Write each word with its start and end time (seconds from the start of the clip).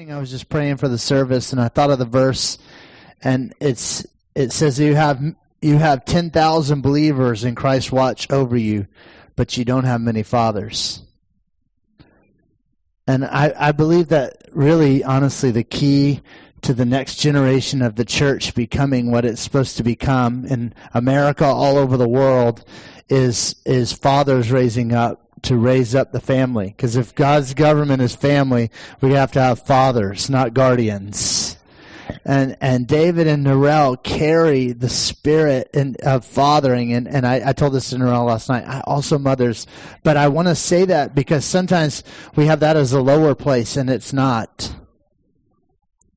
morning 0.00 0.16
I 0.16 0.18
was 0.18 0.30
just 0.30 0.48
praying 0.48 0.78
for 0.78 0.88
the 0.88 0.96
service 0.96 1.52
and 1.52 1.60
I 1.60 1.68
thought 1.68 1.90
of 1.90 1.98
the 1.98 2.06
verse 2.06 2.56
and 3.22 3.52
it's 3.60 4.06
it 4.34 4.50
says 4.50 4.80
you 4.80 4.94
have 4.94 5.22
you 5.60 5.76
have 5.76 6.06
10,000 6.06 6.80
believers 6.80 7.44
in 7.44 7.54
Christ 7.54 7.92
watch 7.92 8.30
over 8.30 8.56
you 8.56 8.86
but 9.36 9.58
you 9.58 9.66
don't 9.66 9.84
have 9.84 10.00
many 10.00 10.22
fathers. 10.22 11.02
And 13.06 13.26
I, 13.26 13.52
I 13.54 13.72
believe 13.72 14.08
that 14.08 14.48
really 14.52 15.04
honestly 15.04 15.50
the 15.50 15.64
key 15.64 16.22
to 16.62 16.72
the 16.72 16.86
next 16.86 17.16
generation 17.16 17.82
of 17.82 17.96
the 17.96 18.06
church 18.06 18.54
becoming 18.54 19.10
what 19.10 19.26
it's 19.26 19.42
supposed 19.42 19.76
to 19.76 19.82
become 19.82 20.46
in 20.46 20.72
America 20.94 21.44
all 21.44 21.76
over 21.76 21.98
the 21.98 22.08
world 22.08 22.64
is 23.10 23.54
is 23.66 23.92
fathers 23.92 24.50
raising 24.50 24.94
up 24.94 25.29
to 25.42 25.56
raise 25.56 25.94
up 25.94 26.12
the 26.12 26.20
family. 26.20 26.66
Because 26.66 26.96
if 26.96 27.14
God's 27.14 27.54
government 27.54 28.02
is 28.02 28.14
family, 28.14 28.70
we 29.00 29.12
have 29.12 29.32
to 29.32 29.40
have 29.40 29.66
fathers, 29.66 30.30
not 30.30 30.54
guardians. 30.54 31.56
And 32.24 32.56
and 32.60 32.86
David 32.86 33.26
and 33.26 33.46
Narelle 33.46 34.02
carry 34.02 34.72
the 34.72 34.88
spirit 34.88 35.70
in, 35.72 35.96
of 36.02 36.24
fathering, 36.24 36.92
and, 36.92 37.06
and 37.08 37.26
I, 37.26 37.50
I 37.50 37.52
told 37.52 37.72
this 37.72 37.90
to 37.90 37.96
Narelle 37.96 38.26
last 38.26 38.48
night. 38.48 38.64
I 38.66 38.80
also 38.80 39.18
mothers, 39.18 39.66
but 40.02 40.16
I 40.16 40.28
want 40.28 40.48
to 40.48 40.54
say 40.54 40.84
that 40.86 41.14
because 41.14 41.44
sometimes 41.44 42.02
we 42.36 42.46
have 42.46 42.60
that 42.60 42.76
as 42.76 42.92
a 42.92 43.00
lower 43.00 43.34
place, 43.34 43.76
and 43.76 43.88
it's 43.88 44.12
not. 44.12 44.74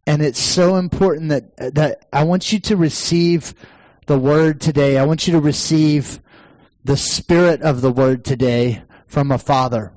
And 0.05 0.21
it's 0.21 0.39
so 0.39 0.75
important 0.75 1.29
that 1.29 1.75
that 1.75 2.07
I 2.11 2.23
want 2.23 2.51
you 2.51 2.59
to 2.61 2.75
receive 2.75 3.53
the 4.07 4.17
word 4.17 4.59
today. 4.59 4.97
I 4.97 5.05
want 5.05 5.27
you 5.27 5.33
to 5.33 5.39
receive 5.39 6.19
the 6.83 6.97
spirit 6.97 7.61
of 7.61 7.81
the 7.81 7.91
word 7.91 8.25
today 8.25 8.83
from 9.13 9.31
a 9.31 9.37
father. 9.37 9.93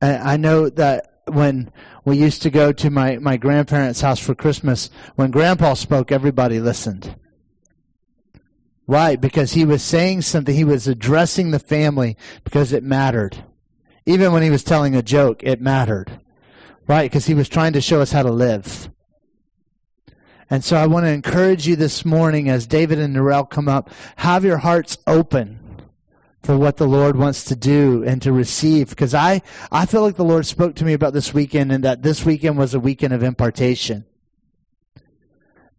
I 0.00 0.36
know 0.36 0.68
that 0.68 1.22
when 1.26 1.72
we 2.04 2.16
used 2.16 2.42
to 2.42 2.50
go 2.50 2.70
to 2.72 2.90
my, 2.90 3.18
my 3.18 3.36
grandparents' 3.36 4.02
house 4.02 4.20
for 4.20 4.36
Christmas, 4.36 4.88
when 5.16 5.32
grandpa 5.32 5.74
spoke, 5.74 6.12
everybody 6.12 6.60
listened. 6.60 7.16
Right, 8.86 9.20
because 9.20 9.52
he 9.52 9.64
was 9.64 9.82
saying 9.82 10.22
something, 10.22 10.54
he 10.54 10.62
was 10.62 10.86
addressing 10.86 11.50
the 11.50 11.58
family 11.58 12.16
because 12.44 12.72
it 12.72 12.84
mattered. 12.84 13.44
Even 14.06 14.32
when 14.32 14.44
he 14.44 14.50
was 14.50 14.62
telling 14.62 14.94
a 14.94 15.02
joke, 15.02 15.42
it 15.42 15.60
mattered. 15.60 16.20
Right, 16.86 17.10
because 17.10 17.26
he 17.26 17.34
was 17.34 17.48
trying 17.48 17.72
to 17.72 17.80
show 17.80 18.00
us 18.00 18.12
how 18.12 18.22
to 18.22 18.30
live. 18.30 18.90
And 20.48 20.64
so 20.64 20.76
I 20.76 20.86
want 20.86 21.04
to 21.04 21.10
encourage 21.10 21.66
you 21.66 21.74
this 21.74 22.04
morning 22.04 22.48
as 22.48 22.68
David 22.68 23.00
and 23.00 23.14
Narelle 23.14 23.50
come 23.50 23.68
up, 23.68 23.90
have 24.16 24.44
your 24.44 24.58
hearts 24.58 24.98
open 25.06 25.57
for 26.42 26.56
what 26.56 26.76
the 26.76 26.86
Lord 26.86 27.16
wants 27.16 27.44
to 27.44 27.56
do 27.56 28.04
and 28.04 28.22
to 28.22 28.32
receive. 28.32 28.90
Because 28.90 29.14
I, 29.14 29.42
I 29.70 29.86
feel 29.86 30.02
like 30.02 30.16
the 30.16 30.24
Lord 30.24 30.46
spoke 30.46 30.76
to 30.76 30.84
me 30.84 30.92
about 30.92 31.12
this 31.12 31.34
weekend 31.34 31.72
and 31.72 31.84
that 31.84 32.02
this 32.02 32.24
weekend 32.24 32.56
was 32.58 32.74
a 32.74 32.80
weekend 32.80 33.12
of 33.12 33.22
impartation. 33.22 34.04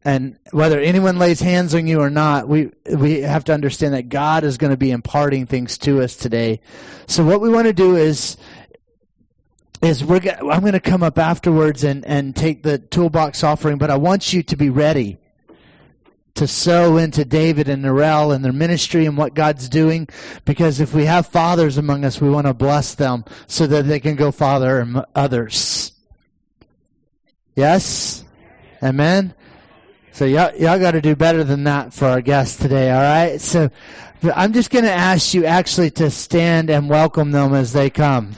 And 0.04 0.40
whether 0.52 0.80
anyone 0.80 1.18
lays 1.18 1.42
hands 1.42 1.76
on 1.76 1.86
you 1.86 2.00
or 2.00 2.10
not, 2.10 2.48
we, 2.48 2.72
we 2.90 3.22
have 3.22 3.44
to 3.46 3.54
understand 3.54 3.94
that 3.94 4.10
God 4.10 4.44
is 4.44 4.58
going 4.58 4.72
to 4.72 4.78
be 4.78 4.92
imparting 4.92 5.46
things 5.46 5.78
to 5.80 6.02
us 6.02 6.16
today. 6.16 6.62
So 7.06 7.26
what 7.26 7.42
we 7.42 7.50
want 7.50 7.68
to 7.68 7.74
do 7.74 7.98
is, 7.98 8.38
is 9.82 10.04
we're, 10.04 10.22
I'm 10.40 10.62
going 10.62 10.74
to 10.74 10.80
come 10.80 11.04
up 11.04 11.18
afterwards 11.18 11.84
and, 11.84 12.06
and 12.06 12.34
take 12.34 12.64
the 12.64 12.78
toolbox 12.78 13.44
offering, 13.44 13.78
but 13.78 13.92
I 13.92 13.98
want 13.98 14.32
you 14.32 14.42
to 14.44 14.56
be 14.56 14.70
ready 14.70 15.19
to 16.36 16.48
sow 16.48 16.98
into 16.98 17.26
David 17.26 17.68
and 17.70 17.84
Narelle 17.84 18.34
and 18.34 18.44
their 18.44 18.54
ministry 18.54 19.06
and 19.06 19.18
what 19.18 19.34
God's 19.34 19.68
doing. 19.68 20.08
Because 20.46 20.80
if 20.80 20.94
we 20.94 21.06
have 21.06 21.28
fathers 21.28 21.78
among 21.78 22.06
us, 22.06 22.22
we 22.22 22.30
want 22.30 22.48
to 22.48 22.54
bless 22.54 22.96
them 22.96 23.26
so 23.48 23.68
that 23.68 23.88
they 23.88 24.00
can 24.00 24.16
go 24.16 24.32
father 24.32 25.06
others. 25.16 25.92
Yes? 27.56 28.24
Amen? 28.82 29.34
So 30.12 30.26
y'all, 30.26 30.56
y'all 30.56 30.80
got 30.80 30.92
to 30.92 31.02
do 31.02 31.16
better 31.16 31.44
than 31.44 31.64
that 31.66 31.94
for 31.94 32.06
our 32.06 32.22
guests 32.22 32.58
today, 32.58 32.92
all 32.92 33.02
right? 33.02 33.40
So 33.40 33.70
I'm 34.36 34.54
just 34.54 34.70
going 34.70 34.86
to 34.86 34.92
ask 34.92 35.34
you 35.34 35.46
actually 35.46 35.92
to 35.92 36.10
stand 36.10 36.70
and 36.70 36.90
welcome 36.90 37.32
them 37.32 37.54
as 37.54 37.74
they 37.74 37.90
come. 37.90 38.32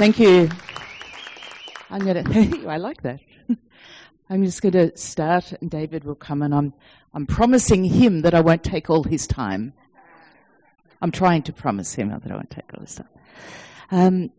Thank 0.00 0.18
you. 0.18 0.48
I'm 1.90 2.00
going 2.02 2.24
to, 2.52 2.68
I 2.70 2.78
like 2.78 3.02
that. 3.02 3.20
I'm 4.30 4.42
just 4.46 4.62
going 4.62 4.72
to 4.72 4.96
start 4.96 5.52
and 5.60 5.70
David 5.70 6.04
will 6.04 6.14
come 6.14 6.40
and 6.40 6.54
I'm, 6.54 6.72
I'm 7.12 7.26
promising 7.26 7.84
him 7.84 8.22
that 8.22 8.32
I 8.32 8.40
won't 8.40 8.64
take 8.64 8.88
all 8.88 9.02
his 9.02 9.26
time. 9.26 9.74
I'm 11.02 11.10
trying 11.10 11.42
to 11.42 11.52
promise 11.52 11.92
him 11.92 12.08
that 12.08 12.32
I 12.32 12.34
won't 12.34 12.48
take 12.48 12.72
all 12.72 12.80
his 12.80 12.94
time. 12.94 13.08
Um, 13.90 14.30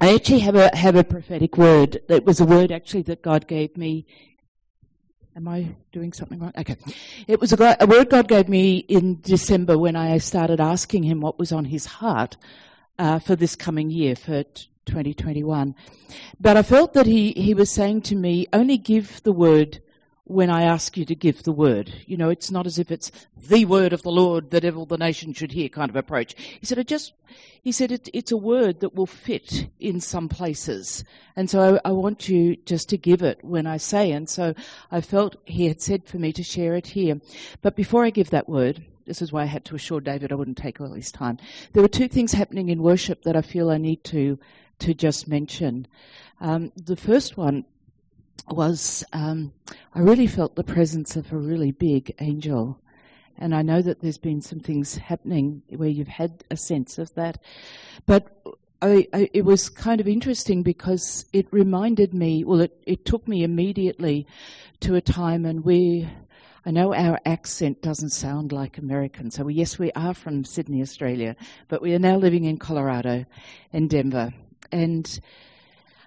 I 0.00 0.14
actually 0.14 0.38
have 0.38 0.54
a, 0.54 0.70
have 0.76 0.94
a 0.94 1.02
prophetic 1.02 1.58
word. 1.58 2.00
It 2.08 2.24
was 2.24 2.38
a 2.38 2.44
word 2.44 2.70
actually 2.70 3.02
that 3.02 3.22
God 3.22 3.48
gave 3.48 3.76
me. 3.76 4.06
Am 5.34 5.48
I 5.48 5.74
doing 5.90 6.12
something 6.12 6.38
wrong? 6.38 6.52
Okay. 6.56 6.76
It 7.26 7.40
was 7.40 7.52
a, 7.52 7.76
a 7.80 7.86
word 7.88 8.08
God 8.08 8.28
gave 8.28 8.48
me 8.48 8.76
in 8.76 9.20
December 9.20 9.76
when 9.76 9.96
I 9.96 10.18
started 10.18 10.60
asking 10.60 11.02
him 11.02 11.20
what 11.20 11.40
was 11.40 11.50
on 11.50 11.64
his 11.64 11.86
heart 11.86 12.36
uh, 13.00 13.18
for 13.18 13.34
this 13.34 13.56
coming 13.56 13.90
year, 13.90 14.14
for 14.14 14.44
2021. 14.86 15.74
But 16.40 16.56
I 16.56 16.62
felt 16.62 16.94
that 16.94 17.06
he, 17.06 17.32
he 17.32 17.54
was 17.54 17.70
saying 17.70 18.02
to 18.02 18.16
me, 18.16 18.46
only 18.52 18.78
give 18.78 19.22
the 19.22 19.32
word 19.32 19.80
when 20.28 20.50
I 20.50 20.62
ask 20.62 20.96
you 20.96 21.04
to 21.04 21.14
give 21.14 21.44
the 21.44 21.52
word. 21.52 21.92
You 22.04 22.16
know, 22.16 22.30
it's 22.30 22.50
not 22.50 22.66
as 22.66 22.80
if 22.80 22.90
it's 22.90 23.12
the 23.36 23.64
word 23.64 23.92
of 23.92 24.02
the 24.02 24.10
Lord 24.10 24.50
that 24.50 24.64
all 24.64 24.84
the 24.84 24.98
nation 24.98 25.32
should 25.32 25.52
hear 25.52 25.68
kind 25.68 25.88
of 25.88 25.94
approach. 25.94 26.34
He 26.36 26.66
said, 26.66 26.78
it 26.78 26.88
just, 26.88 27.12
he 27.62 27.70
said, 27.70 27.92
it, 27.92 28.08
it's 28.12 28.32
a 28.32 28.36
word 28.36 28.80
that 28.80 28.94
will 28.94 29.06
fit 29.06 29.68
in 29.78 30.00
some 30.00 30.28
places. 30.28 31.04
And 31.36 31.48
so 31.48 31.80
I, 31.84 31.90
I 31.90 31.92
want 31.92 32.28
you 32.28 32.56
just 32.56 32.88
to 32.88 32.98
give 32.98 33.22
it 33.22 33.38
when 33.44 33.68
I 33.68 33.76
say. 33.76 34.10
And 34.10 34.28
so 34.28 34.54
I 34.90 35.00
felt 35.00 35.36
he 35.44 35.68
had 35.68 35.80
said 35.80 36.04
for 36.04 36.18
me 36.18 36.32
to 36.32 36.42
share 36.42 36.74
it 36.74 36.88
here. 36.88 37.20
But 37.62 37.76
before 37.76 38.04
I 38.04 38.10
give 38.10 38.30
that 38.30 38.48
word, 38.48 38.84
this 39.06 39.22
is 39.22 39.32
why 39.32 39.42
I 39.42 39.46
had 39.46 39.64
to 39.66 39.76
assure 39.76 40.00
David 40.00 40.32
I 40.32 40.34
wouldn't 40.34 40.58
take 40.58 40.80
all 40.80 40.92
his 40.92 41.12
time. 41.12 41.38
There 41.72 41.82
were 41.82 41.88
two 41.88 42.08
things 42.08 42.32
happening 42.32 42.68
in 42.68 42.82
worship 42.82 43.22
that 43.22 43.36
I 43.36 43.42
feel 43.42 43.70
I 43.70 43.78
need 43.78 44.02
to 44.04 44.40
to 44.80 44.94
just 44.94 45.28
mention. 45.28 45.86
Um, 46.40 46.72
the 46.76 46.96
first 46.96 47.36
one 47.36 47.64
was 48.48 49.04
um, 49.12 49.52
I 49.94 50.00
really 50.00 50.26
felt 50.26 50.54
the 50.54 50.64
presence 50.64 51.16
of 51.16 51.32
a 51.32 51.36
really 51.36 51.72
big 51.72 52.14
angel. 52.20 52.78
And 53.38 53.54
I 53.54 53.62
know 53.62 53.82
that 53.82 54.00
there's 54.00 54.18
been 54.18 54.40
some 54.40 54.60
things 54.60 54.96
happening 54.96 55.62
where 55.68 55.88
you've 55.88 56.08
had 56.08 56.44
a 56.50 56.56
sense 56.56 56.98
of 56.98 57.12
that. 57.14 57.38
But 58.06 58.28
I, 58.80 59.06
I, 59.12 59.30
it 59.32 59.44
was 59.44 59.68
kind 59.68 60.00
of 60.00 60.08
interesting 60.08 60.62
because 60.62 61.26
it 61.32 61.46
reminded 61.50 62.14
me, 62.14 62.44
well, 62.44 62.60
it, 62.60 62.78
it 62.86 63.04
took 63.04 63.26
me 63.28 63.42
immediately 63.42 64.26
to 64.80 64.94
a 64.94 65.00
time 65.00 65.44
and 65.44 65.64
we, 65.64 66.08
I 66.64 66.70
know 66.70 66.94
our 66.94 67.18
accent 67.26 67.82
doesn't 67.82 68.10
sound 68.10 68.52
like 68.52 68.78
American. 68.78 69.30
So, 69.30 69.44
we, 69.44 69.54
yes, 69.54 69.78
we 69.78 69.92
are 69.92 70.14
from 70.14 70.44
Sydney, 70.44 70.80
Australia, 70.80 71.36
but 71.68 71.82
we 71.82 71.94
are 71.94 71.98
now 71.98 72.16
living 72.16 72.44
in 72.44 72.58
Colorado 72.58 73.26
and 73.72 73.88
Denver. 73.90 74.32
And 74.72 75.20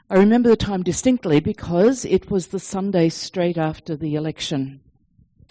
I 0.09 0.16
remember 0.16 0.50
the 0.50 0.58
time 0.58 0.84
distinctly 0.84 1.40
because 1.40 2.06
it 2.06 2.31
was 2.31 2.47
the 2.47 2.59
Sunday 2.59 3.09
straight 3.09 3.58
after 3.58 3.96
the 3.96 4.16
election. 4.16 4.81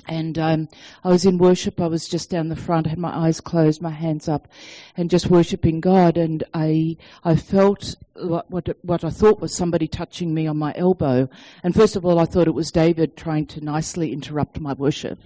And 0.09 0.39
um, 0.39 0.69
I 1.05 1.09
was 1.09 1.25
in 1.27 1.39
worship. 1.39 1.81
I 1.81 1.87
was 1.87 2.09
just 2.09 2.31
down 2.31 2.49
the 2.49 2.57
front, 2.57 2.87
had 2.87 2.99
my 2.99 3.15
eyes 3.15 3.41
closed, 3.41 3.83
my 3.83 3.91
hands 3.91 4.29
up, 4.29 4.49
and 4.97 5.11
just 5.11 5.31
worshiping 5.31 5.81
God. 5.81 6.17
And 6.17 6.43
I, 6.55 6.97
I 7.25 7.37
felt 7.37 7.97
what, 8.23 8.51
what, 8.51 8.69
what 8.83 9.05
I 9.05 9.11
thought 9.11 9.41
was 9.41 9.55
somebody 9.55 9.87
touching 9.87 10.35
me 10.35 10.47
on 10.47 10.57
my 10.57 10.73
elbow. 10.77 11.29
And 11.63 11.75
first 11.75 11.97
of 11.97 12.05
all, 12.05 12.19
I 12.19 12.25
thought 12.25 12.47
it 12.47 12.55
was 12.55 12.71
David 12.71 13.17
trying 13.17 13.47
to 13.47 13.65
nicely 13.65 14.13
interrupt 14.13 14.61
my 14.61 14.73
worship, 14.73 15.19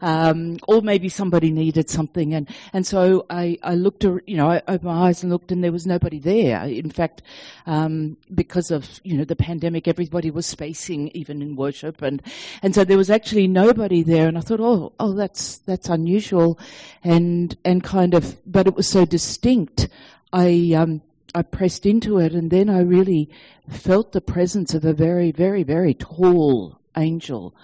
um, 0.00 0.58
or 0.66 0.82
maybe 0.82 1.08
somebody 1.08 1.50
needed 1.50 1.90
something. 1.90 2.34
And 2.34 2.48
and 2.72 2.86
so 2.86 3.26
I, 3.30 3.58
I 3.62 3.74
looked, 3.74 4.04
you 4.04 4.36
know, 4.36 4.50
I 4.50 4.62
opened 4.68 4.84
my 4.84 5.08
eyes 5.08 5.22
and 5.22 5.32
looked, 5.32 5.52
and 5.52 5.62
there 5.62 5.72
was 5.72 5.86
nobody 5.86 6.18
there. 6.18 6.64
In 6.64 6.90
fact, 6.90 7.22
um, 7.66 8.16
because 8.34 8.70
of 8.70 9.00
you 9.04 9.16
know 9.16 9.24
the 9.24 9.36
pandemic, 9.36 9.88
everybody 9.88 10.30
was 10.30 10.46
spacing 10.46 11.08
even 11.14 11.42
in 11.42 11.56
worship, 11.56 12.02
and 12.02 12.22
and 12.62 12.74
so 12.74 12.84
there 12.84 12.98
was 12.98 13.10
actually 13.10 13.48
nobody 13.48 14.02
there. 14.02 14.17
And 14.26 14.36
I 14.36 14.40
thought, 14.40 14.60
oh, 14.60 14.92
oh, 14.98 15.12
that's 15.12 15.58
that's 15.58 15.88
unusual, 15.88 16.58
and 17.04 17.56
and 17.64 17.82
kind 17.84 18.14
of, 18.14 18.36
but 18.50 18.66
it 18.66 18.74
was 18.74 18.88
so 18.88 19.04
distinct. 19.04 19.88
I 20.32 20.74
um, 20.76 21.02
I 21.34 21.42
pressed 21.42 21.86
into 21.86 22.18
it, 22.18 22.32
and 22.32 22.50
then 22.50 22.68
I 22.68 22.80
really 22.80 23.30
felt 23.70 24.12
the 24.12 24.20
presence 24.20 24.74
of 24.74 24.84
a 24.84 24.92
very, 24.92 25.30
very, 25.30 25.62
very 25.62 25.94
tall 25.94 26.80
angel 26.96 27.54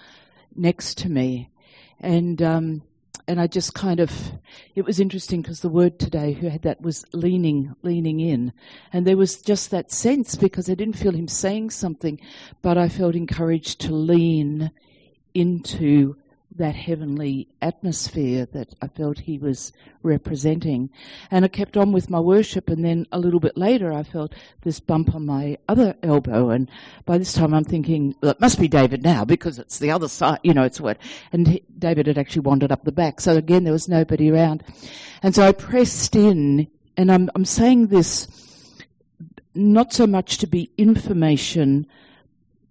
next 0.55 0.97
to 0.99 1.09
me. 1.09 1.49
And 1.99 2.41
um, 2.41 2.83
and 3.27 3.41
I 3.41 3.47
just 3.47 3.73
kind 3.73 3.99
of, 3.99 4.11
it 4.75 4.85
was 4.85 4.99
interesting 4.99 5.41
because 5.41 5.61
the 5.61 5.69
word 5.69 5.97
today 5.97 6.33
who 6.33 6.47
had 6.47 6.61
that 6.61 6.81
was 6.81 7.05
leaning, 7.11 7.75
leaning 7.81 8.19
in. 8.19 8.53
And 8.93 9.05
there 9.05 9.17
was 9.17 9.41
just 9.41 9.71
that 9.71 9.91
sense 9.91 10.35
because 10.35 10.69
I 10.69 10.75
didn't 10.75 10.97
feel 10.97 11.13
him 11.13 11.27
saying 11.27 11.71
something, 11.71 12.19
but 12.61 12.77
I 12.77 12.87
felt 12.87 13.15
encouraged 13.15 13.81
to 13.81 13.93
lean 13.93 14.71
into 15.33 16.15
that 16.57 16.75
heavenly 16.75 17.47
atmosphere 17.61 18.45
that 18.53 18.73
I 18.81 18.87
felt 18.87 19.19
he 19.19 19.37
was 19.37 19.73
representing. 20.03 20.89
And 21.29 21.43
I 21.43 21.49
kept 21.49 21.75
on 21.75 21.91
with 21.91 22.09
my 22.09 22.19
worship, 22.19 22.69
and 22.69 22.83
then 22.83 23.07
a 23.11 23.19
little 23.19 23.39
bit 23.39 23.57
later, 23.57 23.91
I 23.91 24.03
felt 24.03 24.33
this 24.61 24.79
bump 24.79 25.13
on 25.13 25.25
my 25.25 25.57
other 25.67 25.95
elbow. 26.01 26.49
And 26.49 26.69
by 27.05 27.17
this 27.17 27.33
time, 27.33 27.53
I'm 27.53 27.63
thinking, 27.63 28.15
well, 28.21 28.31
it 28.31 28.41
must 28.41 28.59
be 28.59 28.67
David 28.67 29.03
now 29.03 29.25
because 29.25 29.59
it's 29.59 29.79
the 29.79 29.91
other 29.91 30.07
side, 30.07 30.39
you 30.43 30.53
know, 30.53 30.63
it's 30.63 30.79
what. 30.79 30.97
And 31.33 31.47
he, 31.47 31.63
David 31.77 32.07
had 32.07 32.17
actually 32.17 32.41
wandered 32.41 32.71
up 32.71 32.83
the 32.83 32.91
back. 32.91 33.19
So 33.19 33.35
again, 33.35 33.63
there 33.63 33.73
was 33.73 33.89
nobody 33.89 34.31
around. 34.31 34.63
And 35.21 35.35
so 35.35 35.43
I 35.43 35.51
pressed 35.51 36.15
in, 36.15 36.67
and 36.95 37.11
I'm, 37.11 37.29
I'm 37.35 37.45
saying 37.45 37.87
this 37.87 38.27
not 39.53 39.93
so 39.93 40.05
much 40.05 40.37
to 40.37 40.47
be 40.47 40.71
information 40.77 41.87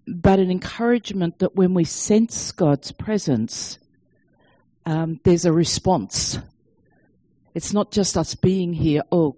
but 0.07 0.39
an 0.39 0.51
encouragement 0.51 1.39
that 1.39 1.57
when 1.57 1.75
we 1.75 1.85
sense 1.85 2.53
God's 2.53 2.93
presence, 2.93 3.79
um, 4.87 5.21
there's 5.25 5.45
a 5.45 5.53
response. 5.53 6.39
It's 7.55 7.73
not 7.73 7.91
just 7.91 8.17
us 8.17 8.35
being 8.35 8.73
here, 8.73 9.03
oh, 9.11 9.37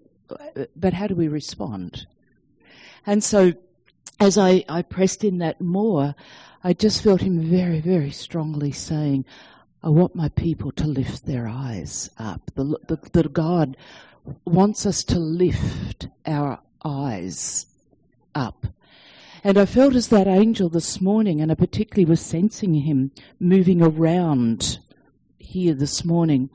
but 0.74 0.92
how 0.92 1.06
do 1.06 1.14
we 1.14 1.28
respond? 1.28 2.06
And 3.06 3.22
so, 3.22 3.52
as 4.18 4.38
I, 4.38 4.64
I 4.68 4.82
pressed 4.82 5.22
in 5.22 5.38
that 5.38 5.60
more, 5.60 6.14
I 6.64 6.72
just 6.72 7.02
felt 7.02 7.20
him 7.20 7.48
very, 7.48 7.80
very 7.80 8.10
strongly 8.10 8.72
saying, 8.72 9.24
I 9.82 9.90
want 9.90 10.16
my 10.16 10.30
people 10.30 10.72
to 10.72 10.86
lift 10.86 11.26
their 11.26 11.46
eyes 11.46 12.10
up. 12.18 12.50
The, 12.56 12.76
the, 12.88 12.98
the 13.12 13.28
God 13.28 13.76
wants 14.44 14.84
us 14.84 15.04
to 15.04 15.18
lift 15.18 16.08
our 16.26 16.58
eyes 16.84 17.66
up 18.34 18.66
and 19.46 19.58
I 19.58 19.64
felt 19.64 19.94
as 19.94 20.08
that 20.08 20.26
angel 20.26 20.68
this 20.68 21.00
morning, 21.00 21.40
and 21.40 21.52
I 21.52 21.54
particularly 21.54 22.04
was 22.04 22.20
sensing 22.20 22.74
him 22.74 23.12
moving 23.38 23.80
around 23.80 24.80
here 25.38 25.72
this 25.72 26.04
morning. 26.04 26.50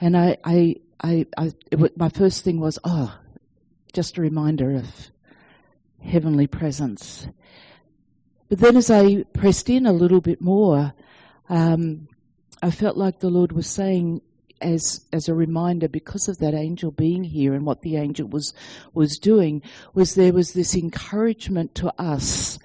And 0.00 0.16
I, 0.16 0.36
I, 0.44 0.76
I, 1.00 1.26
I 1.36 1.52
my 1.96 2.08
first 2.08 2.44
thing 2.44 2.60
was, 2.60 2.78
oh, 2.84 3.18
just 3.92 4.16
a 4.16 4.20
reminder 4.20 4.76
of 4.76 5.10
heavenly 6.04 6.46
presence. 6.46 7.26
But 8.48 8.60
then 8.60 8.76
as 8.76 8.92
I 8.92 9.24
pressed 9.32 9.68
in 9.68 9.84
a 9.84 9.92
little 9.92 10.20
bit 10.20 10.40
more, 10.40 10.94
um, 11.48 12.06
I 12.62 12.70
felt 12.70 12.96
like 12.96 13.18
the 13.18 13.28
Lord 13.28 13.50
was 13.50 13.66
saying, 13.66 14.22
as 14.60 15.00
as 15.12 15.28
a 15.28 15.34
reminder 15.34 15.88
because 15.88 16.28
of 16.28 16.38
that 16.38 16.54
angel 16.54 16.90
being 16.90 17.24
here 17.24 17.54
and 17.54 17.64
what 17.66 17.82
the 17.82 17.96
angel 17.96 18.28
was 18.28 18.52
was 18.94 19.18
doing 19.18 19.62
was 19.94 20.14
there 20.14 20.32
was 20.32 20.52
this 20.52 20.74
encouragement 20.74 21.74
to 21.74 21.92
us. 22.00 22.58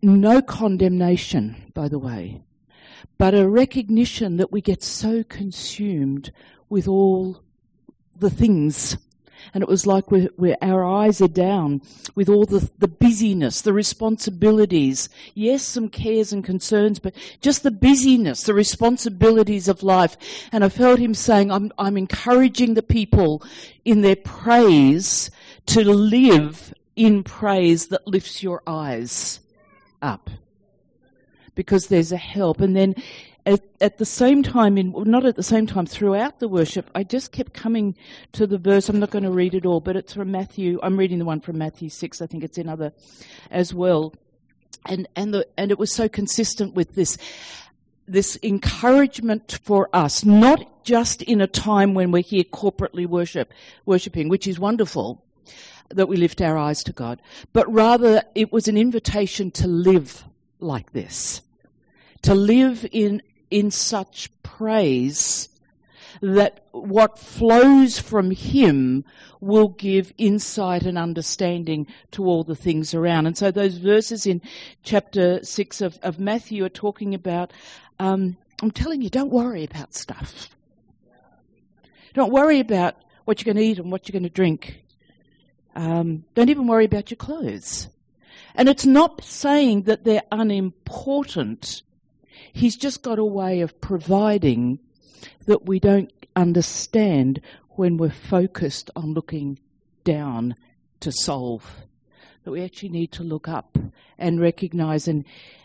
No 0.00 0.40
condemnation 0.40 1.72
by 1.74 1.88
the 1.88 1.98
way 1.98 2.42
but 3.18 3.34
a 3.34 3.48
recognition 3.48 4.36
that 4.36 4.52
we 4.52 4.60
get 4.60 4.82
so 4.82 5.22
consumed 5.24 6.32
with 6.68 6.88
all 6.88 7.42
the 8.18 8.30
things 8.30 8.96
and 9.54 9.62
it 9.62 9.68
was 9.68 9.86
like 9.86 10.10
we're, 10.10 10.28
we're, 10.36 10.56
our 10.62 10.84
eyes 10.84 11.20
are 11.20 11.28
down 11.28 11.82
with 12.14 12.28
all 12.28 12.44
the, 12.44 12.70
the 12.78 12.88
busyness, 12.88 13.60
the 13.60 13.72
responsibilities. 13.72 15.08
Yes, 15.34 15.62
some 15.62 15.88
cares 15.88 16.32
and 16.32 16.44
concerns, 16.44 16.98
but 16.98 17.14
just 17.40 17.62
the 17.62 17.70
busyness, 17.70 18.44
the 18.44 18.54
responsibilities 18.54 19.68
of 19.68 19.82
life. 19.82 20.16
And 20.52 20.64
I 20.64 20.68
felt 20.68 20.98
him 20.98 21.14
saying, 21.14 21.50
I'm, 21.50 21.72
I'm 21.78 21.96
encouraging 21.96 22.74
the 22.74 22.82
people 22.82 23.42
in 23.84 24.00
their 24.00 24.16
praise 24.16 25.30
to 25.66 25.84
live 25.84 26.74
in 26.96 27.22
praise 27.22 27.88
that 27.88 28.06
lifts 28.06 28.42
your 28.42 28.62
eyes 28.66 29.40
up. 30.00 30.30
Because 31.54 31.88
there's 31.88 32.12
a 32.12 32.16
help. 32.16 32.60
And 32.60 32.74
then 32.74 32.94
at, 33.44 33.60
at, 33.80 33.98
the 33.98 34.04
same 34.04 34.42
time, 34.42 34.78
in, 34.78 34.94
not 35.04 35.24
at 35.24 35.36
the 35.36 35.42
same 35.42 35.66
time, 35.66 35.86
throughout 35.86 36.38
the 36.38 36.48
worship, 36.48 36.90
I 36.94 37.02
just 37.02 37.32
kept 37.32 37.52
coming 37.52 37.96
to 38.32 38.46
the 38.46 38.58
verse. 38.58 38.88
I'm 38.88 39.00
not 39.00 39.10
going 39.10 39.24
to 39.24 39.30
read 39.30 39.54
it 39.54 39.66
all, 39.66 39.80
but 39.80 39.96
it's 39.96 40.14
from 40.14 40.30
Matthew. 40.30 40.78
I'm 40.82 40.96
reading 40.96 41.18
the 41.18 41.24
one 41.24 41.40
from 41.40 41.58
Matthew 41.58 41.88
6. 41.88 42.22
I 42.22 42.26
think 42.26 42.44
it's 42.44 42.58
in 42.58 42.68
other 42.68 42.92
as 43.50 43.74
well. 43.74 44.14
And, 44.86 45.08
and, 45.16 45.34
the, 45.34 45.46
and 45.56 45.70
it 45.70 45.78
was 45.78 45.92
so 45.92 46.08
consistent 46.08 46.74
with 46.74 46.94
this, 46.94 47.18
this 48.06 48.38
encouragement 48.42 49.58
for 49.62 49.88
us, 49.92 50.24
not 50.24 50.84
just 50.84 51.22
in 51.22 51.40
a 51.40 51.46
time 51.46 51.94
when 51.94 52.10
we're 52.12 52.22
here 52.22 52.44
corporately 52.44 53.06
worship, 53.06 53.52
worshiping, 53.84 54.28
which 54.28 54.46
is 54.46 54.58
wonderful, 54.58 55.24
that 55.88 56.08
we 56.08 56.16
lift 56.16 56.40
our 56.40 56.56
eyes 56.56 56.82
to 56.84 56.92
God, 56.92 57.20
but 57.52 57.70
rather 57.72 58.22
it 58.34 58.52
was 58.52 58.66
an 58.66 58.76
invitation 58.76 59.50
to 59.50 59.66
live 59.66 60.24
like 60.58 60.92
this 60.92 61.42
to 62.22 62.34
live 62.34 62.86
in 62.92 63.20
in 63.52 63.70
such 63.70 64.30
praise 64.42 65.48
that 66.22 66.64
what 66.72 67.18
flows 67.18 67.98
from 67.98 68.30
him 68.30 69.04
will 69.40 69.68
give 69.68 70.12
insight 70.18 70.84
and 70.84 70.96
understanding 70.96 71.86
to 72.12 72.24
all 72.24 72.44
the 72.44 72.54
things 72.54 72.94
around. 72.94 73.26
And 73.26 73.36
so 73.36 73.50
those 73.50 73.76
verses 73.76 74.26
in 74.26 74.40
chapter 74.82 75.44
6 75.44 75.80
of, 75.80 75.98
of 76.02 76.18
Matthew 76.18 76.64
are 76.64 76.68
talking 76.70 77.14
about, 77.14 77.52
um, 77.98 78.36
I'm 78.62 78.70
telling 78.70 79.02
you, 79.02 79.10
don't 79.10 79.32
worry 79.32 79.64
about 79.64 79.94
stuff. 79.94 80.56
Don't 82.14 82.32
worry 82.32 82.60
about 82.60 82.96
what 83.24 83.40
you're 83.40 83.52
going 83.52 83.62
to 83.62 83.70
eat 83.70 83.78
and 83.78 83.90
what 83.90 84.08
you're 84.08 84.12
going 84.12 84.22
to 84.22 84.28
drink. 84.28 84.84
Um, 85.74 86.24
don't 86.34 86.50
even 86.50 86.66
worry 86.66 86.84
about 86.84 87.10
your 87.10 87.16
clothes. 87.16 87.88
And 88.54 88.68
it's 88.68 88.86
not 88.86 89.24
saying 89.24 89.82
that 89.82 90.04
they're 90.04 90.22
unimportant 90.30 91.82
He's 92.52 92.76
just 92.76 93.02
got 93.02 93.18
a 93.18 93.24
way 93.24 93.60
of 93.60 93.80
providing 93.80 94.78
that 95.46 95.66
we 95.66 95.80
don't 95.80 96.12
understand 96.36 97.40
when 97.70 97.96
we're 97.96 98.10
focused 98.10 98.90
on 98.94 99.14
looking 99.14 99.58
down 100.04 100.54
to 101.00 101.12
solve. 101.12 101.84
That 102.44 102.50
we 102.50 102.62
actually 102.62 102.90
need 102.90 103.12
to 103.12 103.22
look 103.22 103.48
up 103.48 103.78
and 104.18 104.40
recognize. 104.40 105.08
And, 105.08 105.24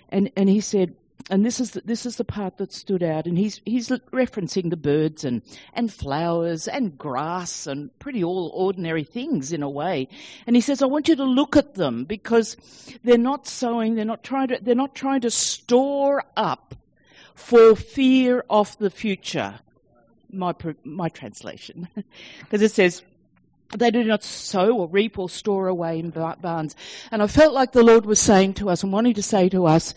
and, 0.09 0.31
and 0.35 0.49
he 0.49 0.61
said, 0.61 0.95
and 1.29 1.45
this 1.45 1.59
is 1.59 1.71
the, 1.71 1.81
this 1.81 2.05
is 2.05 2.15
the 2.15 2.23
part 2.23 2.57
that 2.57 2.71
stood 2.71 3.03
out. 3.03 3.25
And 3.25 3.37
he's 3.37 3.61
he's 3.65 3.89
referencing 3.89 4.69
the 4.69 4.77
birds 4.77 5.25
and 5.25 5.41
and 5.73 5.91
flowers 5.91 6.67
and 6.67 6.97
grass 6.97 7.67
and 7.67 7.97
pretty 7.99 8.23
all 8.23 8.51
ordinary 8.53 9.03
things 9.03 9.51
in 9.51 9.63
a 9.63 9.69
way. 9.69 10.07
And 10.45 10.55
he 10.55 10.61
says, 10.61 10.81
I 10.81 10.85
want 10.85 11.07
you 11.07 11.15
to 11.17 11.25
look 11.25 11.57
at 11.57 11.75
them 11.75 12.05
because 12.05 12.55
they're 13.03 13.17
not 13.17 13.47
sowing. 13.47 13.95
They're 13.95 14.05
not 14.05 14.23
trying 14.23 14.49
to. 14.49 14.59
They're 14.61 14.75
not 14.75 14.95
trying 14.95 15.21
to 15.21 15.31
store 15.31 16.23
up 16.37 16.75
for 17.35 17.75
fear 17.75 18.45
of 18.49 18.77
the 18.77 18.89
future. 18.89 19.59
My 20.31 20.53
my 20.83 21.09
translation, 21.09 21.87
because 22.39 22.61
it 22.61 22.71
says 22.71 23.01
they 23.75 23.91
do 23.91 24.03
not 24.03 24.23
sow 24.23 24.77
or 24.77 24.87
reap 24.87 25.19
or 25.19 25.29
store 25.29 25.67
away 25.67 25.99
in 25.99 26.11
barns. 26.11 26.75
And 27.11 27.21
I 27.21 27.27
felt 27.27 27.53
like 27.53 27.73
the 27.73 27.83
Lord 27.83 28.05
was 28.05 28.19
saying 28.19 28.53
to 28.55 28.69
us 28.69 28.83
and 28.83 28.93
wanting 28.93 29.15
to 29.15 29.23
say 29.23 29.49
to 29.49 29.65
us, 29.65 29.93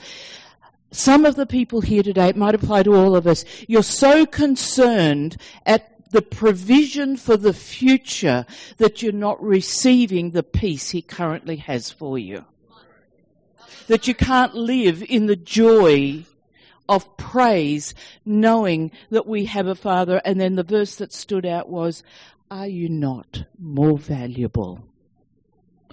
some 0.90 1.24
of 1.24 1.36
the 1.36 1.46
people 1.46 1.80
here 1.80 2.02
today, 2.02 2.28
it 2.28 2.36
might 2.36 2.54
apply 2.54 2.82
to 2.82 2.94
all 2.94 3.14
of 3.14 3.26
us, 3.26 3.44
you're 3.68 3.82
so 3.82 4.26
concerned 4.26 5.36
at 5.64 6.10
the 6.10 6.22
provision 6.22 7.16
for 7.16 7.36
the 7.36 7.52
future 7.52 8.44
that 8.78 9.02
you're 9.02 9.12
not 9.12 9.42
receiving 9.42 10.30
the 10.30 10.42
peace 10.42 10.90
He 10.90 11.02
currently 11.02 11.56
has 11.56 11.90
for 11.90 12.18
you. 12.18 12.44
That 13.86 14.08
you 14.08 14.14
can't 14.14 14.54
live 14.54 15.02
in 15.08 15.26
the 15.26 15.36
joy 15.36 16.24
of 16.88 17.16
praise 17.16 17.94
knowing 18.24 18.90
that 19.10 19.26
we 19.26 19.44
have 19.44 19.68
a 19.68 19.76
Father. 19.76 20.20
And 20.24 20.40
then 20.40 20.56
the 20.56 20.64
verse 20.64 20.96
that 20.96 21.12
stood 21.12 21.46
out 21.46 21.68
was, 21.68 22.02
Are 22.50 22.66
you 22.66 22.88
not 22.88 23.44
more 23.58 23.96
valuable? 23.96 24.84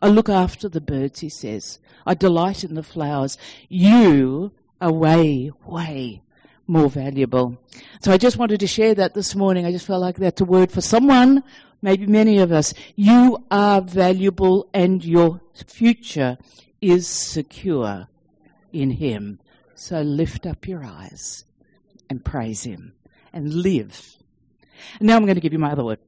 I 0.02 0.08
look 0.08 0.30
after 0.30 0.68
the 0.68 0.82
birds, 0.82 1.20
he 1.20 1.30
says. 1.30 1.80
I 2.06 2.14
delight 2.14 2.64
in 2.64 2.76
the 2.76 2.84
flowers. 2.84 3.38
You 3.68 4.52
are 4.82 4.92
way, 4.92 5.52
way 5.66 6.22
more 6.68 6.90
valuable. 6.90 7.58
So 8.02 8.12
I 8.12 8.18
just 8.18 8.38
wanted 8.38 8.60
to 8.60 8.68
share 8.68 8.94
that 8.96 9.14
this 9.14 9.36
morning. 9.36 9.66
I 9.66 9.72
just 9.72 9.86
felt 9.86 10.02
like 10.02 10.18
that's 10.18 10.42
a 10.42 10.46
word 10.46 10.72
for 10.72 10.82
someone, 10.82 11.44
maybe 11.82 12.06
many 12.06 12.40
of 12.40 12.52
us. 12.52 12.74
You 12.96 13.44
are 13.50 13.82
valuable 13.82 14.70
and 14.74 15.04
your 15.04 15.42
future 15.66 16.38
is 16.82 17.08
secure 17.08 18.08
in 18.74 18.92
Him. 18.92 19.40
So 19.76 20.02
lift 20.02 20.46
up 20.46 20.68
your 20.68 20.84
eyes 20.84 21.46
and 22.10 22.24
praise 22.24 22.64
Him 22.64 22.94
and 23.34 23.54
live. 23.54 24.18
And 25.00 25.08
now 25.08 25.16
I'm 25.16 25.26
going 25.26 25.36
to 25.36 25.42
give 25.42 25.54
you 25.54 25.60
my 25.60 25.72
other 25.72 25.84
word. 25.84 26.00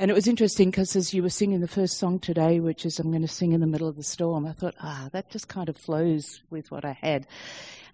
And 0.00 0.10
it 0.10 0.14
was 0.14 0.26
interesting 0.26 0.70
because 0.70 0.96
as 0.96 1.12
you 1.12 1.22
were 1.22 1.28
singing 1.28 1.60
the 1.60 1.68
first 1.68 1.98
song 1.98 2.20
today, 2.20 2.58
which 2.58 2.86
is 2.86 2.98
I'm 2.98 3.10
going 3.10 3.20
to 3.20 3.28
sing 3.28 3.52
in 3.52 3.60
the 3.60 3.66
middle 3.66 3.86
of 3.86 3.96
the 3.96 4.02
storm, 4.02 4.46
I 4.46 4.52
thought, 4.52 4.74
ah, 4.82 5.10
that 5.12 5.28
just 5.28 5.46
kind 5.48 5.68
of 5.68 5.76
flows 5.76 6.40
with 6.48 6.70
what 6.70 6.86
I 6.86 6.92
had. 6.92 7.26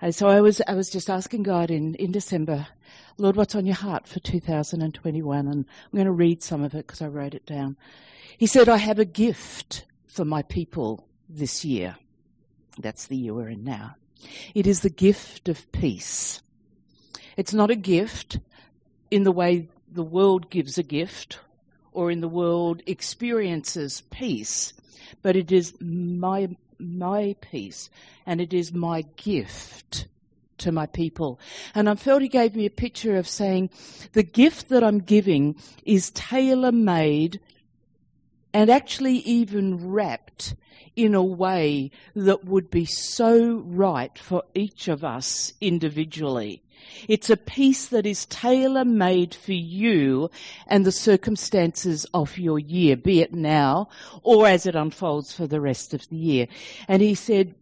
And 0.01 0.15
so 0.15 0.29
I 0.29 0.41
was, 0.41 0.63
I 0.69 0.75
was 0.75 0.89
just 0.89 1.11
asking 1.11 1.43
God 1.43 1.69
in, 1.69 1.97
in 1.97 2.13
December, 2.13 2.69
Lord, 3.19 3.35
what's 3.35 3.57
on 3.57 3.67
your 3.67 3.75
heart 3.75 4.07
for 4.07 4.21
2021? 4.21 5.49
And 5.49 5.67
I'm 5.67 5.97
going 5.97 6.05
to 6.05 6.13
read 6.13 6.45
some 6.45 6.63
of 6.63 6.75
it 6.75 6.87
because 6.87 7.03
I 7.03 7.09
wrote 7.09 7.35
it 7.35 7.45
down. 7.45 7.77
He 8.39 8.47
said, 8.47 8.69
I 8.69 8.77
have 8.77 9.01
a 9.01 9.05
gift 9.05 9.85
for 10.07 10.25
my 10.25 10.43
people 10.43 11.09
this 11.29 11.65
year. 11.65 11.97
That's 12.79 13.09
the 13.09 13.17
year 13.17 13.35
we're 13.35 13.49
in 13.49 13.65
now. 13.65 13.97
It 14.55 14.69
is 14.69 14.83
the 14.83 14.91
gift 14.91 15.49
of 15.49 15.73
peace. 15.73 16.41
It's 17.37 17.53
not 17.53 17.73
a 17.73 17.75
gift 17.75 18.39
in 19.11 19.25
the 19.25 19.33
way 19.33 19.71
the 19.91 20.05
world 20.05 20.51
gives 20.51 20.79
a 20.79 20.85
gift 20.85 21.41
or 21.97 22.11
in 22.11 22.21
the 22.21 22.29
world 22.29 22.83
experiences 22.87 24.03
peace, 24.11 24.75
but 25.23 25.35
it 25.35 25.51
is 25.51 25.73
my, 25.81 26.47
my 26.79 27.35
peace 27.41 27.89
and 28.27 28.39
it 28.39 28.53
is 28.53 28.71
my 28.71 29.03
gift 29.17 30.07
to 30.59 30.71
my 30.71 30.85
people. 30.85 31.41
And 31.75 31.89
I 31.89 31.95
felt 31.95 32.21
he 32.21 32.29
gave 32.29 32.55
me 32.55 32.67
a 32.67 32.71
picture 32.71 33.17
of 33.17 33.27
saying, 33.27 33.71
the 34.13 34.23
gift 34.23 34.69
that 34.69 34.85
I'm 34.85 34.99
giving 34.99 35.57
is 35.85 36.11
tailor 36.11 36.71
made 36.71 37.41
and 38.53 38.69
actually 38.69 39.17
even 39.21 39.91
wrapped 39.91 40.55
in 40.97 41.15
a 41.15 41.25
way 41.25 41.91
that 42.15 42.45
would 42.45 42.71
be 42.71 42.85
so 42.85 43.63
right 43.65 44.19
for 44.19 44.43
each 44.55 44.89
of 44.89 45.03
us 45.03 45.55
individually. 45.63 46.63
It's 47.09 47.31
a 47.31 47.37
peace 47.37 47.87
that 47.89 48.07
is 48.07 48.27
tailor 48.27 48.85
made 48.85 49.35
for 49.35 49.53
you 49.53 50.31
and 50.67 50.85
the 50.85 50.93
circumstances 50.93 52.07
of 52.15 52.39
your 52.39 52.59
year, 52.59 52.97
be 52.97 53.21
it 53.21 53.33
now 53.33 53.89
or 54.23 54.47
as 54.47 54.67
it 54.67 54.75
unfolds 54.75 55.33
for 55.33 55.47
the 55.47 55.61
rest 55.61 55.95
of 55.95 56.09
the 56.09 56.17
year. 56.17 56.47
And 56.89 57.03
he 57.03 57.15
said, 57.15 57.55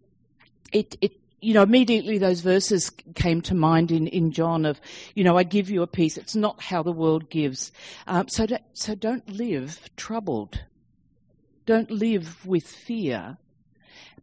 it, 0.73 0.97
it, 1.01 1.13
you 1.41 1.55
know, 1.55 1.63
immediately 1.63 2.19
those 2.19 2.41
verses 2.41 2.91
came 3.15 3.41
to 3.43 3.55
mind 3.55 3.91
in, 3.91 4.07
in 4.07 4.33
John 4.33 4.65
of, 4.65 4.81
you 5.15 5.25
know, 5.25 5.37
I 5.37 5.43
give 5.43 5.69
you 5.71 5.83
a 5.83 5.87
peace. 5.87 6.17
It's 6.17 6.35
not 6.35 6.63
how 6.63 6.83
the 6.83 6.93
world 6.93 7.31
gives. 7.31 7.71
Um, 8.07 8.29
so, 8.29 8.47
do, 8.47 8.57
so 8.73 8.95
don't 8.95 9.29
live 9.29 9.91
troubled. 9.97 10.61
Don't 11.67 11.91
live 11.91 12.45
with 12.47 12.67
fear 12.67 13.39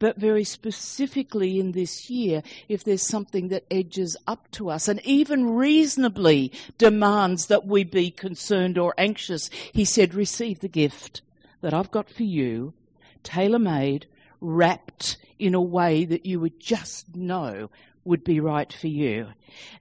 but 0.01 0.17
very 0.17 0.43
specifically 0.43 1.60
in 1.60 1.74
this 1.74 2.10
year, 2.10 2.41
if 2.67 2.84
there's 2.84 3.08
something 3.08 3.50
that 3.50 3.67
edges 3.70 4.17
up 4.25 4.50
to 4.50 4.72
us 4.72 4.88
and 4.88 5.00
even 5.05 5.51
reasonably 5.51 6.51
demands 6.79 7.46
that 7.46 7.67
we 7.67 7.84
be 7.84 8.10
concerned 8.10 8.79
or 8.79 8.96
anxious, 8.98 9.51
he 9.72 9.86
said, 9.86 10.15
receive 10.15 10.60
the 10.60 10.67
gift 10.67 11.22
that 11.62 11.72
I've 11.72 11.91
got 11.91 12.10
for 12.10 12.24
you, 12.24 12.74
tailor 13.22 13.60
made, 13.60 14.08
wrapped 14.41 15.17
in 15.38 15.53
a 15.53 15.62
way 15.62 16.03
that 16.05 16.25
you 16.25 16.39
would 16.39 16.60
just 16.60 17.15
know 17.15 17.70
would 18.03 18.24
be 18.24 18.39
right 18.39 18.74
for 18.74 18.88
you. 18.88 19.27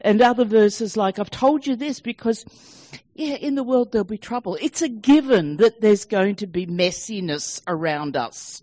And 0.03 0.21
other 0.21 0.45
verses 0.45 0.99
like, 0.99 1.19
I've 1.19 1.31
told 1.31 1.67
you 1.67 1.77
this 1.77 1.99
because, 1.99 2.45
yeah, 3.15 3.37
in 3.37 3.55
the 3.55 3.65
world 3.65 3.93
there'll 3.93 4.05
be 4.05 4.19
trouble. 4.19 4.59
It's 4.61 4.83
a 4.83 4.89
given 4.91 5.57
that 5.57 5.81
there's 5.81 6.05
going 6.05 6.35
to 6.37 6.47
be 6.47 6.67
messiness 6.67 7.62
around 7.67 8.19
us. 8.19 8.62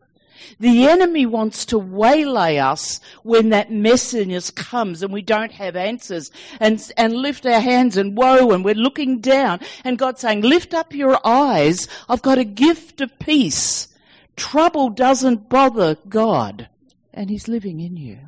The 0.59 0.87
enemy 0.87 1.25
wants 1.25 1.65
to 1.67 1.77
waylay 1.77 2.57
us 2.57 2.99
when 3.23 3.49
that 3.49 3.69
messiness 3.69 4.53
comes 4.53 5.03
and 5.03 5.13
we 5.13 5.21
don't 5.21 5.51
have 5.53 5.75
answers 5.75 6.31
and, 6.59 6.91
and 6.97 7.13
lift 7.13 7.45
our 7.45 7.59
hands 7.59 7.97
and 7.97 8.17
woe 8.17 8.51
and 8.51 8.63
we're 8.63 8.75
looking 8.75 9.19
down 9.19 9.59
and 9.83 9.97
God's 9.97 10.21
saying, 10.21 10.41
lift 10.41 10.73
up 10.73 10.93
your 10.93 11.19
eyes. 11.25 11.87
I've 12.09 12.21
got 12.21 12.37
a 12.37 12.43
gift 12.43 13.01
of 13.01 13.17
peace. 13.19 13.87
Trouble 14.35 14.89
doesn't 14.89 15.49
bother 15.49 15.97
God 16.07 16.69
and 17.13 17.29
he's 17.29 17.47
living 17.47 17.79
in 17.79 17.97
you. 17.97 18.19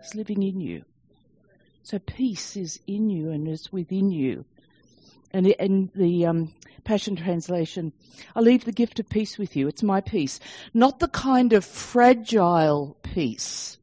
He's 0.00 0.14
living 0.14 0.42
in 0.42 0.60
you. 0.60 0.84
So 1.82 1.98
peace 1.98 2.56
is 2.56 2.80
in 2.86 3.10
you 3.10 3.30
and 3.30 3.46
is 3.46 3.70
within 3.72 4.10
you. 4.10 4.46
And 5.34 5.48
in 5.48 5.90
the 5.96 6.26
um, 6.26 6.54
Passion 6.84 7.16
Translation, 7.16 7.92
I 8.36 8.40
leave 8.40 8.64
the 8.64 8.72
gift 8.72 9.00
of 9.00 9.08
peace 9.08 9.36
with 9.36 9.56
you. 9.56 9.66
It's 9.66 9.82
my 9.82 10.00
peace. 10.00 10.38
Not 10.72 11.00
the 11.00 11.08
kind 11.08 11.52
of 11.52 11.64
fragile 11.64 12.96
peace 13.02 13.78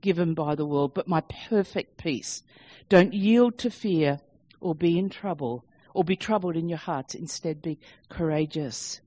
given 0.00 0.34
by 0.34 0.56
the 0.56 0.66
world, 0.66 0.94
but 0.94 1.06
my 1.06 1.20
perfect 1.48 1.96
peace. 1.96 2.42
Don't 2.88 3.14
yield 3.14 3.56
to 3.58 3.70
fear 3.70 4.18
or 4.60 4.74
be 4.74 4.98
in 4.98 5.08
trouble 5.08 5.64
or 5.94 6.02
be 6.02 6.16
troubled 6.16 6.56
in 6.56 6.68
your 6.68 6.78
hearts. 6.78 7.14
Instead, 7.14 7.62
be 7.62 7.78
courageous. 8.08 9.00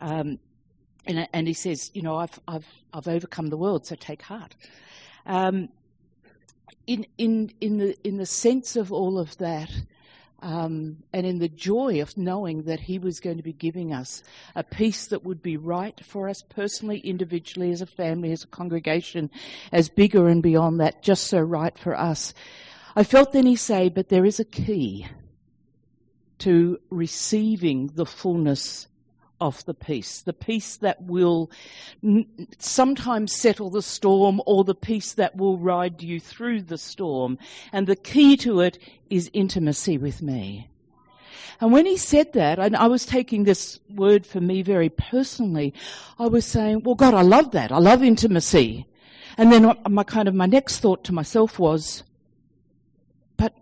Um, 0.00 0.38
and, 1.06 1.28
and, 1.34 1.46
he 1.46 1.52
says, 1.52 1.90
you 1.92 2.00
know, 2.00 2.16
I've, 2.16 2.40
I've, 2.48 2.66
I've 2.94 3.08
overcome 3.08 3.48
the 3.48 3.58
world, 3.58 3.86
so 3.86 3.94
take 3.94 4.22
heart. 4.22 4.56
Um, 5.26 5.68
in, 6.86 7.06
in, 7.18 7.52
in, 7.60 7.76
the, 7.76 8.08
in 8.08 8.16
the 8.16 8.26
sense 8.26 8.74
of 8.74 8.90
all 8.90 9.18
of 9.18 9.36
that, 9.36 9.70
um, 10.44 10.98
and 11.10 11.26
in 11.26 11.38
the 11.38 11.48
joy 11.48 12.02
of 12.02 12.18
knowing 12.18 12.64
that 12.64 12.78
He 12.78 12.98
was 12.98 13.18
going 13.18 13.38
to 13.38 13.42
be 13.42 13.54
giving 13.54 13.94
us 13.94 14.22
a 14.54 14.62
peace 14.62 15.06
that 15.06 15.24
would 15.24 15.42
be 15.42 15.56
right 15.56 15.98
for 16.04 16.28
us 16.28 16.42
personally, 16.42 16.98
individually, 16.98 17.70
as 17.70 17.80
a 17.80 17.86
family, 17.86 18.30
as 18.30 18.44
a 18.44 18.48
congregation, 18.48 19.30
as 19.72 19.88
bigger 19.88 20.28
and 20.28 20.42
beyond 20.42 20.80
that, 20.80 21.02
just 21.02 21.28
so 21.28 21.40
right 21.40 21.76
for 21.78 21.98
us. 21.98 22.34
I 22.94 23.04
felt 23.04 23.32
then 23.32 23.46
He 23.46 23.56
say, 23.56 23.88
but 23.88 24.10
there 24.10 24.26
is 24.26 24.38
a 24.38 24.44
key 24.44 25.06
to 26.40 26.78
receiving 26.90 27.86
the 27.94 28.04
fullness 28.04 28.86
of 29.40 29.64
the 29.64 29.74
peace, 29.74 30.20
the 30.20 30.32
peace 30.32 30.76
that 30.76 31.02
will 31.02 31.50
sometimes 32.58 33.32
settle 33.32 33.70
the 33.70 33.82
storm 33.82 34.40
or 34.46 34.64
the 34.64 34.74
peace 34.74 35.12
that 35.14 35.36
will 35.36 35.58
ride 35.58 36.02
you 36.02 36.20
through 36.20 36.62
the 36.62 36.78
storm. 36.78 37.38
And 37.72 37.86
the 37.86 37.96
key 37.96 38.36
to 38.38 38.60
it 38.60 38.78
is 39.10 39.30
intimacy 39.32 39.98
with 39.98 40.22
me. 40.22 40.68
And 41.60 41.72
when 41.72 41.86
he 41.86 41.96
said 41.96 42.32
that, 42.32 42.58
and 42.58 42.76
I 42.76 42.86
was 42.86 43.06
taking 43.06 43.44
this 43.44 43.78
word 43.88 44.26
for 44.26 44.40
me 44.40 44.62
very 44.62 44.88
personally, 44.88 45.72
I 46.18 46.26
was 46.26 46.44
saying, 46.44 46.82
well, 46.82 46.94
God, 46.94 47.14
I 47.14 47.22
love 47.22 47.52
that. 47.52 47.70
I 47.70 47.78
love 47.78 48.02
intimacy. 48.02 48.86
And 49.36 49.52
then 49.52 49.76
my 49.88 50.04
kind 50.04 50.28
of, 50.28 50.34
my 50.34 50.46
next 50.46 50.80
thought 50.80 51.04
to 51.04 51.12
myself 51.12 51.58
was, 51.58 52.02
but 53.36 53.54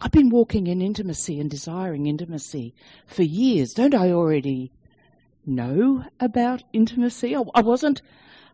I've 0.00 0.12
been 0.12 0.30
walking 0.30 0.66
in 0.66 0.82
intimacy 0.82 1.40
and 1.40 1.50
desiring 1.50 2.06
intimacy 2.06 2.74
for 3.06 3.22
years. 3.22 3.72
Don't 3.72 3.94
I 3.94 4.10
already 4.10 4.72
know 5.46 6.04
about 6.20 6.62
intimacy. 6.72 7.36
I, 7.36 7.42
I 7.54 7.60
wasn't, 7.60 8.02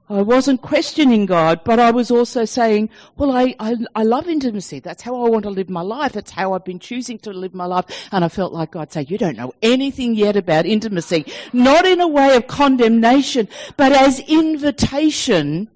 I 0.09 0.23
wasn't 0.23 0.63
questioning 0.63 1.27
God, 1.27 1.61
but 1.65 1.79
I 1.79 1.91
was 1.91 2.11
also 2.11 2.45
saying, 2.45 2.91
well, 3.17 3.33
I, 3.33 3.55
I, 3.59 3.77
I, 3.95 4.03
love 4.03 4.29
intimacy. 4.29 4.81
That's 4.81 5.03
how 5.03 5.25
I 5.25 5.29
want 5.29 5.45
to 5.45 5.51
live 5.51 5.71
my 5.71 5.81
life. 5.81 6.13
That's 6.13 6.31
how 6.31 6.53
I've 6.53 6.65
been 6.65 6.79
choosing 6.79 7.19
to 7.21 7.33
live 7.33 7.55
my 7.55 7.65
life. 7.65 7.87
And 8.13 8.25
I 8.25 8.29
felt 8.29 8.53
like 8.53 8.73
God 8.73 8.93
say, 8.93 9.07
you 9.09 9.17
don't 9.17 9.37
know 9.37 9.53
anything 9.63 10.15
yet 10.15 10.37
about 10.37 10.67
intimacy. 10.67 11.25
Not 11.53 11.87
in 11.87 12.01
a 12.01 12.09
way 12.09 12.37
of 12.37 12.47
condemnation, 12.47 13.49
but 13.77 13.93
as 13.93 14.21
invitation 14.21 15.69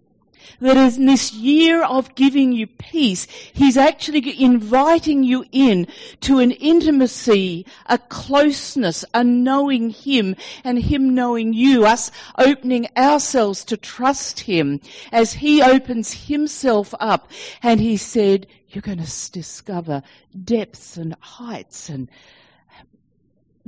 that 0.61 0.77
in 0.77 1.07
this 1.07 1.33
year 1.33 1.83
of 1.83 2.15
giving 2.15 2.53
you 2.53 2.67
peace, 2.67 3.27
He's 3.53 3.77
actually 3.77 4.43
inviting 4.43 5.23
you 5.23 5.45
in 5.53 5.87
to 6.21 6.39
an 6.39 6.51
intimacy, 6.51 7.67
a 7.87 7.99
closeness, 7.99 9.05
a 9.15 9.23
knowing 9.23 9.91
Him 9.91 10.37
and 10.65 10.83
Him 10.83 11.15
knowing 11.15 11.53
you, 11.53 11.87
us 11.87 12.11
opening 12.39 12.89
ourselves 12.97 13.65
to 13.67 13.77
trust 13.77 14.41
Him 14.41 14.81
as 15.13 15.35
He 15.35 15.63
opens 15.63 16.27
Himself 16.27 16.95
up. 17.01 17.31
And 17.63 17.81
He 17.81 17.97
said, 17.97 18.47
you're 18.69 18.83
going 18.83 19.03
to 19.03 19.33
discover 19.33 20.03
depths 20.45 20.97
and 20.97 21.15
heights 21.21 21.89
and 21.89 22.11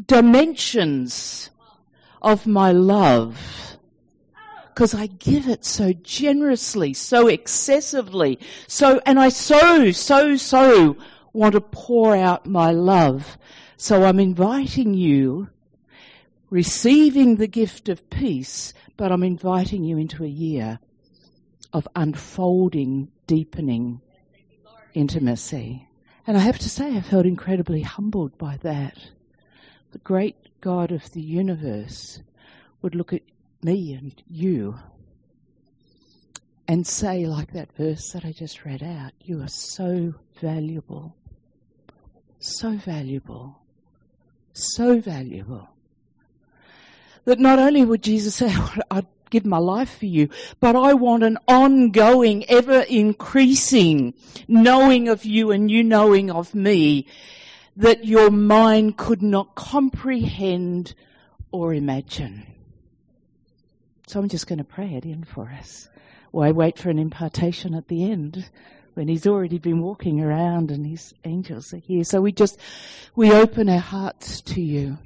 dimensions 0.07 1.51
of 2.21 2.47
my 2.47 2.73
love 2.73 3.78
because 4.79 4.95
I 4.95 5.09
give 5.09 5.49
it 5.49 5.65
so 5.65 5.93
generously, 5.93 6.95
so 6.95 7.27
excessively, 7.27 8.39
so, 8.69 9.01
and 9.05 9.19
I 9.19 9.29
so, 9.29 9.91
so, 9.91 10.37
so 10.37 10.97
want 11.33 11.55
to 11.55 11.61
pour 11.61 12.15
out 12.15 12.47
my 12.47 12.71
love. 12.71 13.39
So 13.77 14.05
I'm 14.05 14.21
inviting 14.21 14.95
you, 14.95 15.49
receiving 16.49 17.39
the 17.39 17.49
gift 17.49 17.89
of 17.89 18.09
peace, 18.09 18.73
but 18.97 19.11
I'm 19.11 19.25
inviting 19.25 19.83
you 19.83 19.99
into 19.99 20.23
a 20.23 20.29
year 20.29 20.79
of 21.73 21.89
unfolding, 21.97 23.09
deepening 23.27 24.01
intimacy. 24.95 25.89
And 26.25 26.37
I 26.37 26.41
have 26.41 26.61
to 26.61 26.71
say, 26.71 26.97
I 26.97 27.01
felt 27.01 27.27
incredibly 27.27 27.83
humbled 27.83 28.39
by 28.39 28.59
that. 28.59 28.97
The 29.91 29.99
great 29.99 30.37
God 30.61 30.93
of 30.93 31.11
the 31.15 31.21
universe 31.21 32.23
would 32.81 32.95
look 32.95 33.13
at 33.13 33.23
me 33.63 33.95
and 33.95 34.23
you 34.27 34.79
and 36.69 36.87
say, 36.87 37.27
like 37.27 37.53
that 37.53 37.73
verse 37.73 38.11
that 38.13 38.27
I 38.27 38.33
just 38.33 38.65
read 38.65 38.83
out, 38.83 39.13
you 39.23 39.41
are 39.43 39.49
so 39.49 40.15
valuable. 40.41 41.17
So 42.41 42.73
valuable. 42.73 43.59
So 44.53 45.01
valuable. 45.01 45.71
That 47.25 47.41
not 47.41 47.59
only 47.59 47.85
would 47.85 48.03
Jesus 48.03 48.37
say, 48.37 48.55
I'd 48.91 49.07
give 49.31 49.47
my 49.47 49.59
life 49.59 49.99
for 49.99 50.07
you, 50.07 50.29
but 50.61 50.77
I 50.77 50.93
want 50.93 51.23
an 51.23 51.39
ongoing, 51.49 52.45
ever 52.51 52.81
increasing 52.81 54.13
knowing 54.47 55.09
of 55.09 55.25
you 55.25 55.51
and 55.51 55.71
you 55.71 55.83
knowing 55.83 56.31
of 56.31 56.55
me 56.55 57.07
that 57.77 58.05
your 58.05 58.31
mind 58.31 58.99
could 58.99 59.23
not 59.23 59.55
comprehend 59.55 60.95
or 61.51 61.73
imagine. 61.73 62.47
So 64.09 64.19
I'm 64.19 64.29
just 64.31 64.47
going 64.47 64.59
to 64.59 64.65
pray 64.65 64.95
it 64.95 65.05
in 65.05 65.25
for 65.25 65.51
us. 65.51 65.87
Why 66.31 66.51
wait 66.51 66.79
for 66.79 66.89
an 66.89 66.99
impartation 66.99 67.75
at 67.75 67.89
the 67.89 68.11
end 68.11 68.49
when 68.95 69.07
he's 69.07 69.27
already 69.27 69.59
been 69.59 69.83
walking 69.83 70.23
around 70.23 70.71
and 70.71 70.87
his 70.87 71.13
angels 71.25 71.75
are 71.75 71.79
here? 71.79 72.05
So 72.05 72.23
we 72.23 72.33
just, 72.33 72.59
we 73.15 73.31
open 73.31 73.69
our 73.69 73.79
hearts 73.79 74.41
to 74.41 74.63
you. 74.63 74.97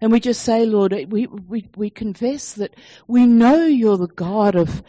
And 0.00 0.10
we 0.10 0.18
just 0.18 0.42
say, 0.42 0.66
Lord, 0.66 0.92
we, 1.12 1.28
we, 1.28 1.68
we 1.76 1.90
confess 1.90 2.54
that 2.54 2.74
we 3.06 3.24
know 3.24 3.66
you're 3.66 3.98
the 3.98 4.08
God 4.08 4.56
of 4.56 4.82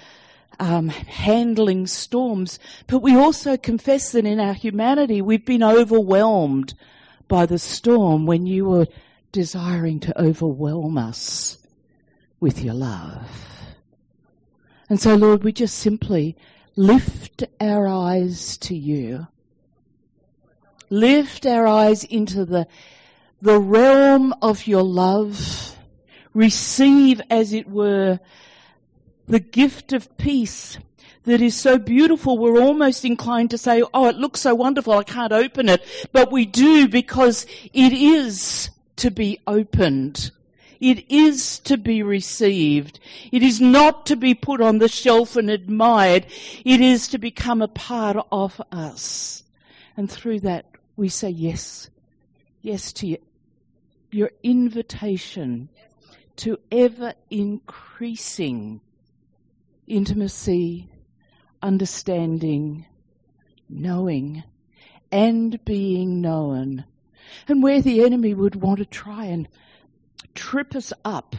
um, 0.60 0.90
handling 0.90 1.86
storms, 1.86 2.58
but 2.88 3.04
we 3.04 3.16
also 3.16 3.58
confess 3.58 4.12
that 4.14 4.26
in 4.26 4.40
our 4.40 4.54
humanity 4.54 5.22
we've 5.22 5.46
been 5.46 5.62
overwhelmed 5.62 6.74
by 7.28 7.46
the 7.46 7.60
storm 7.60 8.26
when 8.26 8.48
you 8.48 8.66
were 8.66 8.88
desiring 9.32 10.00
to 10.00 10.20
overwhelm 10.20 10.98
us 10.98 11.60
with 12.44 12.62
your 12.62 12.74
love. 12.74 13.32
And 14.90 15.00
so, 15.00 15.16
Lord, 15.16 15.46
we 15.46 15.54
just 15.54 15.78
simply 15.80 16.36
lift 16.76 17.42
our 17.62 17.88
eyes 17.88 18.58
to 18.58 18.76
you. 18.76 19.28
Lift 20.90 21.46
our 21.46 21.66
eyes 21.66 22.04
into 22.04 22.44
the, 22.44 22.68
the 23.42 23.58
realm 23.58 24.36
of 24.42 24.68
your 24.68 24.84
love. 24.84 25.78
Receive, 26.34 27.22
as 27.30 27.54
it 27.54 27.70
were, 27.70 28.20
the 29.26 29.40
gift 29.40 29.94
of 29.94 30.18
peace 30.18 30.78
that 31.24 31.40
is 31.40 31.56
so 31.56 31.78
beautiful, 31.78 32.38
we're 32.38 32.62
almost 32.62 33.06
inclined 33.06 33.52
to 33.52 33.58
say, 33.58 33.82
oh, 33.94 34.10
it 34.10 34.18
looks 34.18 34.42
so 34.42 34.54
wonderful, 34.54 34.92
I 34.92 35.04
can't 35.04 35.32
open 35.32 35.70
it. 35.70 35.82
But 36.12 36.30
we 36.30 36.46
do 36.46 36.90
because 36.90 37.46
it 37.72 37.94
is 37.94 38.70
to 38.98 39.12
be 39.12 39.40
opened. 39.48 40.32
It 40.84 41.10
is 41.10 41.60
to 41.60 41.78
be 41.78 42.04
received. 42.04 43.00
It 43.32 43.42
is 43.42 43.62
not 43.62 44.06
to 44.08 44.18
be 44.18 44.34
put 44.34 44.60
on 44.60 44.80
the 44.80 44.90
shelf 44.90 45.38
and 45.38 45.50
admired. 45.50 46.26
It 46.66 46.82
is 46.82 47.08
to 47.08 47.18
become 47.18 47.62
a 47.62 47.70
part 47.70 48.18
of 48.34 48.62
us. 48.70 49.44
And 49.96 50.12
through 50.12 50.42
that, 50.42 50.66
we 50.98 51.08
say 51.08 51.30
yes. 51.30 51.90
Yes 52.62 52.92
to 52.94 53.08
you. 53.08 53.18
your 54.12 54.32
invitation 54.44 55.70
to 56.36 56.60
ever 56.70 57.14
increasing 57.30 58.82
intimacy, 59.88 60.90
understanding, 61.62 62.86
knowing, 63.70 64.44
and 65.14 65.64
being 65.64 66.20
known. 66.20 66.84
And 67.48 67.64
where 67.64 67.82
the 67.82 68.04
enemy 68.04 68.34
would 68.34 68.58
want 68.58 68.80
to 68.80 68.86
try 68.86 69.28
and 69.28 69.48
trip 70.36 70.76
us 70.76 70.94
up 71.04 71.36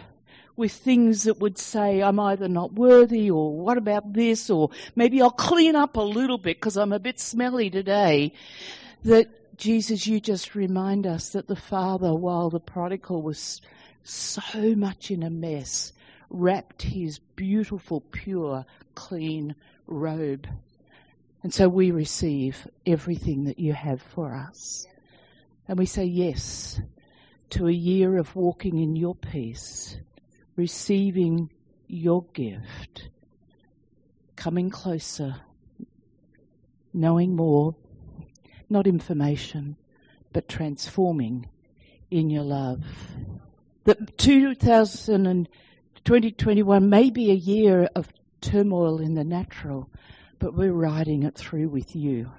with 0.56 0.72
things 0.72 1.24
that 1.24 1.40
would 1.40 1.58
say, 1.58 2.02
I'm 2.02 2.20
either 2.20 2.48
not 2.48 2.74
worthy 2.74 3.30
or 3.30 3.56
what 3.56 3.76
about 3.76 4.12
this 4.12 4.50
or 4.50 4.70
maybe 4.94 5.20
I'll 5.20 5.30
clean 5.30 5.74
up 5.74 5.96
a 5.96 6.02
little 6.02 6.38
bit 6.38 6.58
because 6.58 6.76
I'm 6.76 6.92
a 6.92 6.98
bit 6.98 7.18
smelly 7.18 7.70
today. 7.70 8.32
That 9.04 9.56
Jesus, 9.56 10.06
you 10.06 10.20
just 10.20 10.54
remind 10.54 11.06
us 11.06 11.30
that 11.30 11.48
the 11.48 11.56
Father, 11.56 12.14
while 12.14 12.50
the 12.50 12.60
prodigal 12.60 13.22
was 13.22 13.60
so 14.02 14.74
much 14.74 15.10
in 15.10 15.22
a 15.22 15.30
mess, 15.30 15.92
wrapped 16.30 16.82
his 16.82 17.18
beautiful, 17.18 18.00
pure, 18.00 18.64
clean 18.94 19.54
robe. 19.86 20.46
And 21.42 21.52
so 21.52 21.68
we 21.68 21.90
receive 21.90 22.66
everything 22.86 23.44
that 23.44 23.58
you 23.58 23.72
have 23.72 24.00
for 24.00 24.34
us. 24.34 24.86
And 25.68 25.78
we 25.78 25.86
say 25.86 26.04
yes 26.04 26.80
to 27.50 27.68
a 27.68 27.72
year 27.72 28.16
of 28.18 28.34
walking 28.34 28.78
in 28.78 28.96
your 28.96 29.14
peace, 29.14 29.98
receiving 30.56 31.50
your 31.86 32.24
gift, 32.32 33.08
coming 34.36 34.70
closer, 34.70 35.36
knowing 36.92 37.36
more, 37.36 37.74
not 38.68 38.86
information, 38.86 39.76
but 40.32 40.48
transforming 40.48 41.48
in 42.10 42.30
your 42.30 42.42
love. 42.42 42.84
That 43.84 44.16
2000 44.18 45.26
and 45.26 45.48
2021 46.04 46.88
may 46.88 47.10
be 47.10 47.30
a 47.30 47.34
year 47.34 47.88
of 47.94 48.12
turmoil 48.40 49.00
in 49.00 49.14
the 49.14 49.24
natural, 49.24 49.90
but 50.38 50.54
we're 50.54 50.72
riding 50.72 51.22
it 51.22 51.34
through 51.34 51.68
with 51.68 51.94
you 51.94 52.30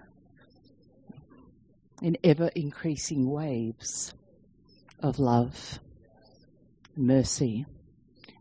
in 2.01 2.17
ever 2.23 2.49
increasing 2.55 3.29
waves 3.29 4.13
of 5.05 5.19
love, 5.19 5.79
mercy, 6.95 7.65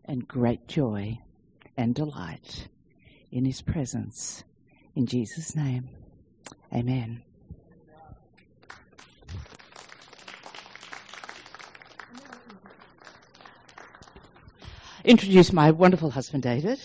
and 0.03 0.27
great 0.27 0.67
joy 0.67 1.19
and 1.77 1.93
delight 1.93 2.67
in 3.31 3.45
His 3.45 3.61
presence. 3.61 4.43
In 4.95 5.05
Jesus' 5.05 5.55
name, 5.55 5.89
amen. 6.73 7.21
Introduce 15.03 15.53
my 15.53 15.69
wonderful 15.69 16.09
husband, 16.09 16.41
David. 16.41 16.79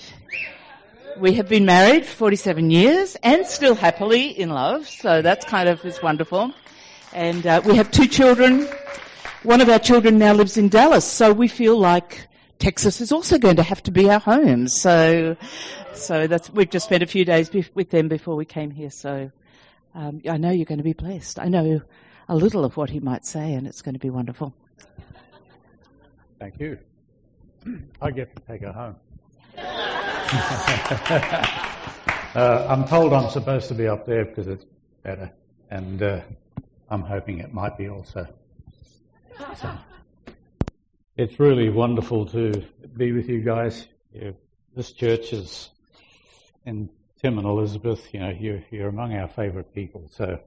We 1.18 1.34
have 1.34 1.48
been 1.48 1.64
married 1.64 2.04
47 2.04 2.70
years 2.70 3.16
and 3.22 3.46
still 3.46 3.74
happily 3.74 4.28
in 4.28 4.50
love, 4.50 4.86
so 4.86 5.22
that's 5.22 5.46
kind 5.46 5.70
of 5.70 5.82
is 5.86 6.02
wonderful. 6.02 6.52
And 7.14 7.46
uh, 7.46 7.62
we 7.64 7.76
have 7.76 7.90
two 7.90 8.06
children, 8.06 8.68
one 9.42 9.60
of 9.60 9.68
our 9.68 9.78
children 9.78 10.18
now 10.18 10.32
lives 10.32 10.56
in 10.56 10.68
Dallas, 10.68 11.04
so 11.04 11.32
we 11.32 11.48
feel 11.48 11.78
like 11.78 12.28
Texas 12.58 13.00
is 13.00 13.10
also 13.10 13.38
going 13.38 13.56
to 13.56 13.62
have 13.62 13.82
to 13.84 13.90
be 13.90 14.10
our 14.10 14.20
home. 14.20 14.68
So, 14.68 15.36
so 15.94 16.26
that's 16.26 16.50
we've 16.50 16.68
just 16.68 16.86
spent 16.86 17.02
a 17.02 17.06
few 17.06 17.24
days 17.24 17.50
with 17.74 17.90
them 17.90 18.08
before 18.08 18.36
we 18.36 18.44
came 18.44 18.70
here. 18.70 18.90
So, 18.90 19.30
um, 19.94 20.20
I 20.28 20.36
know 20.36 20.50
you're 20.50 20.66
going 20.66 20.78
to 20.78 20.84
be 20.84 20.92
blessed. 20.92 21.38
I 21.38 21.48
know 21.48 21.80
a 22.28 22.36
little 22.36 22.64
of 22.64 22.76
what 22.76 22.90
he 22.90 23.00
might 23.00 23.24
say, 23.24 23.54
and 23.54 23.66
it's 23.66 23.82
going 23.82 23.94
to 23.94 23.98
be 23.98 24.10
wonderful. 24.10 24.54
Thank 26.38 26.60
you. 26.60 26.78
I 28.00 28.10
get 28.10 28.34
to 28.36 28.42
take 28.42 28.62
her 28.62 28.72
home. 28.72 28.96
uh, 32.34 32.66
I'm 32.68 32.86
told 32.86 33.12
I'm 33.12 33.30
supposed 33.30 33.68
to 33.68 33.74
be 33.74 33.88
up 33.88 34.06
there 34.06 34.24
because 34.24 34.46
it's 34.46 34.64
better, 35.02 35.30
and 35.70 36.02
uh, 36.02 36.20
I'm 36.90 37.02
hoping 37.02 37.38
it 37.38 37.52
might 37.52 37.76
be 37.76 37.88
also. 37.88 38.26
It's 41.16 41.38
really 41.38 41.68
wonderful 41.68 42.26
to 42.26 42.64
be 42.96 43.12
with 43.12 43.28
you 43.28 43.40
guys. 43.40 43.86
This 44.74 44.92
church 44.92 45.32
is, 45.32 45.68
and 46.64 46.88
Tim 47.20 47.36
and 47.36 47.46
Elizabeth, 47.46 48.06
you 48.12 48.20
know, 48.20 48.30
you're, 48.30 48.62
you're 48.70 48.88
among 48.88 49.14
our 49.14 49.28
favorite 49.28 49.74
people. 49.74 50.08
So 50.14 50.38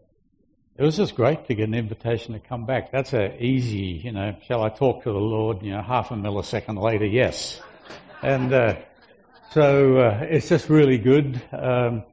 it 0.76 0.84
was 0.84 0.98
just 0.98 1.16
great 1.16 1.46
to 1.48 1.54
get 1.54 1.68
an 1.68 1.76
invitation 1.76 2.34
to 2.34 2.40
come 2.40 2.66
back. 2.66 2.92
That's 2.92 3.14
a 3.14 3.40
easy, 3.40 4.02
you 4.04 4.12
know, 4.12 4.36
shall 4.48 4.64
I 4.64 4.70
talk 4.70 5.04
to 5.04 5.12
the 5.12 5.20
Lord? 5.20 5.62
You 5.62 5.74
know, 5.74 5.84
half 5.84 6.10
a 6.10 6.16
millisecond 6.16 6.82
later, 6.82 7.06
yes. 7.06 7.62
And 8.24 8.52
uh, 8.52 8.76
so 9.52 9.98
uh, 9.98 10.26
it's 10.28 10.50
just 10.50 10.70
really 10.70 10.98
good. 10.98 11.40
Um, 11.52 12.04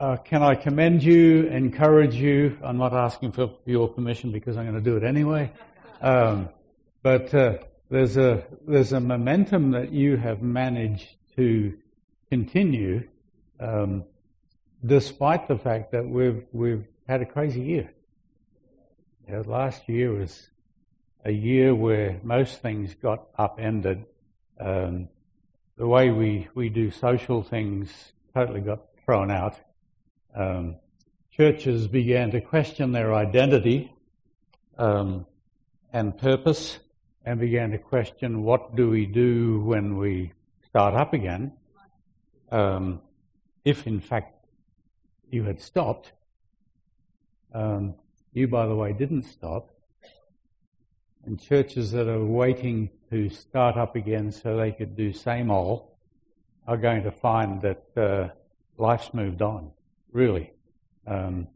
uh, 0.00 0.16
can 0.16 0.42
I 0.42 0.56
commend 0.56 1.04
you, 1.04 1.44
encourage 1.46 2.16
you? 2.16 2.58
I'm 2.64 2.78
not 2.78 2.92
asking 2.92 3.30
for 3.30 3.50
your 3.64 3.88
permission 3.88 4.32
because 4.32 4.56
I'm 4.56 4.64
going 4.64 4.82
to 4.82 4.90
do 4.90 4.96
it 4.96 5.04
anyway. 5.04 5.52
Um, 6.00 6.48
but 7.02 7.34
uh, 7.34 7.58
there's 7.90 8.16
a 8.16 8.44
there's 8.66 8.92
a 8.92 9.00
momentum 9.00 9.72
that 9.72 9.92
you 9.92 10.16
have 10.16 10.42
managed 10.42 11.08
to 11.36 11.74
continue, 12.30 13.08
um, 13.60 14.04
despite 14.84 15.48
the 15.48 15.58
fact 15.58 15.92
that 15.92 16.06
we've 16.06 16.44
we've 16.52 16.86
had 17.08 17.22
a 17.22 17.26
crazy 17.26 17.60
year. 17.60 17.90
You 19.26 19.34
know, 19.34 19.40
last 19.42 19.88
year 19.88 20.12
was 20.12 20.48
a 21.24 21.32
year 21.32 21.74
where 21.74 22.20
most 22.22 22.60
things 22.60 22.94
got 22.94 23.26
upended. 23.38 24.04
Um, 24.60 25.08
the 25.76 25.86
way 25.86 26.10
we, 26.10 26.48
we 26.54 26.68
do 26.68 26.90
social 26.90 27.42
things 27.42 27.90
totally 28.34 28.60
got 28.60 28.82
thrown 29.04 29.30
out. 29.30 29.58
Um, 30.34 30.76
churches 31.36 31.88
began 31.88 32.30
to 32.32 32.40
question 32.40 32.92
their 32.92 33.14
identity. 33.14 33.92
Um, 34.78 35.26
and 35.94 36.18
purpose 36.18 36.80
and 37.24 37.38
began 37.38 37.70
to 37.70 37.78
question 37.78 38.42
what 38.42 38.74
do 38.74 38.90
we 38.90 39.06
do 39.06 39.60
when 39.60 39.96
we 39.96 40.32
start 40.66 40.92
up 40.92 41.14
again. 41.14 41.52
Um, 42.50 43.00
if 43.64 43.86
in 43.86 44.00
fact 44.00 44.44
you 45.30 45.44
had 45.44 45.60
stopped, 45.60 46.12
um, 47.54 47.94
you 48.32 48.48
by 48.48 48.66
the 48.66 48.74
way 48.74 48.92
didn't 48.92 49.22
stop. 49.22 49.70
and 51.26 51.40
churches 51.40 51.92
that 51.92 52.06
are 52.06 52.24
waiting 52.24 52.90
to 53.10 53.30
start 53.30 53.76
up 53.76 53.96
again 53.96 54.30
so 54.30 54.56
they 54.56 54.72
could 54.72 54.94
do 54.96 55.12
same 55.12 55.50
old 55.50 55.88
are 56.66 56.76
going 56.76 57.02
to 57.04 57.10
find 57.10 57.62
that 57.62 57.84
uh, 57.96 58.28
life's 58.76 59.14
moved 59.14 59.42
on, 59.42 59.70
really. 60.12 60.52
Um, 61.06 61.46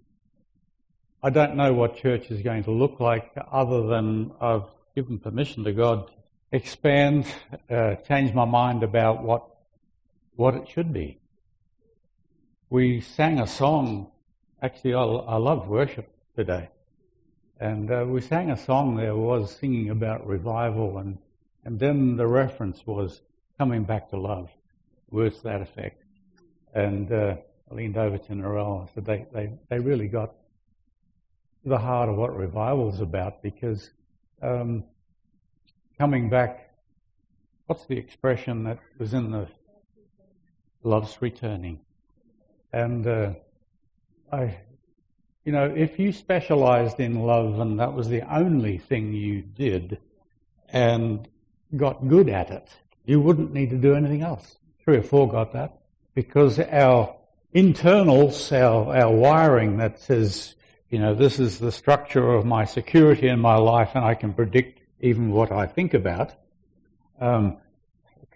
I 1.21 1.31
don't 1.31 1.57
know 1.57 1.73
what 1.73 1.97
church 1.97 2.31
is 2.31 2.43
going 2.43 2.63
to 2.65 2.71
look 2.71 3.01
like 3.01 3.33
other 3.51 3.89
than 3.89 4.31
I've 4.41 4.67
given 4.95 5.19
permission 5.19 5.65
to 5.65 5.73
God 5.73 6.07
to 6.07 6.13
expand, 6.53 7.27
uh, 7.69 7.97
change 8.07 8.33
my 8.33 8.45
mind 8.45 8.85
about 8.85 9.25
what, 9.25 9.45
what 10.37 10.55
it 10.55 10.69
should 10.69 10.93
be. 10.93 11.19
We 12.71 13.01
sang 13.01 13.41
a 13.41 13.49
song, 13.49 14.13
actually 14.63 14.95
I, 14.95 15.03
I 15.03 15.37
love 15.39 15.67
worship 15.67 16.09
today. 16.37 16.69
And 17.59 17.91
uh, 17.91 18.05
we 18.07 18.21
sang 18.21 18.53
a 18.53 18.57
song 18.57 18.95
there 18.95 19.17
was 19.17 19.51
singing 19.57 19.91
about 19.91 20.25
revival 20.25 20.99
and, 20.99 21.19
and 21.65 21.81
then 21.81 22.17
the 22.17 22.29
reference 22.29 22.87
was 22.87 23.23
coming 23.59 23.83
back 23.83 24.11
to 24.11 24.17
love, 24.17 24.51
words 25.11 25.39
to 25.39 25.43
that 25.45 25.63
effect. 25.63 26.01
And 26.75 27.11
uh, 27.11 27.35
I 27.69 27.75
leaned 27.75 27.97
over 27.97 28.19
to 28.19 28.33
Narelle 28.35 28.83
and 28.83 28.91
said 28.95 29.05
they, 29.05 29.27
they, 29.33 29.53
they 29.69 29.81
really 29.81 30.07
got 30.07 30.33
the 31.65 31.79
heart 31.79 32.09
of 32.09 32.17
what 32.17 32.37
revival 32.37 32.89
is 32.89 33.01
about 33.01 33.43
because 33.43 33.91
um, 34.43 34.85
coming 35.99 36.31
back, 36.31 36.71
what's 37.67 37.85
the 37.87 37.97
expression 37.97 38.65
that 38.65 38.79
was 38.99 39.15
in 39.15 39.31
the 39.31 39.47
love's 40.83 41.21
returning? 41.21 41.81
And 42.73 43.07
uh, 43.07 43.33
I 44.33 44.59
you 45.49 45.53
know, 45.53 45.73
if 45.75 45.99
you 45.99 46.13
specialized 46.13 47.01
in 47.01 47.23
love 47.23 47.59
and 47.59 47.81
that 47.81 47.95
was 47.95 48.11
the 48.11 48.21
only 48.31 48.77
thing 48.77 49.15
you 49.15 49.41
did 49.41 49.97
and 50.69 51.27
got 51.75 52.07
good 52.07 52.29
at 52.29 52.51
it, 52.51 52.69
you 53.07 53.19
wouldn't 53.19 53.55
need 53.55 53.71
to 53.71 53.79
do 53.79 53.95
anything 53.95 54.21
else. 54.21 54.59
Three 54.85 54.99
or 54.99 55.03
four 55.03 55.27
got 55.27 55.55
that. 55.55 55.79
Because 56.15 56.59
our 56.61 57.17
internals, 57.55 58.53
our, 58.53 58.95
our 58.95 59.11
wiring 59.11 59.79
that 59.79 59.99
says, 60.01 60.55
you 60.91 60.99
know, 60.99 61.15
this 61.15 61.39
is 61.39 61.59
the 61.59 61.73
structure 61.73 62.33
of 62.35 62.45
my 62.45 62.65
security 62.65 63.29
in 63.29 63.41
my 63.41 63.57
life 63.57 63.91
and 63.95 64.05
I 64.05 64.15
can 64.15 64.33
predict 64.33 64.81
even 65.01 65.31
what 65.31 65.53
I 65.53 65.67
think 65.67 65.95
about, 65.95 66.35
um, 67.21 67.59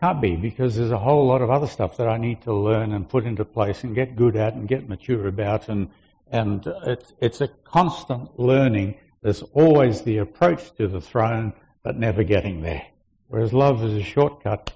can't 0.03 0.21
be 0.21 0.35
because 0.35 0.75
there's 0.75 0.91
a 0.91 0.99
whole 0.99 1.29
lot 1.29 1.43
of 1.43 1.51
other 1.51 1.69
stuff 1.69 1.97
that 1.99 2.09
I 2.09 2.17
need 2.17 2.43
to 2.43 2.53
learn 2.53 2.93
and 2.93 3.09
put 3.09 3.25
into 3.25 3.45
place 3.45 3.85
and 3.85 3.95
get 3.95 4.17
good 4.17 4.35
at 4.35 4.55
and 4.55 4.67
get 4.67 4.89
mature 4.89 5.29
about 5.29 5.69
and 5.69 5.91
and 6.33 6.67
it's, 6.87 7.13
it's 7.21 7.41
a 7.43 7.49
constant 7.63 8.41
learning. 8.41 8.97
There's 9.21 9.43
always 9.53 10.01
the 10.01 10.19
approach 10.19 10.75
to 10.77 10.89
the 10.89 11.01
throne, 11.01 11.53
but 11.83 11.99
never 11.99 12.25
getting 12.25 12.63
there. 12.63 12.85
Whereas 13.29 13.53
love 13.53 13.85
is 13.85 13.93
a 13.93 14.03
shortcut. 14.03 14.73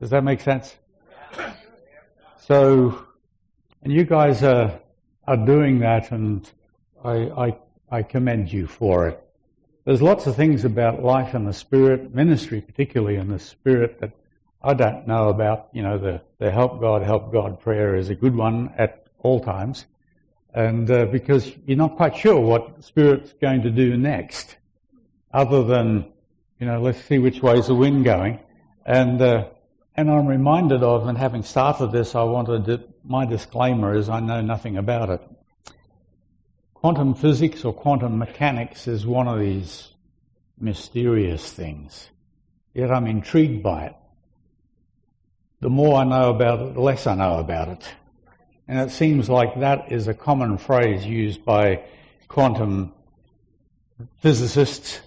Does 0.00 0.10
that 0.10 0.24
make 0.24 0.40
sense? 0.40 0.76
So, 2.40 3.06
and 3.82 3.92
you 3.92 4.04
guys 4.04 4.42
are, 4.42 4.80
are 5.26 5.36
doing 5.36 5.80
that 5.80 6.10
and 6.10 6.50
I, 7.04 7.12
I, 7.12 7.58
I 7.90 8.02
commend 8.02 8.52
you 8.52 8.66
for 8.66 9.08
it. 9.08 9.22
There's 9.84 10.02
lots 10.02 10.26
of 10.26 10.36
things 10.36 10.64
about 10.64 11.02
life 11.02 11.34
and 11.34 11.46
the 11.46 11.52
spirit, 11.52 12.14
ministry 12.14 12.60
particularly 12.60 13.16
in 13.16 13.28
the 13.28 13.38
spirit 13.38 14.00
that 14.00 14.12
I 14.62 14.74
don't 14.74 15.06
know 15.06 15.28
about. 15.28 15.68
You 15.72 15.82
know, 15.82 15.98
the, 15.98 16.20
the 16.38 16.50
help 16.50 16.80
God, 16.80 17.02
help 17.02 17.32
God 17.32 17.60
prayer 17.60 17.96
is 17.96 18.10
a 18.10 18.14
good 18.14 18.36
one 18.36 18.72
at 18.76 19.06
all 19.18 19.40
times, 19.40 19.86
and 20.54 20.90
uh, 20.90 21.06
because 21.06 21.50
you're 21.66 21.78
not 21.78 21.96
quite 21.96 22.16
sure 22.16 22.38
what 22.40 22.84
Spirit's 22.84 23.32
going 23.40 23.62
to 23.62 23.70
do 23.70 23.96
next, 23.96 24.56
other 25.32 25.64
than 25.64 26.12
you 26.58 26.66
know, 26.66 26.80
let's 26.80 27.02
see 27.04 27.18
which 27.18 27.42
way 27.42 27.58
is 27.58 27.68
the 27.68 27.74
wind 27.74 28.04
going, 28.04 28.38
and 28.84 29.20
uh, 29.22 29.48
and 29.96 30.10
I'm 30.10 30.26
reminded 30.26 30.82
of, 30.82 31.06
and 31.06 31.16
having 31.16 31.42
started 31.42 31.90
this, 31.90 32.14
I 32.14 32.22
wanted 32.24 32.66
to, 32.66 32.84
my 33.10 33.26
disclaimer 33.26 33.96
is 33.96 34.08
I 34.08 34.20
know 34.20 34.40
nothing 34.40 34.76
about 34.76 35.10
it. 35.10 35.20
Quantum 36.74 37.12
physics 37.14 37.64
or 37.64 37.74
quantum 37.74 38.18
mechanics 38.18 38.86
is 38.86 39.04
one 39.04 39.26
of 39.26 39.40
these 39.40 39.88
mysterious 40.60 41.52
things. 41.52 42.08
Yet 42.72 42.92
I'm 42.92 43.08
intrigued 43.08 43.64
by 43.64 43.86
it. 43.86 43.96
The 45.60 45.68
more 45.68 45.98
I 45.98 46.04
know 46.04 46.30
about 46.30 46.60
it, 46.60 46.74
the 46.74 46.80
less 46.80 47.08
I 47.08 47.16
know 47.16 47.38
about 47.38 47.68
it. 47.68 47.92
And 48.68 48.78
it 48.78 48.92
seems 48.92 49.28
like 49.28 49.58
that 49.58 49.90
is 49.90 50.06
a 50.06 50.14
common 50.14 50.56
phrase 50.56 51.04
used 51.04 51.44
by 51.44 51.82
quantum 52.28 52.92
physicists. 54.18 55.00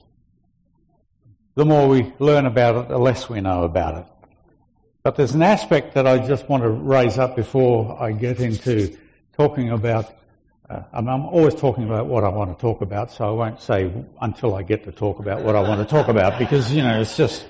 The 1.56 1.64
more 1.64 1.88
we 1.88 2.12
learn 2.20 2.48
about 2.48 2.76
it, 2.76 2.90
the 2.90 2.98
less 2.98 3.30
we 3.30 3.40
know 3.40 3.64
about 3.64 3.98
it. 4.00 4.13
But 5.04 5.18
there's 5.18 5.34
an 5.34 5.42
aspect 5.42 5.96
that 5.96 6.08
I 6.08 6.26
just 6.26 6.48
want 6.48 6.64
to 6.64 6.70
raise 6.70 7.18
up 7.18 7.36
before 7.36 8.02
I 8.02 8.14
get 8.14 8.40
into 8.40 8.98
talking 9.36 9.70
about. 9.70 10.10
Uh, 10.70 10.84
I'm, 10.94 11.10
always 11.10 11.54
talking 11.56 11.84
about 11.84 12.08
what 12.08 12.24
I 12.24 12.30
want 12.30 12.58
to 12.58 12.62
talk 12.62 12.80
about, 12.80 13.12
so 13.12 13.28
I 13.28 13.32
won't 13.32 13.62
say 13.62 13.92
until 14.22 14.56
I 14.56 14.64
get 14.64 14.86
to 14.86 14.94
talk 14.94 15.20
about 15.20 15.44
what 15.44 15.58
I 15.58 15.60
want 15.60 15.82
to 15.82 15.86
talk 15.86 16.08
about 16.08 16.40
because, 16.40 16.72
you 16.72 16.82
know, 16.82 17.02
it's 17.02 17.18
just, 17.18 17.46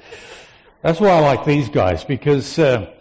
that's 0.81 0.99
why 0.99 1.09
I 1.09 1.19
like 1.19 1.45
these 1.45 1.69
guys 1.69 2.03
because, 2.03 2.57
uh, 2.57 2.91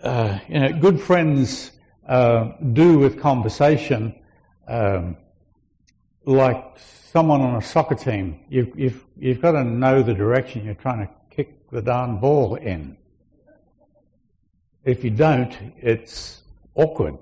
uh, 0.00 0.38
you 0.48 0.60
know, 0.60 0.72
good 0.78 1.00
friends 1.00 1.72
uh, 2.06 2.52
do 2.72 3.00
with 3.00 3.20
conversation 3.20 4.14
um, 4.68 5.16
like 6.24 6.78
someone 7.10 7.40
on 7.40 7.56
a 7.56 7.62
soccer 7.62 7.96
team. 7.96 8.38
You've, 8.48 8.78
you've, 8.78 9.04
you've 9.18 9.42
got 9.42 9.52
to 9.52 9.64
know 9.64 10.04
the 10.04 10.14
direction 10.14 10.64
you're 10.64 10.74
trying 10.74 11.04
to 11.04 11.12
kick 11.30 11.68
the 11.72 11.82
darn 11.82 12.20
ball 12.20 12.54
in. 12.54 12.96
If 14.84 15.04
you 15.04 15.10
don't, 15.10 15.56
it's 15.80 16.42
awkward. 16.74 17.18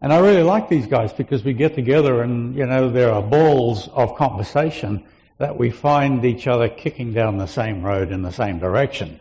and 0.00 0.12
I 0.12 0.18
really 0.18 0.42
like 0.42 0.68
these 0.68 0.86
guys 0.86 1.12
because 1.12 1.44
we 1.44 1.52
get 1.52 1.74
together 1.74 2.22
and, 2.22 2.54
you 2.54 2.66
know, 2.66 2.90
there 2.90 3.12
are 3.12 3.22
balls 3.22 3.88
of 3.88 4.16
conversation 4.16 5.04
that 5.38 5.56
we 5.56 5.70
find 5.70 6.24
each 6.24 6.46
other 6.46 6.68
kicking 6.68 7.12
down 7.12 7.38
the 7.38 7.46
same 7.46 7.82
road 7.82 8.10
in 8.10 8.22
the 8.22 8.32
same 8.32 8.58
direction. 8.58 9.20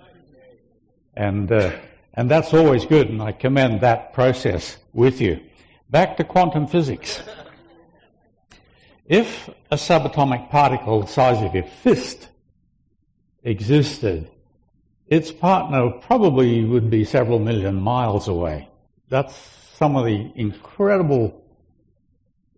And 1.16 1.52
uh, 1.52 1.72
and 2.14 2.30
that's 2.30 2.54
always 2.54 2.86
good, 2.86 3.10
and 3.10 3.22
I 3.22 3.32
commend 3.32 3.82
that 3.82 4.14
process 4.14 4.78
with 4.94 5.22
you. 5.22 5.40
Back 5.90 6.18
to 6.18 6.24
quantum 6.24 6.68
physics. 6.68 7.22
If 9.06 9.50
a 9.70 9.76
subatomic 9.76 10.50
particle 10.50 11.02
the 11.02 11.08
size 11.08 11.42
of 11.42 11.54
your 11.54 11.64
fist 11.64 12.28
existed, 13.44 14.30
its 15.12 15.30
partner 15.30 15.92
probably 15.92 16.64
would 16.64 16.90
be 16.90 17.04
several 17.04 17.38
million 17.38 17.76
miles 17.76 18.30
away. 18.30 18.70
That's 19.10 19.36
some 19.76 19.98
of 19.98 20.06
the 20.06 20.32
incredible 20.36 21.44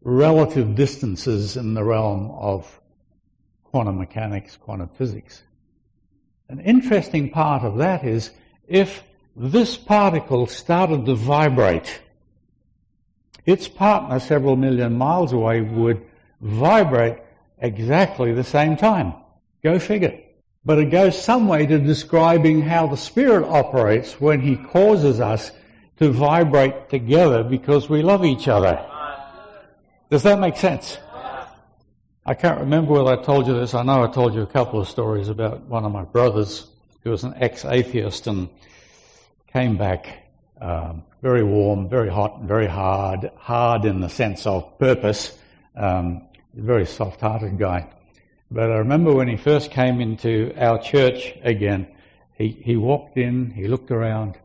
relative 0.04 0.76
distances 0.76 1.58
in 1.58 1.74
the 1.74 1.84
realm 1.84 2.30
of 2.30 2.80
quantum 3.64 3.98
mechanics, 3.98 4.56
quantum 4.56 4.88
physics. 4.90 5.42
An 6.48 6.60
interesting 6.60 7.32
part 7.32 7.64
of 7.64 7.80
that 7.80 8.04
is 8.04 8.30
if 8.68 9.02
this 9.36 9.76
particle 9.76 10.46
started 10.46 11.08
to 11.08 11.16
vibrate. 11.16 12.02
Its 13.48 13.68
partner, 13.68 14.20
several 14.20 14.56
million 14.56 14.96
miles 14.96 15.34
away, 15.34 15.62
would 15.62 16.06
vibrate 16.40 17.18
exactly 17.58 18.32
the 18.32 18.44
same 18.44 18.78
time. 18.78 19.16
Go 19.64 19.80
figure. 19.80 20.23
But 20.66 20.80
it 20.80 20.86
goes 20.92 21.22
some 21.22 21.48
way 21.48 21.66
to 21.66 21.78
describing 21.78 22.62
how 22.62 22.88
the 22.88 22.98
Spirit 22.98 23.46
operates 23.46 24.20
when 24.22 24.40
He 24.40 24.56
causes 24.56 25.20
us 25.20 25.52
to 26.00 26.10
vibrate 26.12 26.90
together 26.90 27.44
because 27.44 27.90
we 27.90 28.02
love 28.02 28.24
each 28.24 28.48
other. 28.48 28.84
Does 30.10 30.24
that 30.24 30.40
make 30.40 30.58
sense? 30.58 30.98
I 32.26 32.34
can't 32.34 32.62
remember 32.62 32.94
whether 32.94 33.20
I 33.20 33.24
told 33.24 33.48
you 33.48 33.60
this. 33.60 33.74
I 33.74 33.84
know 33.84 34.04
I 34.04 34.08
told 34.08 34.34
you 34.34 34.42
a 34.42 34.48
couple 34.48 34.80
of 34.80 34.88
stories 34.88 35.28
about 35.28 35.64
one 35.64 35.84
of 35.84 35.92
my 35.92 36.04
brothers 36.04 36.68
who 37.04 37.10
was 37.10 37.26
an 37.26 37.34
ex-atheist 37.36 38.28
and 38.28 38.50
came 39.52 39.76
back 39.76 40.24
um, 40.62 41.04
very 41.22 41.44
warm, 41.44 41.90
very 41.90 42.10
hot, 42.10 42.40
and 42.40 42.48
very 42.48 42.68
hard, 42.68 43.30
hard 43.36 43.84
in 43.84 44.00
the 44.00 44.08
sense 44.08 44.46
of 44.46 44.80
purpose. 44.80 45.38
Um, 45.76 46.28
very 46.54 46.86
soft-hearted 46.86 47.58
guy. 47.58 47.90
But 48.54 48.72
I 48.72 48.76
remember 48.76 49.12
when 49.12 49.28
he 49.28 49.36
first 49.36 49.72
came 49.72 50.00
into 50.00 50.54
our 50.56 50.80
church 50.80 51.34
again, 51.42 51.88
he, 52.38 52.50
he 52.50 52.76
walked 52.78 53.18
in, 53.18 53.50
he 53.50 53.68
looked 53.68 53.90
around. 53.90 54.38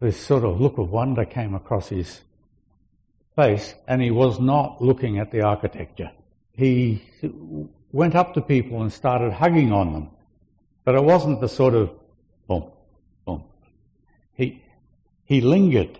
This 0.00 0.18
sort 0.18 0.42
of 0.42 0.58
look 0.58 0.78
of 0.78 0.90
wonder 0.90 1.26
came 1.26 1.54
across 1.54 1.90
his 1.90 2.22
face, 3.34 3.74
and 3.86 4.00
he 4.00 4.10
was 4.10 4.40
not 4.40 4.80
looking 4.80 5.18
at 5.18 5.30
the 5.30 5.42
architecture. 5.42 6.10
He 6.52 7.04
went 7.92 8.14
up 8.14 8.32
to 8.34 8.40
people 8.40 8.80
and 8.80 8.90
started 8.90 9.34
hugging 9.34 9.70
on 9.70 9.92
them. 9.92 10.08
But 10.82 10.94
it 10.94 11.04
wasn't 11.04 11.42
the 11.42 11.50
sort 11.50 11.74
of 11.74 11.90
boom, 12.48 12.70
he, 14.32 14.62
he 15.26 15.42
lingered. 15.42 15.98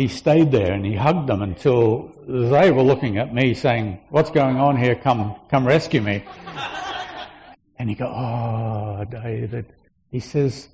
He 0.00 0.08
stayed 0.08 0.50
there 0.50 0.72
and 0.72 0.82
he 0.86 0.94
hugged 0.94 1.28
them 1.28 1.42
until 1.42 2.10
they 2.26 2.70
were 2.70 2.82
looking 2.82 3.18
at 3.18 3.34
me 3.34 3.52
saying, 3.52 4.00
what's 4.08 4.30
going 4.30 4.56
on 4.56 4.74
here? 4.74 4.94
Come, 4.94 5.36
come 5.50 5.66
rescue 5.66 6.00
me. 6.00 6.24
and 7.78 7.90
he 7.90 7.94
go, 7.94 8.06
oh, 8.06 9.04
David. 9.04 9.66
He 10.10 10.20
says, 10.20 10.68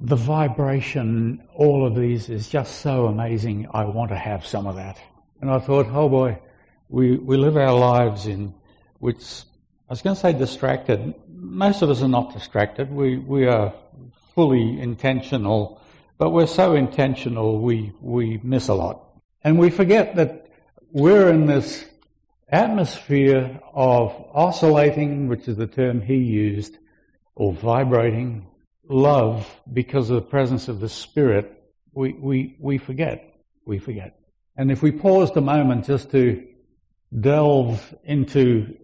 the 0.00 0.16
vibration, 0.16 1.46
all 1.54 1.86
of 1.86 1.94
these 1.94 2.30
is 2.30 2.48
just 2.48 2.80
so 2.80 3.08
amazing. 3.08 3.68
I 3.74 3.84
want 3.84 4.08
to 4.08 4.16
have 4.16 4.46
some 4.46 4.66
of 4.66 4.76
that. 4.76 4.98
And 5.42 5.50
I 5.50 5.58
thought, 5.58 5.88
oh 5.92 6.08
boy, 6.08 6.38
we, 6.88 7.18
we 7.18 7.36
live 7.36 7.58
our 7.58 7.78
lives 7.78 8.26
in 8.26 8.54
which, 9.00 9.42
I 9.86 9.92
was 9.92 10.00
going 10.00 10.16
to 10.16 10.20
say 10.22 10.32
distracted. 10.32 11.14
Most 11.28 11.82
of 11.82 11.90
us 11.90 12.00
are 12.00 12.08
not 12.08 12.32
distracted. 12.32 12.90
We, 12.90 13.18
we 13.18 13.46
are 13.48 13.74
fully 14.34 14.80
intentional, 14.80 15.82
but 16.18 16.30
we're 16.30 16.46
so 16.46 16.74
intentional 16.74 17.60
we, 17.60 17.92
we 18.00 18.40
miss 18.42 18.68
a 18.68 18.74
lot. 18.74 19.04
And 19.42 19.58
we 19.58 19.70
forget 19.70 20.16
that 20.16 20.48
we're 20.92 21.28
in 21.28 21.46
this 21.46 21.84
atmosphere 22.48 23.60
of 23.72 24.12
oscillating, 24.32 25.28
which 25.28 25.48
is 25.48 25.56
the 25.56 25.66
term 25.66 26.00
he 26.00 26.16
used, 26.16 26.78
or 27.34 27.52
vibrating, 27.52 28.46
love 28.88 29.48
because 29.72 30.10
of 30.10 30.16
the 30.16 30.30
presence 30.30 30.68
of 30.68 30.80
the 30.80 30.88
Spirit, 30.88 31.62
we, 31.92 32.12
we, 32.12 32.56
we 32.60 32.78
forget. 32.78 33.34
We 33.66 33.78
forget. 33.78 34.18
And 34.56 34.70
if 34.70 34.82
we 34.82 34.92
paused 34.92 35.36
a 35.36 35.40
moment 35.40 35.86
just 35.86 36.10
to 36.12 36.46
delve 37.20 37.94
into 38.04 38.76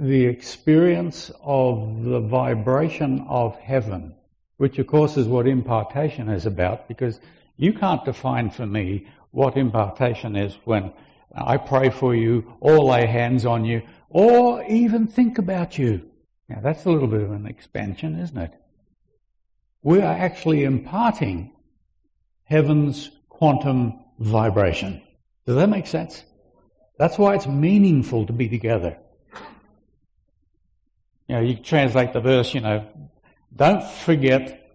the 0.00 0.24
experience 0.24 1.30
of 1.42 2.02
the 2.02 2.20
vibration 2.20 3.24
of 3.28 3.56
heaven, 3.58 4.14
which 4.64 4.78
of 4.78 4.86
course 4.86 5.18
is 5.18 5.28
what 5.28 5.46
impartation 5.46 6.30
is 6.30 6.46
about, 6.46 6.88
because 6.88 7.20
you 7.58 7.72
can't 7.72 8.04
define 8.04 8.48
for 8.48 8.66
me 8.66 9.06
what 9.30 9.58
impartation 9.58 10.36
is 10.36 10.56
when 10.64 10.90
I 11.34 11.58
pray 11.58 11.90
for 11.90 12.14
you, 12.14 12.50
or 12.60 12.78
lay 12.78 13.04
hands 13.06 13.44
on 13.44 13.66
you, 13.66 13.82
or 14.08 14.64
even 14.64 15.06
think 15.06 15.36
about 15.36 15.76
you. 15.76 16.08
Now 16.48 16.60
that's 16.62 16.86
a 16.86 16.90
little 16.90 17.08
bit 17.08 17.20
of 17.20 17.32
an 17.32 17.46
expansion, 17.46 18.18
isn't 18.18 18.38
it? 18.38 18.54
we 19.84 20.00
are 20.00 20.14
actually 20.14 20.64
imparting 20.64 21.52
heaven's 22.44 23.10
quantum 23.28 24.00
vibration. 24.18 25.02
Does 25.46 25.56
that 25.56 25.68
make 25.68 25.86
sense? 25.86 26.24
That's 26.98 27.18
why 27.18 27.34
it's 27.34 27.46
meaningful 27.46 28.26
to 28.26 28.32
be 28.32 28.48
together. 28.48 28.96
You 31.28 31.36
know, 31.36 31.42
you 31.42 31.56
translate 31.56 32.14
the 32.14 32.20
verse, 32.20 32.54
you 32.54 32.62
know, 32.62 32.86
don't 33.56 33.84
forget 33.84 34.72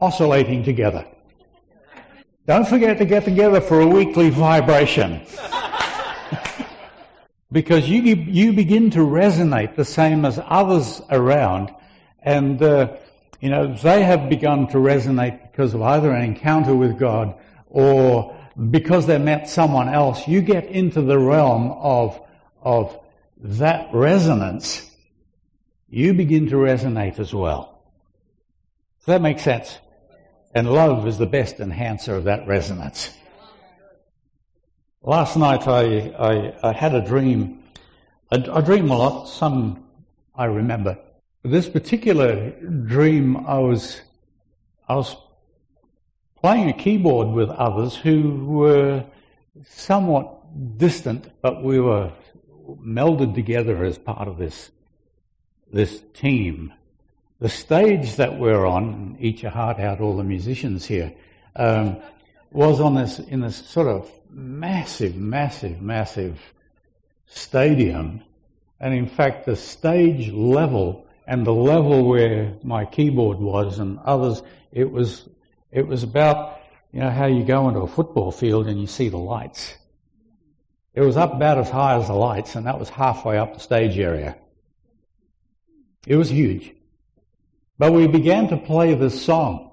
oscillating 0.00 0.64
together. 0.64 1.06
Don't 2.46 2.66
forget 2.66 2.98
to 2.98 3.04
get 3.04 3.24
together 3.24 3.60
for 3.60 3.80
a 3.80 3.86
weekly 3.86 4.30
vibration. 4.30 5.20
because 7.52 7.88
you, 7.88 8.02
you 8.02 8.52
begin 8.52 8.90
to 8.90 9.00
resonate 9.00 9.76
the 9.76 9.84
same 9.84 10.24
as 10.24 10.40
others 10.44 11.02
around 11.10 11.74
and 12.22 12.62
uh, 12.62 12.96
you 13.40 13.48
know, 13.48 13.74
they 13.74 14.02
have 14.02 14.28
begun 14.28 14.68
to 14.68 14.76
resonate 14.76 15.50
because 15.50 15.72
of 15.72 15.80
either 15.82 16.10
an 16.10 16.22
encounter 16.22 16.74
with 16.74 16.98
God 16.98 17.34
or 17.68 18.36
because 18.70 19.06
they 19.06 19.18
met 19.18 19.48
someone 19.48 19.88
else. 19.88 20.28
You 20.28 20.42
get 20.42 20.66
into 20.66 21.00
the 21.00 21.18
realm 21.18 21.70
of, 21.72 22.20
of 22.60 22.98
that 23.38 23.88
resonance. 23.94 24.89
You 25.90 26.14
begin 26.14 26.48
to 26.50 26.56
resonate 26.56 27.18
as 27.18 27.34
well. 27.34 27.82
Does 29.00 29.06
that 29.06 29.22
make 29.22 29.40
sense? 29.40 29.78
And 30.54 30.72
love 30.72 31.06
is 31.06 31.18
the 31.18 31.26
best 31.26 31.58
enhancer 31.58 32.14
of 32.14 32.24
that 32.24 32.46
resonance. 32.46 33.12
Last 35.02 35.36
night 35.36 35.66
I, 35.66 35.82
I, 36.16 36.68
I 36.70 36.72
had 36.72 36.94
a 36.94 37.04
dream. 37.04 37.64
I, 38.30 38.36
I 38.52 38.60
dream 38.60 38.90
a 38.90 38.96
lot. 38.96 39.26
Some 39.26 39.84
I 40.34 40.44
remember. 40.44 40.96
This 41.42 41.68
particular 41.68 42.50
dream, 42.86 43.36
I 43.46 43.58
was, 43.58 44.00
I 44.88 44.94
was 44.94 45.16
playing 46.40 46.68
a 46.68 46.72
keyboard 46.72 47.28
with 47.28 47.50
others 47.50 47.96
who 47.96 48.44
were 48.46 49.04
somewhat 49.64 50.78
distant, 50.78 51.30
but 51.42 51.64
we 51.64 51.80
were 51.80 52.12
melded 52.80 53.34
together 53.34 53.84
as 53.84 53.98
part 53.98 54.28
of 54.28 54.38
this, 54.38 54.70
this 55.72 56.02
team. 56.14 56.72
The 57.40 57.48
stage 57.48 58.16
that 58.16 58.38
we're 58.38 58.66
on, 58.66 59.16
each 59.18 59.44
a 59.44 59.50
heart 59.50 59.78
out, 59.78 60.00
all 60.00 60.16
the 60.16 60.24
musicians 60.24 60.84
here, 60.84 61.12
um, 61.56 61.96
was 62.52 62.80
on 62.80 62.94
this, 62.94 63.18
in 63.18 63.40
this 63.40 63.56
sort 63.56 63.86
of 63.86 64.10
massive, 64.30 65.16
massive, 65.16 65.80
massive 65.80 66.38
stadium. 67.26 68.22
And 68.80 68.94
in 68.94 69.06
fact, 69.06 69.46
the 69.46 69.56
stage 69.56 70.30
level 70.32 71.06
and 71.26 71.46
the 71.46 71.52
level 71.52 72.08
where 72.08 72.54
my 72.62 72.84
keyboard 72.84 73.38
was 73.38 73.78
and 73.78 73.98
others, 74.00 74.42
it 74.72 74.90
was, 74.90 75.28
it 75.70 75.86
was 75.86 76.02
about, 76.02 76.60
you 76.92 77.00
know, 77.00 77.10
how 77.10 77.26
you 77.26 77.44
go 77.44 77.68
into 77.68 77.80
a 77.80 77.86
football 77.86 78.32
field 78.32 78.66
and 78.66 78.80
you 78.80 78.86
see 78.86 79.08
the 79.08 79.18
lights. 79.18 79.74
It 80.92 81.02
was 81.02 81.16
up 81.16 81.32
about 81.32 81.58
as 81.58 81.70
high 81.70 81.96
as 81.96 82.08
the 82.08 82.14
lights 82.14 82.56
and 82.56 82.66
that 82.66 82.78
was 82.78 82.88
halfway 82.88 83.38
up 83.38 83.54
the 83.54 83.60
stage 83.60 83.96
area. 83.98 84.36
It 86.06 86.16
was 86.16 86.30
huge. 86.30 86.72
But 87.78 87.92
we 87.92 88.06
began 88.06 88.48
to 88.48 88.56
play 88.56 88.94
this 88.94 89.24
song 89.24 89.70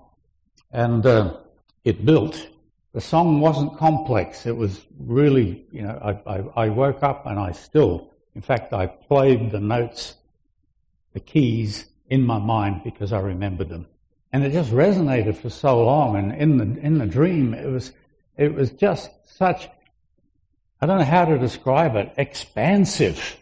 and 0.72 1.06
uh, 1.06 1.38
it 1.84 2.06
built. 2.06 2.48
The 2.94 3.02
song 3.02 3.40
wasn't 3.40 3.78
complex. 3.78 4.46
It 4.46 4.56
was 4.56 4.86
really, 5.00 5.66
you 5.72 5.84
know, 5.84 6.00
I, 6.26 6.32
I, 6.34 6.66
I 6.66 6.70
woke 6.70 7.04
up 7.04 7.26
and 7.26 7.40
I 7.40 7.52
still, 7.52 8.10
in 8.36 8.42
fact, 8.42 8.74
I 8.74 8.88
played 8.88 9.52
the 9.52 9.60
notes 9.60 10.16
the 11.14 11.20
keys 11.20 11.86
in 12.10 12.24
my 12.24 12.38
mind 12.38 12.82
because 12.84 13.12
I 13.12 13.20
remembered 13.20 13.70
them. 13.70 13.88
And 14.32 14.44
it 14.44 14.52
just 14.52 14.72
resonated 14.72 15.38
for 15.38 15.50
so 15.50 15.84
long. 15.84 16.16
And 16.16 16.34
in 16.34 16.58
the, 16.58 16.80
in 16.82 16.98
the 16.98 17.06
dream, 17.06 17.54
it 17.54 17.68
was, 17.68 17.92
it 18.38 18.54
was 18.54 18.72
just 18.72 19.10
such, 19.26 19.68
I 20.82 20.86
don't 20.86 21.00
know 21.00 21.06
how 21.06 21.26
to 21.26 21.40
describe 21.40 21.96
it, 21.96 22.14
expansive. 22.18 23.38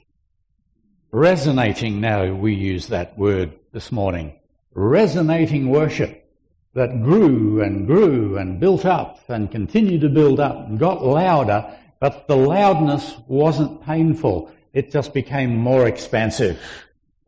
Resonating 1.15 2.01
now, 2.01 2.33
we 2.33 2.53
use 2.53 2.87
that 2.87 3.17
word 3.17 3.53
this 3.71 3.89
morning. 3.89 4.33
Resonating 4.73 5.69
worship 5.69 6.29
that 6.73 7.01
grew 7.03 7.61
and 7.61 7.87
grew 7.87 8.37
and 8.37 8.59
built 8.59 8.83
up 8.83 9.21
and 9.29 9.49
continued 9.49 10.01
to 10.01 10.09
build 10.09 10.41
up 10.41 10.67
and 10.67 10.77
got 10.77 11.05
louder, 11.05 11.73
but 12.01 12.27
the 12.27 12.35
loudness 12.35 13.15
wasn't 13.29 13.81
painful. 13.85 14.51
It 14.73 14.91
just 14.91 15.13
became 15.13 15.55
more 15.55 15.87
expansive. 15.87 16.59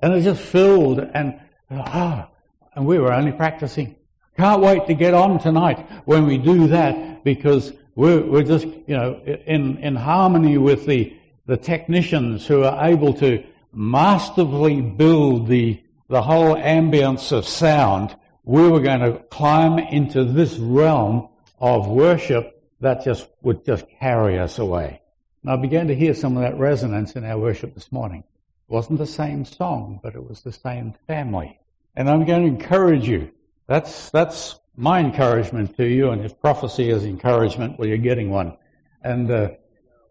And 0.01 0.13
it 0.15 0.23
just 0.23 0.41
filled 0.41 0.99
and, 0.99 1.39
ah, 1.71 2.27
and 2.75 2.85
we 2.85 2.99
were 2.99 3.13
only 3.13 3.31
practicing. 3.31 3.95
Can't 4.35 4.61
wait 4.61 4.85
to 4.87 4.95
get 4.95 5.13
on 5.13 5.39
tonight 5.39 5.79
when 6.03 6.25
we 6.25 6.37
do 6.37 6.67
that 6.67 7.23
because 7.23 7.71
we're, 7.95 8.19
we're 8.19 8.43
just, 8.43 8.65
you 8.65 8.97
know, 8.97 9.21
in, 9.45 9.77
in 9.77 9.95
harmony 9.95 10.57
with 10.57 10.85
the, 10.85 11.15
the 11.45 11.55
technicians 11.55 12.45
who 12.45 12.65
are 12.65 12.85
able 12.85 13.13
to 13.13 13.41
masterfully 13.77 14.81
build 14.81 15.47
the, 15.47 15.79
the 16.09 16.21
whole 16.21 16.55
ambience 16.55 17.31
of 17.31 17.47
sound. 17.47 18.15
We 18.43 18.67
were 18.67 18.79
going 18.79 19.01
to 19.01 19.19
climb 19.29 19.77
into 19.77 20.23
this 20.23 20.57
realm 20.57 21.29
of 21.59 21.87
worship 21.87 22.63
that 22.81 23.03
just 23.03 23.27
would 23.43 23.63
just 23.65 23.85
carry 23.99 24.39
us 24.39 24.57
away. 24.57 25.01
And 25.43 25.51
I 25.51 25.57
began 25.57 25.87
to 25.89 25.95
hear 25.95 26.15
some 26.15 26.35
of 26.35 26.41
that 26.41 26.57
resonance 26.57 27.15
in 27.15 27.23
our 27.23 27.37
worship 27.37 27.75
this 27.75 27.91
morning. 27.91 28.23
It 28.67 28.73
wasn't 28.73 28.97
the 28.97 29.05
same 29.05 29.45
song, 29.45 29.99
but 30.01 30.15
it 30.15 30.27
was 30.27 30.41
the 30.41 30.51
same 30.51 30.95
family. 31.05 31.59
And 31.95 32.09
I'm 32.09 32.25
going 32.25 32.41
to 32.41 32.47
encourage 32.47 33.07
you. 33.07 33.29
That's, 33.67 34.09
that's 34.09 34.59
my 34.75 34.99
encouragement 34.99 35.77
to 35.77 35.85
you, 35.85 36.09
and 36.09 36.25
if 36.25 36.39
prophecy 36.39 36.89
is 36.89 37.05
encouragement, 37.05 37.77
well, 37.77 37.87
you're 37.87 37.97
getting 37.97 38.31
one. 38.31 38.57
And 39.03 39.29
uh, 39.29 39.49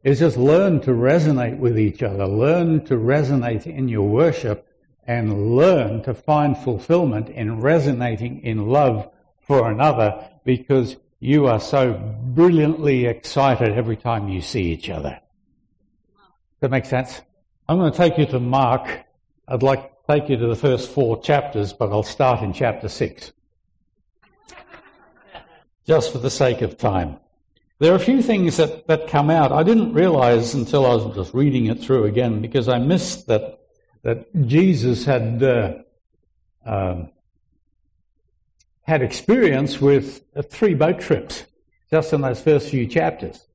is 0.06 0.20
just 0.20 0.36
learn 0.36 0.80
to 0.80 0.92
resonate 0.92 1.58
with 1.58 1.76
each 1.76 2.00
other, 2.00 2.28
learn 2.28 2.84
to 2.84 2.94
resonate 2.94 3.66
in 3.66 3.88
your 3.88 4.08
worship, 4.08 4.68
and 5.04 5.56
learn 5.56 6.00
to 6.04 6.14
find 6.14 6.56
fulfillment 6.56 7.28
in 7.28 7.60
resonating 7.60 8.40
in 8.44 8.68
love 8.68 9.10
for 9.40 9.68
another 9.68 10.30
because 10.44 10.94
you 11.18 11.48
are 11.48 11.58
so 11.58 11.94
brilliantly 12.22 13.06
excited 13.06 13.72
every 13.72 13.96
time 13.96 14.28
you 14.28 14.40
see 14.40 14.66
each 14.66 14.88
other. 14.88 15.18
Does 16.14 16.60
that 16.60 16.70
make 16.70 16.84
sense? 16.84 17.20
I'm 17.68 17.76
going 17.78 17.90
to 17.90 17.98
take 17.98 18.16
you 18.16 18.26
to 18.26 18.38
Mark. 18.38 18.88
I'd 19.48 19.64
like 19.64 19.90
to 19.90 20.12
take 20.20 20.28
you 20.28 20.36
to 20.36 20.46
the 20.46 20.54
first 20.54 20.88
four 20.88 21.20
chapters, 21.20 21.72
but 21.72 21.90
I'll 21.90 22.04
start 22.04 22.42
in 22.42 22.52
chapter 22.52 22.88
six. 22.88 23.32
Just 25.84 26.12
for 26.12 26.18
the 26.18 26.30
sake 26.30 26.62
of 26.62 26.78
time. 26.78 27.18
There 27.78 27.92
are 27.92 27.96
a 27.96 28.00
few 28.00 28.22
things 28.22 28.56
that, 28.56 28.86
that 28.86 29.08
come 29.08 29.28
out. 29.28 29.52
I 29.52 29.62
didn't 29.62 29.92
realize 29.92 30.54
until 30.54 30.86
I 30.86 30.94
was 30.94 31.14
just 31.14 31.34
reading 31.34 31.66
it 31.66 31.80
through 31.80 32.04
again 32.04 32.40
because 32.40 32.68
I 32.68 32.78
missed 32.78 33.26
that, 33.26 33.60
that 34.02 34.26
Jesus 34.46 35.04
had, 35.04 35.42
uh, 35.42 35.74
uh, 36.64 37.04
had 38.82 39.02
experience 39.02 39.80
with 39.80 40.24
uh, 40.34 40.42
three 40.42 40.74
boat 40.74 41.00
trips. 41.00 41.44
just 41.90 42.12
in 42.12 42.20
those 42.20 42.40
first 42.40 42.70
few 42.70 42.86
chapters. 42.86 43.46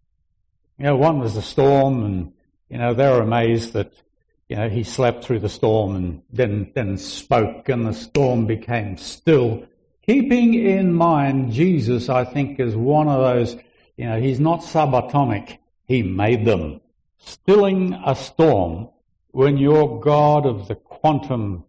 You 0.77 0.85
know, 0.85 0.97
one 0.97 1.19
was 1.19 1.35
the 1.35 1.41
storm, 1.41 2.03
and 2.03 2.33
you 2.69 2.77
know 2.77 2.93
they 2.93 3.07
were 3.07 3.21
amazed 3.21 3.73
that 3.73 3.91
you 4.49 4.55
know 4.55 4.69
he 4.69 4.83
slept 4.83 5.23
through 5.23 5.39
the 5.39 5.49
storm 5.49 5.95
and 5.95 6.21
then 6.31 6.71
then 6.73 6.97
spoke, 6.97 7.69
and 7.69 7.85
the 7.85 7.93
storm 7.93 8.45
became 8.45 8.97
still. 8.97 9.65
Keeping 10.05 10.55
in 10.55 10.93
mind 10.93 11.51
Jesus, 11.51 12.09
I 12.09 12.25
think, 12.25 12.59
is 12.59 12.75
one 12.75 13.07
of 13.07 13.21
those. 13.21 13.55
You 14.01 14.07
know, 14.07 14.19
he's 14.19 14.39
not 14.39 14.61
subatomic. 14.61 15.59
He 15.85 16.01
made 16.01 16.43
them. 16.43 16.81
Stilling 17.19 17.93
a 18.03 18.15
storm 18.15 18.89
when 19.29 19.59
you're 19.59 19.99
God 19.99 20.47
of 20.47 20.67
the 20.67 20.73
quantum 20.73 21.65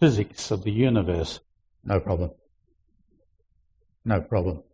physics 0.00 0.50
of 0.50 0.64
the 0.64 0.72
universe, 0.72 1.38
no 1.84 2.00
problem. 2.00 2.32
No 4.04 4.20
problem. 4.20 4.64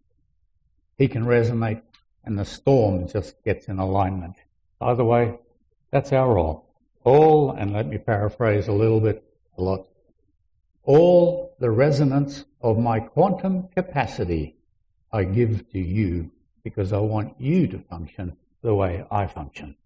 He 0.97 1.07
can 1.07 1.27
resonate 1.27 1.83
and 2.25 2.39
the 2.39 2.47
storm 2.47 3.07
just 3.09 3.45
gets 3.45 3.69
in 3.69 3.79
alignment. 3.79 4.37
By 4.79 4.95
the 4.95 5.05
way, 5.05 5.39
that's 5.91 6.15
our 6.15 6.33
role. 6.33 6.65
All, 7.05 7.51
and 7.51 7.75
let 7.75 7.89
me 7.89 7.99
paraphrase 7.99 8.69
a 8.69 8.73
little 8.73 9.01
bit, 9.01 9.23
a 9.59 9.63
lot, 9.63 9.87
all 10.85 11.55
the 11.59 11.71
resonance 11.71 12.47
of 12.63 12.79
my 12.79 13.01
quantum 13.01 13.69
capacity 13.69 14.57
I 15.13 15.25
give 15.25 15.71
to 15.73 15.79
you 15.79 16.31
because 16.65 16.93
I 16.93 16.99
want 16.99 17.41
you 17.41 17.67
to 17.69 17.79
function 17.79 18.37
the 18.63 18.75
way 18.75 19.05
I 19.11 19.27
function. 19.27 19.77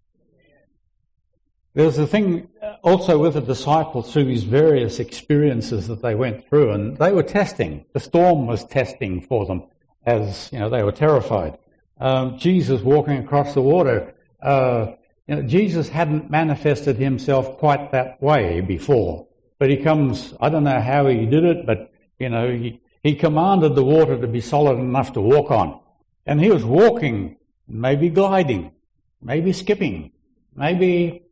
There's 1.73 1.99
a 1.99 2.07
thing 2.07 2.47
also 2.83 3.19
with 3.19 3.35
the 3.35 3.41
disciples 3.41 4.11
through 4.11 4.25
these 4.25 4.43
various 4.43 4.99
experiences 4.99 5.87
that 5.87 6.01
they 6.01 6.15
went 6.15 6.49
through, 6.49 6.71
and 6.71 6.97
they 6.97 7.11
were 7.11 7.23
testing. 7.23 7.85
The 7.93 7.99
storm 7.99 8.47
was 8.47 8.65
testing 8.65 9.21
for 9.21 9.45
them 9.45 9.63
as, 10.05 10.49
you 10.51 10.57
know, 10.57 10.69
they 10.69 10.81
were 10.81 10.91
terrified. 10.91 11.57
Um, 11.99 12.39
Jesus 12.39 12.81
walking 12.81 13.17
across 13.17 13.53
the 13.53 13.61
water, 13.61 14.15
uh, 14.41 14.93
you 15.27 15.35
know, 15.35 15.41
Jesus 15.43 15.89
hadn't 15.89 16.31
manifested 16.31 16.95
himself 16.95 17.57
quite 17.57 17.91
that 17.91 18.21
way 18.23 18.61
before. 18.61 19.27
But 19.59 19.69
he 19.69 19.77
comes, 19.77 20.33
I 20.39 20.49
don't 20.49 20.63
know 20.63 20.79
how 20.79 21.07
he 21.07 21.25
did 21.25 21.43
it, 21.43 21.65
but, 21.65 21.91
you 22.17 22.29
know, 22.29 22.49
he, 22.49 22.81
he 23.03 23.15
commanded 23.15 23.75
the 23.75 23.83
water 23.83 24.19
to 24.19 24.27
be 24.27 24.41
solid 24.41 24.79
enough 24.79 25.13
to 25.13 25.21
walk 25.21 25.51
on. 25.51 25.79
And 26.27 26.41
he 26.41 26.51
was 26.51 26.65
walking, 26.65 27.37
maybe 27.67 28.09
gliding, 28.09 28.73
maybe 29.21 29.53
skipping, 29.53 30.11
maybe 30.53 31.23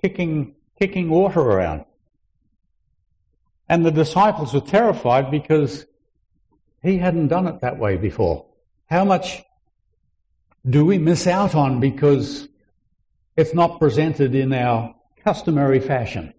kicking, 0.00 0.54
kicking 0.78 1.10
water 1.10 1.40
around. 1.40 1.84
And 3.68 3.84
the 3.84 3.90
disciples 3.92 4.54
were 4.54 4.62
terrified 4.62 5.30
because 5.30 5.84
he 6.82 6.96
hadn't 6.96 7.28
done 7.28 7.46
it 7.46 7.60
that 7.60 7.78
way 7.78 7.98
before. 7.98 8.46
How 8.86 9.04
much 9.04 9.42
do 10.68 10.86
we 10.86 10.98
miss 10.98 11.26
out 11.26 11.54
on 11.54 11.78
because 11.78 12.48
it's 13.36 13.54
not 13.54 13.78
presented 13.78 14.34
in 14.34 14.54
our 14.54 14.94
customary 15.22 15.80
fashion? 15.80 16.32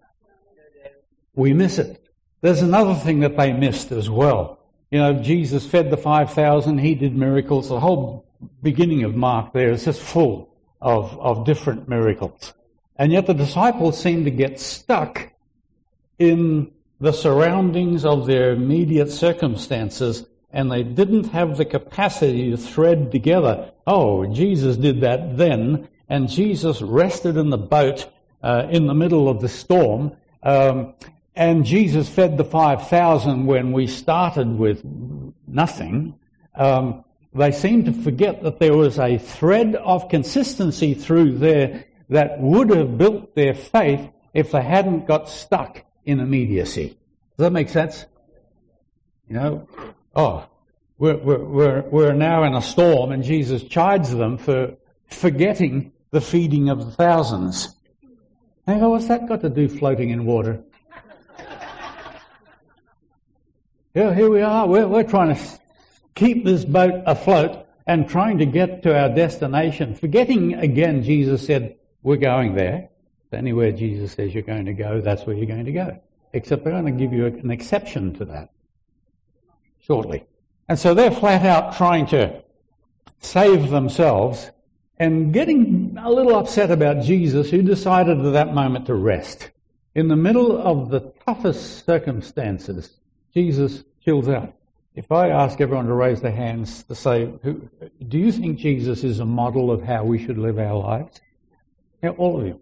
We 1.34 1.52
miss 1.52 1.78
it. 1.78 2.04
There's 2.40 2.62
another 2.62 2.96
thing 2.96 3.20
that 3.20 3.36
they 3.36 3.52
missed 3.52 3.92
as 3.92 4.10
well. 4.10 4.58
You 4.92 4.98
know, 4.98 5.14
Jesus 5.14 5.66
fed 5.66 5.90
the 5.90 5.96
5,000, 5.96 6.76
he 6.76 6.94
did 6.94 7.16
miracles. 7.16 7.70
The 7.70 7.80
whole 7.80 8.26
beginning 8.62 9.04
of 9.04 9.14
Mark 9.16 9.54
there 9.54 9.70
is 9.70 9.86
just 9.86 10.02
full 10.02 10.54
of, 10.82 11.18
of 11.18 11.46
different 11.46 11.88
miracles. 11.88 12.52
And 12.96 13.10
yet 13.10 13.26
the 13.26 13.32
disciples 13.32 13.98
seem 13.98 14.26
to 14.26 14.30
get 14.30 14.60
stuck 14.60 15.32
in 16.18 16.72
the 17.00 17.12
surroundings 17.12 18.04
of 18.04 18.26
their 18.26 18.52
immediate 18.52 19.10
circumstances 19.10 20.26
and 20.52 20.70
they 20.70 20.82
didn't 20.82 21.24
have 21.28 21.56
the 21.56 21.64
capacity 21.64 22.50
to 22.50 22.58
thread 22.58 23.10
together. 23.10 23.72
Oh, 23.86 24.26
Jesus 24.26 24.76
did 24.76 25.00
that 25.00 25.38
then, 25.38 25.88
and 26.10 26.28
Jesus 26.28 26.82
rested 26.82 27.38
in 27.38 27.48
the 27.48 27.56
boat 27.56 28.12
uh, 28.42 28.66
in 28.70 28.86
the 28.86 28.94
middle 28.94 29.30
of 29.30 29.40
the 29.40 29.48
storm, 29.48 30.14
um, 30.42 30.92
and 31.34 31.64
Jesus 31.64 32.08
fed 32.08 32.36
the 32.36 32.44
5,000 32.44 33.46
when 33.46 33.72
we 33.72 33.86
started 33.86 34.58
with 34.58 34.82
nothing. 35.46 36.18
Um, 36.54 37.04
they 37.34 37.52
seem 37.52 37.84
to 37.84 37.92
forget 37.92 38.42
that 38.42 38.58
there 38.58 38.76
was 38.76 38.98
a 38.98 39.16
thread 39.16 39.74
of 39.76 40.08
consistency 40.10 40.92
through 40.94 41.38
there 41.38 41.86
that 42.10 42.38
would 42.40 42.68
have 42.70 42.98
built 42.98 43.34
their 43.34 43.54
faith 43.54 44.06
if 44.34 44.52
they 44.52 44.62
hadn't 44.62 45.06
got 45.06 45.28
stuck 45.28 45.82
in 46.04 46.20
immediacy. 46.20 46.98
Does 47.36 47.44
that 47.44 47.52
make 47.52 47.70
sense? 47.70 48.04
You 49.28 49.36
know, 49.36 49.68
oh, 50.14 50.46
we're, 50.98 51.16
we're, 51.16 51.80
we're 51.82 52.12
now 52.12 52.44
in 52.44 52.54
a 52.54 52.60
storm 52.60 53.12
and 53.12 53.24
Jesus 53.24 53.62
chides 53.62 54.14
them 54.14 54.36
for 54.36 54.76
forgetting 55.06 55.92
the 56.10 56.20
feeding 56.20 56.68
of 56.68 56.84
the 56.84 56.92
thousands. 56.92 57.74
And 58.66 58.80
go, 58.80 58.90
what's 58.90 59.08
that 59.08 59.26
got 59.26 59.40
to 59.40 59.48
do 59.48 59.68
floating 59.68 60.10
in 60.10 60.26
water? 60.26 60.62
Here, 63.94 64.14
here 64.14 64.30
we 64.30 64.40
are. 64.42 64.66
We're, 64.66 64.86
we're 64.86 65.02
trying 65.04 65.34
to 65.34 65.40
keep 66.14 66.44
this 66.44 66.64
boat 66.64 67.02
afloat 67.06 67.66
and 67.86 68.08
trying 68.08 68.38
to 68.38 68.46
get 68.46 68.82
to 68.84 68.98
our 68.98 69.08
destination. 69.08 69.94
Forgetting 69.94 70.54
again, 70.54 71.02
Jesus 71.02 71.46
said, 71.46 71.76
we're 72.02 72.16
going 72.16 72.54
there. 72.54 72.88
Anywhere 73.32 73.72
Jesus 73.72 74.12
says 74.12 74.34
you're 74.34 74.42
going 74.42 74.66
to 74.66 74.74
go, 74.74 75.00
that's 75.00 75.24
where 75.24 75.34
you're 75.34 75.46
going 75.46 75.64
to 75.64 75.72
go. 75.72 75.98
Except 76.34 76.64
they're 76.64 76.72
going 76.72 76.86
to 76.86 76.92
give 76.92 77.12
you 77.12 77.26
an 77.26 77.50
exception 77.50 78.14
to 78.14 78.26
that 78.26 78.50
shortly. 79.80 80.24
And 80.68 80.78
so 80.78 80.94
they're 80.94 81.10
flat 81.10 81.44
out 81.44 81.76
trying 81.76 82.06
to 82.08 82.42
save 83.20 83.70
themselves 83.70 84.50
and 84.98 85.32
getting 85.32 85.96
a 86.00 86.10
little 86.10 86.36
upset 86.36 86.70
about 86.70 87.02
Jesus, 87.02 87.50
who 87.50 87.62
decided 87.62 88.24
at 88.24 88.32
that 88.32 88.54
moment 88.54 88.86
to 88.86 88.94
rest. 88.94 89.50
In 89.94 90.08
the 90.08 90.16
middle 90.16 90.56
of 90.60 90.90
the 90.90 91.12
toughest 91.26 91.84
circumstances, 91.84 92.98
Jesus 93.34 93.84
chills 94.04 94.28
out. 94.28 94.54
If 94.94 95.10
I 95.10 95.30
ask 95.30 95.60
everyone 95.60 95.86
to 95.86 95.94
raise 95.94 96.20
their 96.20 96.32
hands 96.32 96.82
to 96.84 96.94
say, 96.94 97.32
do 98.08 98.18
you 98.18 98.30
think 98.30 98.58
Jesus 98.58 99.04
is 99.04 99.20
a 99.20 99.24
model 99.24 99.70
of 99.70 99.82
how 99.82 100.04
we 100.04 100.22
should 100.22 100.36
live 100.36 100.58
our 100.58 100.74
lives? 100.74 101.20
Yeah, 102.02 102.10
all 102.10 102.40
of 102.40 102.46
you. 102.46 102.60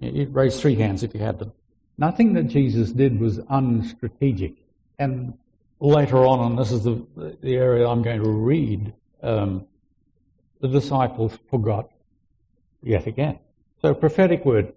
You'd 0.00 0.34
raise 0.34 0.60
three 0.60 0.76
hands 0.76 1.02
if 1.02 1.14
you 1.14 1.20
had 1.20 1.38
them. 1.38 1.52
Nothing 1.98 2.32
that 2.34 2.44
Jesus 2.44 2.90
did 2.90 3.20
was 3.20 3.38
unstrategic. 3.38 4.56
And 4.98 5.34
later 5.78 6.24
on, 6.24 6.50
and 6.50 6.58
this 6.58 6.72
is 6.72 6.84
the, 6.84 7.04
the 7.42 7.54
area 7.56 7.86
I'm 7.86 8.02
going 8.02 8.22
to 8.22 8.30
read, 8.30 8.94
um, 9.22 9.66
the 10.60 10.68
disciples 10.68 11.38
forgot 11.50 11.90
yet 12.82 13.06
again. 13.06 13.38
So 13.82 13.92
prophetic 13.92 14.44
word, 14.44 14.72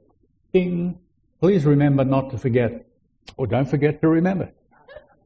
King, 0.52 1.00
please 1.40 1.66
remember 1.66 2.04
not 2.04 2.32
to 2.32 2.38
forget, 2.38 2.86
or 3.38 3.48
don't 3.48 3.70
forget 3.70 4.02
to 4.02 4.08
remember, 4.08 4.52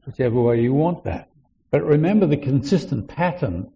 whichever 0.06 0.40
way 0.40 0.60
you 0.60 0.72
want 0.72 1.04
that. 1.04 1.28
But 1.70 1.84
remember 1.84 2.26
the 2.26 2.36
consistent 2.36 3.08
pattern 3.08 3.70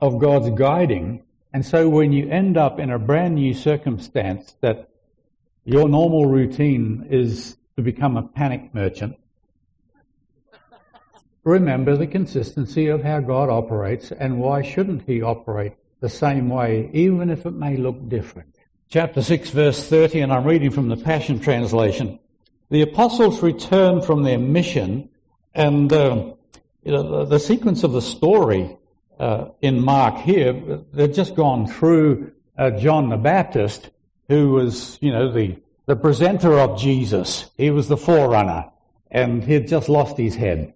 of 0.00 0.18
God's 0.18 0.50
guiding 0.50 1.22
and 1.56 1.64
so 1.64 1.88
when 1.88 2.12
you 2.12 2.28
end 2.28 2.58
up 2.58 2.78
in 2.78 2.90
a 2.90 2.98
brand 2.98 3.36
new 3.36 3.54
circumstance 3.54 4.56
that 4.60 4.90
your 5.64 5.88
normal 5.88 6.26
routine 6.26 7.06
is 7.08 7.56
to 7.76 7.82
become 7.82 8.18
a 8.18 8.22
panic 8.24 8.74
merchant, 8.74 9.16
remember 11.44 11.96
the 11.96 12.06
consistency 12.06 12.88
of 12.88 13.02
how 13.02 13.20
God 13.20 13.48
operates 13.48 14.12
and 14.12 14.38
why 14.38 14.60
shouldn't 14.60 15.06
he 15.06 15.22
operate 15.22 15.72
the 16.00 16.10
same 16.10 16.50
way, 16.50 16.90
even 16.92 17.30
if 17.30 17.46
it 17.46 17.54
may 17.54 17.78
look 17.78 18.06
different. 18.06 18.54
Chapter 18.90 19.22
6 19.22 19.48
verse 19.48 19.88
30, 19.88 20.20
and 20.20 20.34
I'm 20.34 20.44
reading 20.44 20.70
from 20.70 20.90
the 20.90 20.98
Passion 20.98 21.40
Translation. 21.40 22.18
The 22.70 22.82
apostles 22.82 23.42
returned 23.42 24.04
from 24.04 24.22
their 24.22 24.38
mission 24.38 25.08
and 25.54 25.92
uh, 25.92 26.32
you 26.84 26.92
know, 26.92 27.02
the, 27.02 27.24
the 27.24 27.40
sequence 27.40 27.82
of 27.82 27.92
the 27.92 28.02
story 28.02 28.76
uh, 29.18 29.48
in 29.62 29.84
Mark 29.84 30.18
here, 30.18 30.80
they've 30.92 31.12
just 31.12 31.34
gone 31.34 31.66
through 31.66 32.32
uh, 32.58 32.70
John 32.70 33.08
the 33.08 33.16
Baptist, 33.16 33.90
who 34.28 34.50
was, 34.52 34.98
you 35.00 35.10
know, 35.10 35.32
the, 35.32 35.56
the 35.86 35.96
presenter 35.96 36.58
of 36.58 36.78
Jesus. 36.78 37.50
He 37.56 37.70
was 37.70 37.88
the 37.88 37.96
forerunner, 37.96 38.66
and 39.10 39.42
he 39.42 39.54
had 39.54 39.66
just 39.66 39.88
lost 39.88 40.16
his 40.16 40.34
head. 40.34 40.74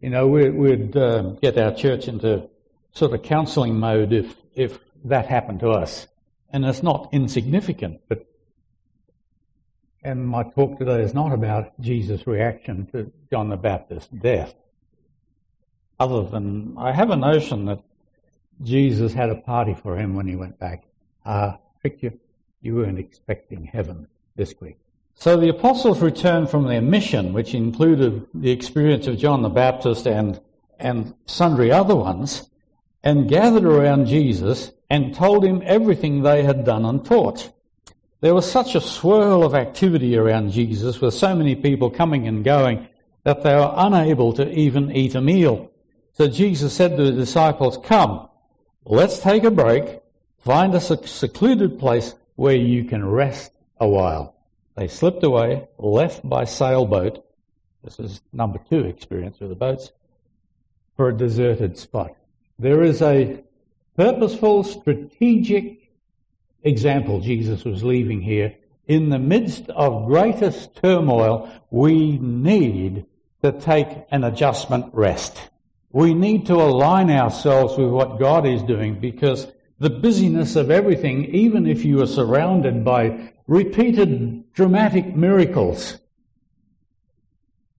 You 0.00 0.10
know, 0.10 0.26
we, 0.26 0.50
would 0.50 0.96
uh, 0.96 1.22
get 1.42 1.58
our 1.58 1.74
church 1.74 2.08
into 2.08 2.48
sort 2.92 3.12
of 3.12 3.22
counseling 3.22 3.78
mode 3.78 4.12
if, 4.12 4.34
if 4.54 4.78
that 5.04 5.26
happened 5.26 5.60
to 5.60 5.70
us. 5.70 6.06
And 6.50 6.64
it's 6.64 6.82
not 6.82 7.10
insignificant, 7.12 8.00
but 8.08 8.26
and 10.06 10.24
my 10.24 10.44
talk 10.44 10.78
today 10.78 11.02
is 11.02 11.14
not 11.14 11.32
about 11.32 11.78
Jesus' 11.80 12.28
reaction 12.28 12.86
to 12.92 13.10
John 13.28 13.48
the 13.48 13.56
Baptist's 13.56 14.08
death 14.08 14.54
other 15.98 16.22
than 16.22 16.76
I 16.78 16.92
have 16.92 17.10
a 17.10 17.16
notion 17.16 17.64
that 17.64 17.80
Jesus 18.62 19.12
had 19.12 19.30
a 19.30 19.34
party 19.34 19.74
for 19.74 19.98
him 19.98 20.14
when 20.14 20.28
he 20.28 20.36
went 20.36 20.60
back. 20.60 20.84
Ah, 21.24 21.58
uh, 21.84 21.88
you, 22.00 22.20
you 22.60 22.76
weren't 22.76 23.00
expecting 23.00 23.64
heaven 23.64 24.06
this 24.36 24.54
week. 24.60 24.78
So 25.16 25.36
the 25.36 25.48
apostles 25.48 26.00
returned 26.00 26.50
from 26.50 26.68
their 26.68 26.82
mission, 26.82 27.32
which 27.32 27.52
included 27.52 28.26
the 28.32 28.52
experience 28.52 29.08
of 29.08 29.18
John 29.18 29.42
the 29.42 29.48
Baptist 29.48 30.06
and, 30.06 30.40
and 30.78 31.14
sundry 31.26 31.72
other 31.72 31.96
ones, 31.96 32.48
and 33.02 33.28
gathered 33.28 33.64
around 33.64 34.06
Jesus 34.06 34.70
and 34.88 35.16
told 35.16 35.44
him 35.44 35.62
everything 35.64 36.22
they 36.22 36.44
had 36.44 36.64
done 36.64 36.84
and 36.84 37.04
taught. 37.04 37.52
There 38.26 38.34
was 38.34 38.50
such 38.50 38.74
a 38.74 38.80
swirl 38.80 39.44
of 39.44 39.54
activity 39.54 40.16
around 40.16 40.50
Jesus 40.50 41.00
with 41.00 41.14
so 41.14 41.32
many 41.36 41.54
people 41.54 41.90
coming 41.90 42.26
and 42.26 42.42
going 42.42 42.88
that 43.22 43.44
they 43.44 43.54
were 43.54 43.72
unable 43.76 44.32
to 44.32 44.50
even 44.50 44.90
eat 44.90 45.14
a 45.14 45.20
meal. 45.20 45.70
So 46.14 46.26
Jesus 46.26 46.74
said 46.74 46.96
to 46.96 47.04
the 47.04 47.12
disciples, 47.12 47.78
Come, 47.84 48.28
let's 48.84 49.20
take 49.20 49.44
a 49.44 49.50
break, 49.52 50.00
find 50.38 50.74
a 50.74 50.80
secluded 50.80 51.78
place 51.78 52.16
where 52.34 52.56
you 52.56 52.82
can 52.82 53.04
rest 53.04 53.52
a 53.78 53.86
while. 53.86 54.34
They 54.76 54.88
slipped 54.88 55.22
away, 55.22 55.68
left 55.78 56.28
by 56.28 56.46
sailboat. 56.46 57.24
This 57.84 58.00
is 58.00 58.22
number 58.32 58.58
two 58.68 58.86
experience 58.86 59.38
with 59.38 59.50
the 59.50 59.54
boats 59.54 59.92
for 60.96 61.10
a 61.10 61.16
deserted 61.16 61.78
spot. 61.78 62.16
There 62.58 62.82
is 62.82 63.02
a 63.02 63.44
purposeful, 63.96 64.64
strategic 64.64 65.85
example 66.66 67.20
Jesus 67.20 67.64
was 67.64 67.82
leaving 67.82 68.20
here. 68.20 68.54
In 68.86 69.08
the 69.08 69.18
midst 69.18 69.68
of 69.70 70.06
greatest 70.06 70.76
turmoil, 70.76 71.50
we 71.70 72.18
need 72.18 73.06
to 73.42 73.52
take 73.52 73.88
an 74.10 74.24
adjustment 74.24 74.92
rest. 74.92 75.50
We 75.92 76.14
need 76.14 76.46
to 76.46 76.54
align 76.54 77.10
ourselves 77.10 77.76
with 77.78 77.90
what 77.90 78.18
God 78.18 78.46
is 78.46 78.62
doing 78.62 79.00
because 79.00 79.46
the 79.78 79.90
busyness 79.90 80.56
of 80.56 80.70
everything, 80.70 81.26
even 81.26 81.66
if 81.66 81.84
you 81.84 82.02
are 82.02 82.06
surrounded 82.06 82.84
by 82.84 83.32
repeated 83.46 84.52
dramatic 84.52 85.14
miracles, 85.14 85.98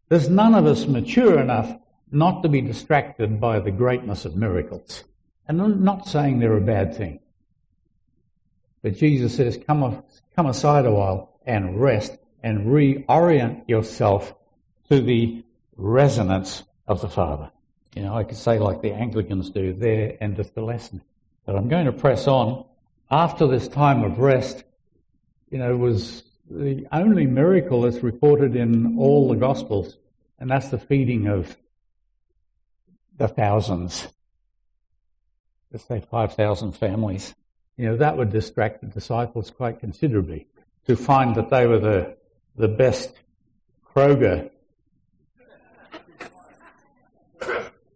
there's 0.09 0.29
none 0.29 0.55
of 0.55 0.65
us 0.65 0.87
mature 0.87 1.39
enough 1.39 1.75
not 2.11 2.43
to 2.43 2.49
be 2.49 2.61
distracted 2.61 3.39
by 3.39 3.59
the 3.59 3.71
greatness 3.71 4.25
of 4.25 4.35
miracles. 4.35 5.03
And 5.47 5.61
I'm 5.61 5.83
not 5.83 6.07
saying 6.07 6.39
they're 6.39 6.57
a 6.57 6.61
bad 6.61 6.95
thing. 6.95 7.19
But 8.87 8.95
Jesus 8.95 9.35
says, 9.35 9.59
come, 9.67 10.01
come 10.33 10.45
aside 10.45 10.85
a 10.85 10.91
while 10.93 11.37
and 11.45 11.77
rest 11.77 12.17
and 12.41 12.67
reorient 12.67 13.67
yourself 13.67 14.33
to 14.89 15.01
the 15.01 15.43
resonance 15.75 16.63
of 16.87 17.01
the 17.01 17.09
Father. 17.09 17.51
You 17.95 18.03
know, 18.03 18.15
I 18.15 18.23
could 18.23 18.37
say 18.37 18.59
like 18.59 18.81
the 18.81 18.93
Anglicans 18.93 19.49
do, 19.49 19.73
there 19.73 20.15
endeth 20.21 20.55
the 20.55 20.61
lesson. 20.61 21.01
But 21.45 21.57
I'm 21.57 21.67
going 21.67 21.87
to 21.87 21.91
press 21.91 22.27
on. 22.27 22.63
After 23.11 23.45
this 23.45 23.67
time 23.67 24.05
of 24.05 24.19
rest, 24.19 24.63
you 25.49 25.57
know, 25.57 25.75
was 25.75 26.23
the 26.49 26.87
only 26.93 27.25
miracle 27.25 27.81
that's 27.81 28.01
reported 28.01 28.55
in 28.55 28.97
all 28.97 29.27
the 29.27 29.35
Gospels, 29.35 29.97
and 30.39 30.49
that's 30.49 30.69
the 30.69 30.79
feeding 30.79 31.27
of 31.27 31.57
the 33.17 33.27
thousands. 33.27 34.07
Let's 35.73 35.83
say 35.83 35.99
5,000 36.09 36.71
families. 36.71 37.35
You 37.77 37.85
know, 37.85 37.97
that 37.97 38.17
would 38.17 38.31
distract 38.31 38.81
the 38.81 38.87
disciples 38.87 39.51
quite 39.51 39.79
considerably 39.79 40.47
to 40.87 40.95
find 40.95 41.35
that 41.35 41.49
they 41.49 41.67
were 41.67 41.79
the, 41.79 42.17
the 42.55 42.67
best 42.67 43.13
Kroger 43.95 44.49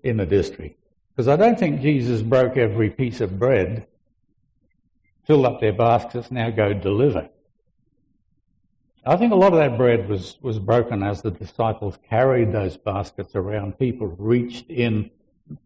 in 0.04 0.18
the 0.18 0.26
district. 0.26 0.80
Because 1.16 1.28
I 1.28 1.36
don't 1.36 1.58
think 1.58 1.82
Jesus 1.82 2.22
broke 2.22 2.58
every 2.58 2.90
piece 2.90 3.22
of 3.22 3.38
bread, 3.38 3.88
filled 5.26 5.46
up 5.46 5.60
their 5.60 5.74
baskets, 5.74 6.32
now 6.32 6.50
go 6.50 6.74
deliver. 6.74 7.30
I 9.04 9.16
think 9.18 9.34
a 9.34 9.36
lot 9.36 9.52
of 9.52 9.60
that 9.60 9.78
bread 9.78 10.08
was, 10.08 10.38
was 10.42 10.60
broken 10.60 11.02
as 11.02 11.24
the 11.24 11.32
disciples 11.32 11.98
carried 12.08 12.52
those 12.52 12.78
baskets 12.78 13.36
around. 13.36 13.80
People 13.80 14.08
reached 14.20 14.70
in, 14.70 15.10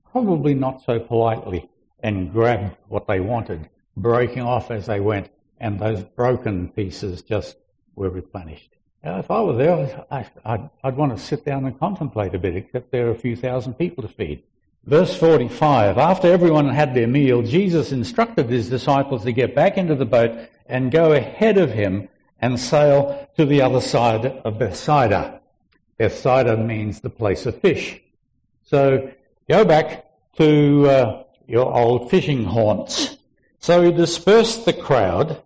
probably 0.10 0.54
not 0.54 0.82
so 0.84 1.00
politely, 1.00 1.70
and 2.02 2.32
grabbed 2.32 2.78
what 2.88 3.08
they 3.08 3.20
wanted, 3.20 3.70
breaking 3.98 4.44
off 4.44 4.72
as 4.72 4.86
they 4.86 5.00
went, 5.00 5.30
and 5.60 5.80
those 5.80 6.04
broken 6.04 6.70
pieces 6.70 7.22
just 7.22 7.58
were 7.96 8.10
replenished. 8.10 8.76
Now, 9.04 9.20
if 9.20 9.30
I 9.30 9.42
were 9.42 9.56
there, 9.56 10.06
I, 10.10 10.26
I'd, 10.44 10.70
I'd 10.84 10.98
want 10.98 11.16
to 11.16 11.24
sit 11.24 11.46
down 11.46 11.66
and 11.66 11.80
contemplate 11.80 12.34
a 12.34 12.40
bit, 12.40 12.56
except 12.56 12.92
there 12.92 13.08
are 13.08 13.12
a 13.12 13.18
few 13.18 13.36
thousand 13.36 13.76
people 13.76 14.02
to 14.02 14.10
feed. 14.10 14.44
Verse 14.86 15.16
45, 15.16 15.98
after 15.98 16.28
everyone 16.28 16.70
had 16.70 16.94
their 16.94 17.08
meal, 17.08 17.42
Jesus 17.42 17.92
instructed 17.92 18.50
his 18.50 18.70
disciples 18.70 19.24
to 19.24 19.32
get 19.32 19.56
back 19.56 19.78
into 19.78 19.96
the 19.96 20.06
boat 20.06 20.50
and 20.68 20.92
go 20.92 21.14
ahead 21.14 21.58
of 21.58 21.72
him 21.72 22.08
and 22.40 22.60
sail 22.60 23.28
to 23.38 23.46
the 23.46 23.62
other 23.62 23.82
side 23.82 24.26
of 24.26 24.60
Bethsaida. 24.60 25.42
Bethsaida 25.98 26.58
means 26.58 27.00
the 27.00 27.10
place 27.10 27.46
of 27.46 27.60
fish. 27.60 28.02
So 28.64 29.12
go 29.50 29.66
back 29.66 30.06
to 30.38 30.88
uh, 30.88 31.24
your 31.48 31.74
old 31.74 32.10
fishing 32.12 32.44
haunts. 32.44 33.18
So 33.66 33.82
he 33.82 33.92
dispersed 33.92 34.66
the 34.66 34.74
crowd, 34.74 35.42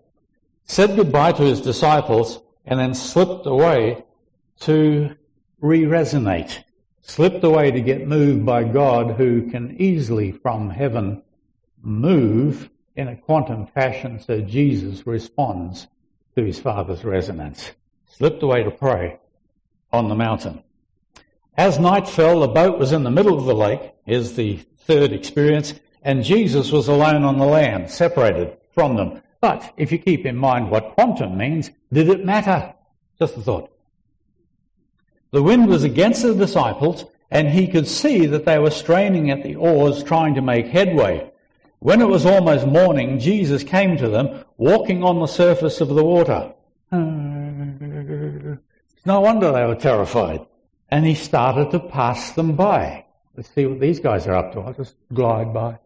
said 0.66 0.98
goodbye 0.98 1.32
to 1.32 1.44
his 1.44 1.62
disciples, 1.62 2.42
and 2.66 2.78
then 2.78 2.94
slipped 2.94 3.46
away 3.46 4.04
to 4.60 5.16
re-resonate. 5.62 6.66
Slipped 7.02 7.46
away 7.46 7.72
to 7.72 7.80
get 7.80 8.10
moved 8.10 8.46
by 8.46 8.66
God 8.66 9.12
who 9.12 9.50
can 9.50 9.78
easily 9.80 10.34
from 10.34 10.70
heaven 10.70 11.24
move 11.82 12.70
in 12.98 13.08
a 13.08 13.16
quantum 13.16 13.68
fashion 13.68 14.20
so 14.20 14.42
Jesus 14.42 15.08
responds 15.08 15.88
to 16.36 16.44
his 16.44 16.60
father's 16.60 17.06
resonance, 17.06 17.72
slipped 18.06 18.44
away 18.44 18.64
to 18.64 18.72
pray 18.72 19.18
on 19.94 20.10
the 20.10 20.16
mountain. 20.16 20.62
As 21.56 21.80
night 21.80 22.06
fell, 22.06 22.42
the 22.42 22.50
boat 22.50 22.80
was 22.80 22.92
in 22.92 23.04
the 23.04 23.12
middle 23.12 23.40
of 23.40 23.46
the 23.46 23.56
lake, 23.56 23.94
is 24.06 24.36
the 24.36 24.58
third 24.80 25.14
experience, 25.14 25.74
and 26.04 26.24
Jesus 26.24 26.72
was 26.72 26.88
alone 26.88 27.24
on 27.24 27.38
the 27.38 27.46
land, 27.46 27.90
separated 27.90 28.58
from 28.72 28.96
them. 28.96 29.22
But 29.42 29.74
if 29.78 29.92
you 29.92 29.98
keep 29.98 30.26
in 30.26 30.36
mind 30.36 30.70
what 30.70 30.96
quantum 30.96 31.38
means, 31.38 31.72
did 31.92 32.10
it 32.10 32.26
matter? 32.26 32.74
Just 33.18 33.38
a 33.38 33.42
thought. 33.42 33.72
The 35.32 35.44
wind 35.44 35.68
was 35.68 35.84
against 35.84 36.24
the 36.24 36.34
disciples, 36.34 37.06
and 37.32 37.50
he 37.50 37.68
could 37.68 37.88
see 37.88 38.26
that 38.26 38.46
they 38.46 38.60
were 38.60 38.72
straining 38.72 39.30
at 39.30 39.44
the 39.44 39.56
oars 39.56 40.04
trying 40.04 40.36
to 40.36 40.42
make 40.42 40.68
headway. 40.68 41.32
When 41.80 42.02
it 42.02 42.08
was 42.08 42.26
almost 42.26 42.66
morning, 42.66 43.20
Jesus 43.20 43.64
came 43.64 43.98
to 43.98 44.10
them, 44.10 44.44
walking 44.58 45.04
on 45.04 45.20
the 45.20 45.28
surface 45.28 45.82
of 45.82 45.90
the 45.90 46.04
water. 46.04 46.54
No 46.92 48.58
wonder 49.22 49.52
they 49.52 49.66
were 49.66 49.76
terrified. 49.76 50.46
And 50.92 51.06
he 51.06 51.16
started 51.16 51.72
to 51.72 51.80
pass 51.80 52.32
them 52.32 52.56
by. 52.56 53.06
Let's 53.36 53.50
see 53.52 53.66
what 53.66 53.80
these 53.80 54.00
guys 54.00 54.28
are 54.28 54.36
up 54.36 54.54
to. 54.54 54.62
I'll 54.62 54.74
just 54.74 54.96
glide 55.14 55.54
by. 55.54 55.78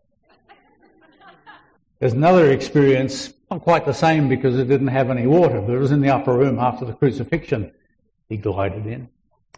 There's 2.03 2.11
another 2.11 2.51
experience, 2.51 3.33
not 3.49 3.61
quite 3.61 3.85
the 3.85 3.93
same 3.93 4.27
because 4.27 4.59
it 4.59 4.67
didn't 4.67 4.87
have 4.87 5.09
any 5.09 5.25
water, 5.25 5.61
but 5.61 5.71
it 5.71 5.77
was 5.77 5.93
in 5.93 6.01
the 6.01 6.09
upper 6.09 6.33
room 6.33 6.59
after 6.59 6.83
the 6.83 6.91
crucifixion. 6.91 7.71
He 8.27 8.35
glided 8.35 8.85
in 8.85 9.07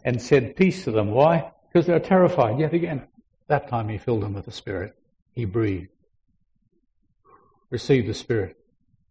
and 0.04 0.22
said 0.22 0.56
peace 0.56 0.84
to 0.84 0.92
them. 0.92 1.10
Why? 1.10 1.52
Because 1.68 1.88
they're 1.88 2.00
terrified 2.00 2.60
yet 2.60 2.72
again. 2.72 3.08
That 3.48 3.68
time 3.68 3.90
he 3.90 3.98
filled 3.98 4.22
them 4.22 4.36
with 4.36 4.46
the 4.46 4.52
Spirit. 4.52 4.96
He 5.32 5.46
breathed 5.46 5.90
receive 7.72 8.06
the 8.06 8.14
Spirit. 8.14 8.56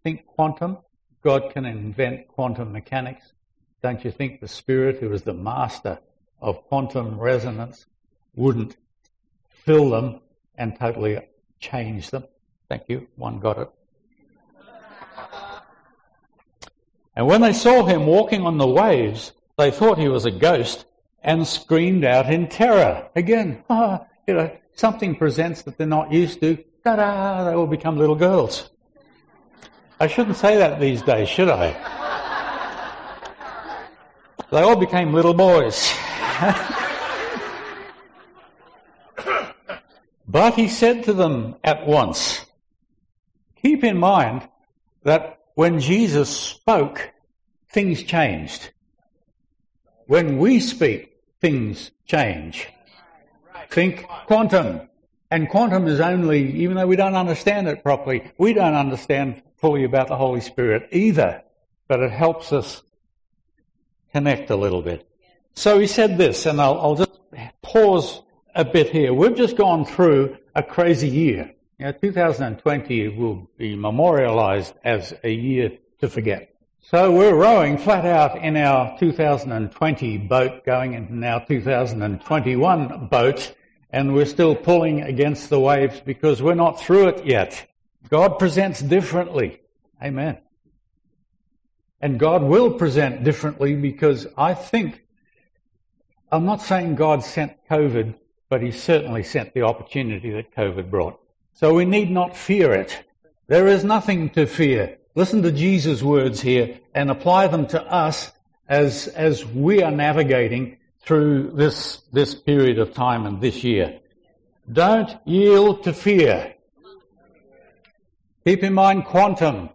Think 0.05 0.26
quantum. 0.26 0.78
God 1.20 1.51
can 1.53 1.64
invent 1.64 2.28
quantum 2.28 2.70
mechanics. 2.70 3.32
Don't 3.82 4.05
you 4.05 4.12
think 4.12 4.43
the 4.43 4.47
Spirit, 4.47 5.01
who 5.01 5.12
is 5.12 5.22
the 5.22 5.35
master 5.35 5.99
of 6.41 6.62
quantum 6.68 7.18
resonance, 7.18 7.87
wouldn't 8.37 8.76
fill 9.49 9.91
them 9.91 10.20
and 10.55 10.78
totally 10.78 11.18
change 11.59 12.11
them? 12.11 12.22
Thank 12.75 12.89
you. 12.89 13.07
One 13.14 13.39
got 13.39 13.59
it. 13.59 13.70
And 17.14 17.29
when 17.29 17.41
they 17.41 17.53
saw 17.53 17.87
him 17.87 18.05
walking 18.05 18.45
on 18.45 18.59
the 18.59 18.66
waves, 18.66 19.31
they 19.57 19.70
thought 19.70 19.97
he 19.97 20.09
was 20.09 20.25
a 20.25 20.33
ghost 20.33 20.85
and 21.22 21.47
screamed 21.47 22.05
out 22.05 22.29
in 22.29 22.49
terror. 22.49 23.09
Again, 23.14 23.62
oh, 23.70 24.05
you 24.27 24.35
know, 24.35 24.51
something 24.75 25.14
presents 25.14 25.62
that 25.62 25.79
they're 25.79 25.87
not 25.87 26.11
used 26.11 26.41
to 26.41 26.57
ta-da, 26.83 27.45
they 27.45 27.55
all 27.55 27.68
become 27.68 27.97
little 27.97 28.16
girls. 28.16 28.70
I 30.01 30.09
shouldn't 30.09 30.37
say 30.37 30.57
that 30.57 30.81
these 30.81 31.01
days, 31.01 31.29
should 31.29 31.51
I? 31.51 31.70
they 34.51 34.62
all 34.62 34.75
became 34.75 35.12
little 35.12 35.33
boys. 35.33 35.95
but 40.27 40.55
he 40.55 40.66
said 40.66 41.05
to 41.05 41.12
them 41.12 41.55
at 41.62 41.87
once, 41.87 42.45
keep 43.65 43.83
in 43.83 43.97
mind 43.97 44.47
that 45.05 45.41
when 45.55 45.81
Jesus 45.81 46.29
spoke, 46.29 47.12
things 47.71 48.03
changed. 48.03 48.71
When 50.07 50.37
we 50.39 50.61
speak, 50.61 51.17
things 51.41 51.91
change. 52.05 52.69
Think 53.71 54.07
quantum. 54.27 54.89
And 55.31 55.49
quantum 55.49 55.87
is 55.87 55.99
only, 55.99 56.53
even 56.57 56.77
though 56.77 56.87
we 56.87 56.97
don't 56.97 57.15
understand 57.15 57.67
it 57.67 57.83
properly, 57.83 58.31
we 58.37 58.53
don't 58.53 58.75
understand 58.75 59.43
fully 59.57 59.85
about 59.85 60.09
the 60.09 60.17
Holy 60.17 60.43
Spirit 60.43 60.89
either, 60.93 61.43
but 61.89 62.01
it 62.01 62.12
helps 62.12 62.53
us 62.53 62.83
connect 64.12 64.51
a 64.51 64.57
little 64.57 64.83
bit. 64.83 65.09
So 65.55 65.79
he 65.79 65.87
said 65.87 66.19
this, 66.19 66.45
and 66.45 66.61
I'll, 66.61 66.79
I'll 66.79 66.97
just 66.97 67.19
pause 67.62 68.21
a 68.55 68.65
bit 68.65 68.91
here. 68.91 69.15
We've 69.15 69.35
just 69.35 69.57
gone 69.57 69.87
through 69.87 70.37
a 70.55 70.62
crazy 70.62 71.09
year. 71.09 71.54
Know, 71.79 71.91
2020 71.91 73.09
will 73.09 73.51
be 73.59 73.75
memorialized 73.75 74.75
as 74.85 75.12
a 75.25 75.31
year 75.31 75.72
to 76.01 76.09
forget. 76.09 76.55
So 76.81 77.11
we're 77.11 77.35
rowing 77.35 77.79
flat 77.79 78.05
out 78.05 78.37
in 78.37 78.57
our 78.57 78.97
2020 78.99 80.18
boat 80.18 80.64
going 80.64 80.95
into 80.95 81.27
our 81.27 81.45
2021 81.45 83.09
boat 83.09 83.55
and 83.91 84.14
we're 84.14 84.27
still 84.27 84.55
pulling 84.55 85.03
against 85.03 85.51
the 85.51 85.59
waves 85.59 86.01
because 86.05 86.43
we're 86.43 86.55
not 86.55 86.81
through 86.81 87.09
it 87.09 87.27
yet. 87.27 87.66
God 88.09 88.39
presents 88.39 88.81
differently. 88.81 89.61
Amen. 90.03 90.39
And 92.01 92.20
God 92.20 92.43
will 92.43 92.72
present 92.75 93.25
differently 93.25 93.75
because 93.75 94.27
I 94.37 94.55
think, 94.55 95.03
I'm 96.31 96.45
not 96.45 96.61
saying 96.61 96.97
God 96.97 97.25
sent 97.25 97.57
COVID, 97.68 98.14
but 98.49 98.62
He 98.62 98.70
certainly 98.70 99.22
sent 99.22 99.55
the 99.55 99.62
opportunity 99.62 100.31
that 100.33 100.55
COVID 100.55 100.91
brought. 100.91 101.18
So 101.55 101.73
we 101.73 101.85
need 101.85 102.11
not 102.11 102.37
fear 102.37 102.73
it. 102.73 103.05
There 103.47 103.69
is 103.69 103.85
nothing 103.85 104.31
to 104.31 104.47
fear. 104.47 104.99
Listen 105.15 105.43
to 105.43 105.53
Jesus' 105.53 106.03
words 106.03 106.41
here 106.41 106.81
and 106.95 107.11
apply 107.11 107.47
them 107.47 107.67
to 107.69 107.83
us 107.83 108.33
as, 108.69 109.07
as 109.09 109.45
we 109.45 109.81
are 109.83 109.93
navigating 109.93 110.79
through 111.01 111.53
this, 111.53 112.03
this 112.13 112.35
period 112.35 112.81
of 112.81 112.93
time 112.93 113.25
and 113.25 113.41
this 113.41 113.63
year. 113.63 114.01
Don't 114.73 115.17
yield 115.25 115.85
to 115.85 115.93
fear. 115.93 116.55
Keep 118.45 118.65
in 118.65 118.75
mind 118.75 119.05
quantum. 119.05 119.71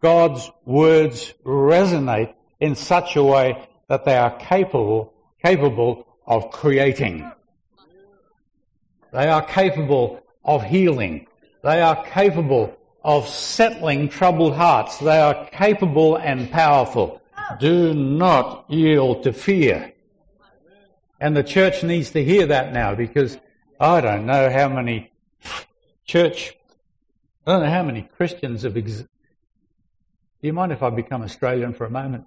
God's 0.00 0.50
words 0.64 1.32
resonate 1.44 2.34
in 2.58 2.74
such 2.74 3.14
a 3.14 3.22
way 3.22 3.68
that 3.88 4.04
they 4.04 4.16
are 4.16 4.36
capable, 4.38 5.14
capable 5.44 6.06
of 6.26 6.50
creating. 6.50 7.30
They 9.12 9.28
are 9.28 9.42
capable 9.42 10.21
of 10.44 10.62
healing. 10.62 11.26
They 11.62 11.80
are 11.80 12.04
capable 12.04 12.76
of 13.04 13.28
settling 13.28 14.08
troubled 14.08 14.54
hearts. 14.54 14.98
They 14.98 15.18
are 15.18 15.46
capable 15.46 16.16
and 16.16 16.50
powerful. 16.50 17.20
Do 17.58 17.94
not 17.94 18.64
yield 18.68 19.24
to 19.24 19.32
fear. 19.32 19.92
And 21.20 21.36
the 21.36 21.44
church 21.44 21.82
needs 21.82 22.10
to 22.10 22.24
hear 22.24 22.46
that 22.46 22.72
now 22.72 22.94
because 22.94 23.38
I 23.78 24.00
don't 24.00 24.26
know 24.26 24.50
how 24.50 24.68
many 24.68 25.12
church, 26.04 26.54
I 27.46 27.52
don't 27.52 27.62
know 27.62 27.70
how 27.70 27.82
many 27.82 28.02
Christians 28.02 28.62
have. 28.62 28.76
Ex- 28.76 29.02
Do 29.02 29.06
you 30.40 30.52
mind 30.52 30.72
if 30.72 30.82
I 30.82 30.90
become 30.90 31.22
Australian 31.22 31.74
for 31.74 31.84
a 31.84 31.90
moment? 31.90 32.26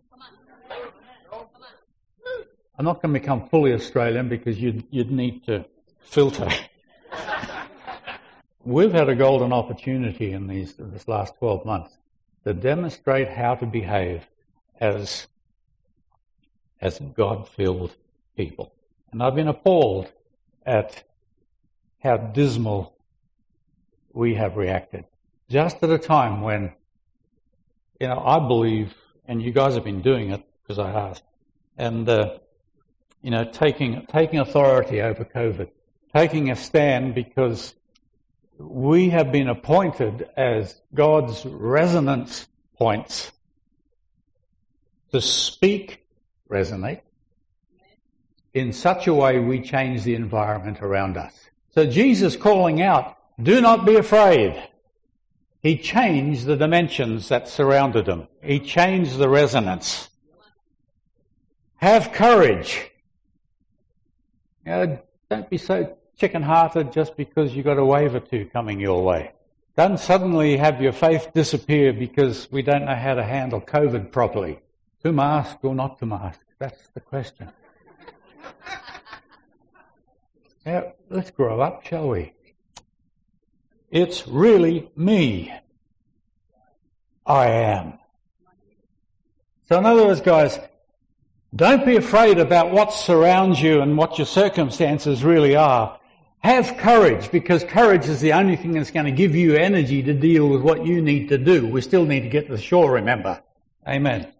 I'm 2.77 2.83
not 2.83 3.01
going 3.01 3.13
to 3.13 3.19
become 3.19 3.47
fully 3.47 3.73
Australian 3.73 4.27
because 4.27 4.59
you'd, 4.59 4.85
you'd 4.91 5.11
need 5.11 5.45
to 5.45 5.65
filter. 6.01 6.49
We've 8.65 8.91
had 8.91 9.09
a 9.09 9.15
golden 9.15 9.53
opportunity 9.53 10.31
in 10.31 10.47
these 10.47 10.73
this 10.73 11.07
last 11.07 11.35
12 11.37 11.65
months 11.65 11.99
to 12.45 12.53
demonstrate 12.55 13.29
how 13.29 13.53
to 13.53 13.65
behave 13.67 14.25
as 14.79 15.27
as 16.81 16.99
God-filled 16.99 17.95
people. 18.35 18.73
And 19.11 19.21
I've 19.21 19.35
been 19.35 19.49
appalled 19.49 20.11
at 20.65 21.03
how 22.01 22.17
dismal 22.17 22.97
we 24.13 24.33
have 24.33 24.57
reacted. 24.57 25.05
Just 25.47 25.83
at 25.83 25.91
a 25.91 25.99
time 25.99 26.41
when, 26.41 26.73
you 28.01 28.07
know, 28.07 28.19
I 28.19 28.39
believe, 28.39 28.95
and 29.27 29.43
you 29.43 29.51
guys 29.51 29.75
have 29.75 29.83
been 29.83 30.01
doing 30.01 30.31
it 30.31 30.43
because 30.63 30.79
I 30.79 30.89
asked, 30.89 31.23
and 31.77 32.09
uh, 32.09 32.39
you 33.21 33.29
know, 33.29 33.45
taking 33.45 34.07
taking 34.07 34.39
authority 34.39 35.01
over 35.01 35.23
COVID, 35.23 35.69
taking 36.15 36.49
a 36.49 36.55
stand 36.55 37.13
because 37.13 37.75
we 38.57 39.09
have 39.09 39.31
been 39.31 39.49
appointed 39.49 40.29
as 40.37 40.81
God's 40.93 41.45
resonance 41.45 42.47
points 42.77 43.31
to 45.11 45.21
speak, 45.21 46.05
resonate, 46.49 47.01
in 48.53 48.71
such 48.71 49.07
a 49.07 49.13
way 49.13 49.39
we 49.39 49.61
change 49.61 50.03
the 50.03 50.15
environment 50.15 50.81
around 50.81 51.17
us. 51.17 51.33
So 51.73 51.85
Jesus 51.85 52.37
calling 52.37 52.81
out, 52.81 53.17
do 53.41 53.59
not 53.59 53.85
be 53.85 53.95
afraid. 53.95 54.69
He 55.61 55.77
changed 55.77 56.45
the 56.45 56.55
dimensions 56.55 57.27
that 57.29 57.49
surrounded 57.49 58.07
him. 58.07 58.27
He 58.41 58.59
changed 58.59 59.17
the 59.17 59.27
resonance. 59.27 60.09
Have 61.77 62.13
courage. 62.13 62.91
You 64.65 64.71
know, 64.71 64.99
don't 65.29 65.49
be 65.49 65.57
so 65.57 65.97
chicken 66.17 66.41
hearted 66.41 66.91
just 66.91 67.15
because 67.17 67.55
you 67.55 67.63
got 67.63 67.77
a 67.77 67.85
wave 67.85 68.15
or 68.15 68.19
two 68.19 68.45
coming 68.45 68.79
your 68.79 69.03
way. 69.03 69.31
Don't 69.77 69.99
suddenly 69.99 70.55
have 70.57 70.81
your 70.81 70.93
faith 70.93 71.29
disappear 71.33 71.91
because 71.91 72.49
we 72.51 72.61
don't 72.61 72.85
know 72.85 72.95
how 72.95 73.15
to 73.15 73.23
handle 73.23 73.59
COVID 73.59 74.11
properly. 74.11 74.59
To 75.03 75.11
mask 75.11 75.57
or 75.63 75.75
not 75.75 75.99
to 75.99 76.05
mask? 76.05 76.39
That's 76.57 76.87
the 76.93 77.01
question. 77.01 77.49
now, 80.65 80.93
let's 81.09 81.29
grow 81.31 81.59
up, 81.59 81.85
shall 81.85 82.07
we? 82.07 82.33
It's 83.91 84.27
really 84.27 84.89
me. 84.95 85.53
I 87.25 87.47
am. 87.47 87.99
So 89.67 89.79
in 89.79 89.85
other 89.85 90.05
words, 90.05 90.21
guys, 90.21 90.59
don't 91.55 91.85
be 91.85 91.97
afraid 91.97 92.37
about 92.37 92.71
what 92.71 92.93
surrounds 92.93 93.61
you 93.61 93.81
and 93.81 93.97
what 93.97 94.17
your 94.17 94.27
circumstances 94.27 95.23
really 95.23 95.55
are. 95.55 95.99
Have 96.39 96.77
courage 96.77 97.31
because 97.31 97.63
courage 97.63 98.07
is 98.07 98.21
the 98.21 98.33
only 98.33 98.55
thing 98.55 98.73
that's 98.73 98.91
going 98.91 99.05
to 99.05 99.11
give 99.11 99.35
you 99.35 99.55
energy 99.55 100.03
to 100.03 100.13
deal 100.13 100.47
with 100.47 100.61
what 100.61 100.85
you 100.85 101.01
need 101.01 101.29
to 101.29 101.37
do. 101.37 101.67
We 101.67 101.81
still 101.81 102.05
need 102.05 102.21
to 102.21 102.29
get 102.29 102.47
to 102.47 102.51
the 102.53 102.61
shore, 102.61 102.91
remember. 102.91 103.41
Amen. 103.87 104.31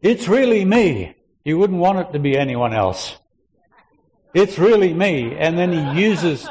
It's 0.00 0.26
really 0.28 0.64
me. 0.64 1.14
You 1.44 1.58
wouldn't 1.58 1.78
want 1.78 1.98
it 1.98 2.12
to 2.12 2.18
be 2.18 2.36
anyone 2.36 2.72
else. 2.72 3.16
It's 4.32 4.58
really 4.58 4.94
me. 4.94 5.36
And 5.36 5.58
then 5.58 5.72
he 5.72 6.00
uses, 6.00 6.48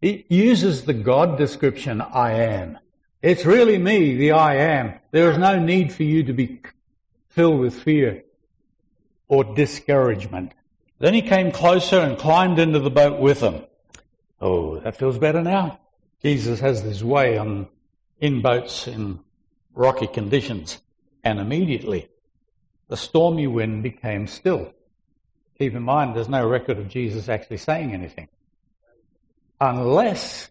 he 0.00 0.26
uses 0.28 0.84
the 0.84 0.94
God 0.94 1.38
description, 1.38 2.00
I 2.00 2.32
am. 2.32 2.78
It's 3.22 3.46
really 3.46 3.78
me, 3.78 4.16
the 4.16 4.32
I 4.32 4.56
am. 4.56 4.94
There 5.12 5.30
is 5.30 5.38
no 5.38 5.58
need 5.58 5.92
for 5.92 6.02
you 6.02 6.24
to 6.24 6.32
be 6.32 6.60
filled 7.28 7.60
with 7.60 7.82
fear 7.82 8.24
or 9.28 9.44
discouragement. 9.44 10.52
Then 11.02 11.14
he 11.14 11.22
came 11.22 11.50
closer 11.50 11.98
and 11.98 12.16
climbed 12.16 12.60
into 12.60 12.78
the 12.78 12.88
boat 12.88 13.18
with 13.18 13.40
them. 13.40 13.64
Oh, 14.40 14.78
that 14.78 14.96
feels 14.96 15.18
better 15.18 15.42
now. 15.42 15.80
Jesus 16.22 16.60
has 16.60 16.84
this 16.84 17.02
way 17.02 17.36
on, 17.36 17.66
in 18.20 18.40
boats 18.40 18.86
in 18.86 19.18
rocky 19.74 20.06
conditions. 20.06 20.80
And 21.24 21.40
immediately 21.40 22.08
the 22.86 22.96
stormy 22.96 23.48
wind 23.48 23.82
became 23.82 24.28
still. 24.28 24.72
Keep 25.58 25.74
in 25.74 25.82
mind, 25.82 26.14
there's 26.14 26.28
no 26.28 26.48
record 26.48 26.78
of 26.78 26.86
Jesus 26.88 27.28
actually 27.28 27.56
saying 27.56 27.92
anything. 27.92 28.28
Unless 29.60 30.50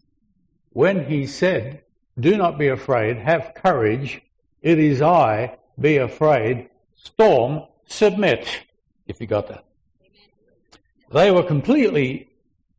when 0.71 1.05
he 1.05 1.27
said, 1.27 1.83
do 2.19 2.35
not 2.35 2.59
be 2.59 2.67
afraid, 2.67 3.15
have 3.15 3.53
courage, 3.55 4.21
it 4.61 4.79
is 4.79 5.01
I, 5.01 5.57
be 5.79 5.95
afraid, 5.95 6.69
storm, 6.97 7.67
submit. 7.85 8.49
If 9.07 9.21
you 9.21 9.27
got 9.27 9.47
that. 9.47 9.63
They 11.13 11.29
were 11.29 11.43
completely 11.43 12.29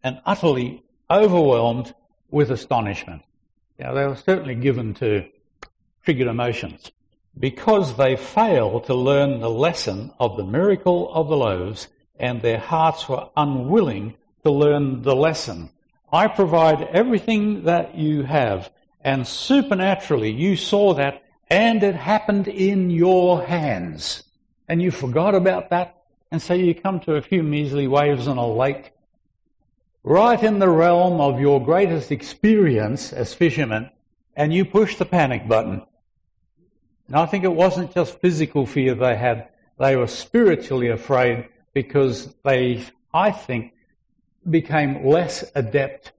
and 0.03 0.21
utterly 0.25 0.83
overwhelmed 1.11 1.95
with 2.31 2.51
astonishment. 2.51 3.23
Now, 3.79 3.93
they 3.93 4.07
were 4.07 4.17
certainly 4.17 4.55
given 4.55 4.95
to 4.95 5.27
triggered 6.05 6.29
emotions 6.29 6.91
because 7.39 7.97
they 7.97 8.17
failed 8.17 8.87
to 8.87 8.95
learn 8.95 9.41
the 9.41 9.51
lesson 9.51 10.13
of 10.19 10.37
the 10.37 10.45
miracle 10.45 11.13
of 11.13 11.29
the 11.29 11.37
loaves 11.37 11.89
and 12.19 12.41
their 12.41 12.59
hearts 12.59 13.09
were 13.09 13.29
unwilling 13.37 14.15
to 14.45 14.51
learn 14.51 15.03
the 15.03 15.17
lesson. 15.17 15.71
I 16.13 16.29
provide 16.29 16.83
everything 16.83 17.65
that 17.65 17.97
you 17.97 18.23
have 18.23 18.71
and 19.03 19.27
supernaturally 19.27 20.31
you 20.31 20.57
saw 20.57 20.95
that 20.95 21.23
and 21.51 21.83
it 21.83 21.95
happened 21.95 22.49
in 22.49 22.91
your 22.91 23.43
hands. 23.43 24.23
And 24.69 24.81
you 24.81 24.91
forgot 24.91 25.35
about 25.35 25.71
that 25.71 26.02
and 26.33 26.41
so 26.41 26.55
you 26.55 26.75
come 26.75 26.99
to 27.01 27.17
a 27.17 27.21
few 27.21 27.43
measly 27.43 27.87
waves 27.87 28.27
on 28.27 28.39
a 28.39 28.47
lake, 28.47 28.95
right 30.03 30.43
in 30.43 30.61
the 30.61 30.69
realm 30.69 31.21
of 31.21 31.39
your 31.39 31.63
greatest 31.63 32.11
experience 32.11 33.13
as 33.13 33.35
fishermen, 33.35 33.91
and 34.35 34.55
you 34.55 34.65
push 34.65 34.97
the 34.97 35.05
panic 35.05 35.47
button. 35.47 35.83
And 37.07 37.17
I 37.17 37.27
think 37.27 37.45
it 37.45 37.53
wasn't 37.53 37.93
just 37.93 38.19
physical 38.21 38.65
fear 38.65 38.95
they 38.95 39.15
had, 39.15 39.51
they 39.79 39.95
were 39.95 40.07
spiritually 40.07 40.89
afraid 40.89 41.51
because 41.75 42.35
they, 42.45 42.83
I 43.13 43.31
think, 43.31 43.75
became 44.49 45.07
less 45.07 45.45
adept 45.55 46.13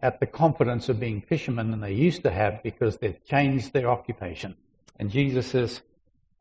at 0.00 0.18
the 0.18 0.26
confidence 0.26 0.88
of 0.88 0.98
being 0.98 1.20
fishermen 1.20 1.70
than 1.70 1.80
they 1.80 1.92
used 1.92 2.22
to 2.22 2.30
have 2.30 2.62
because 2.62 2.96
they'd 2.96 3.22
changed 3.26 3.74
their 3.74 3.90
occupation. 3.90 4.56
And 4.98 5.10
Jesus 5.10 5.48
says, 5.48 5.82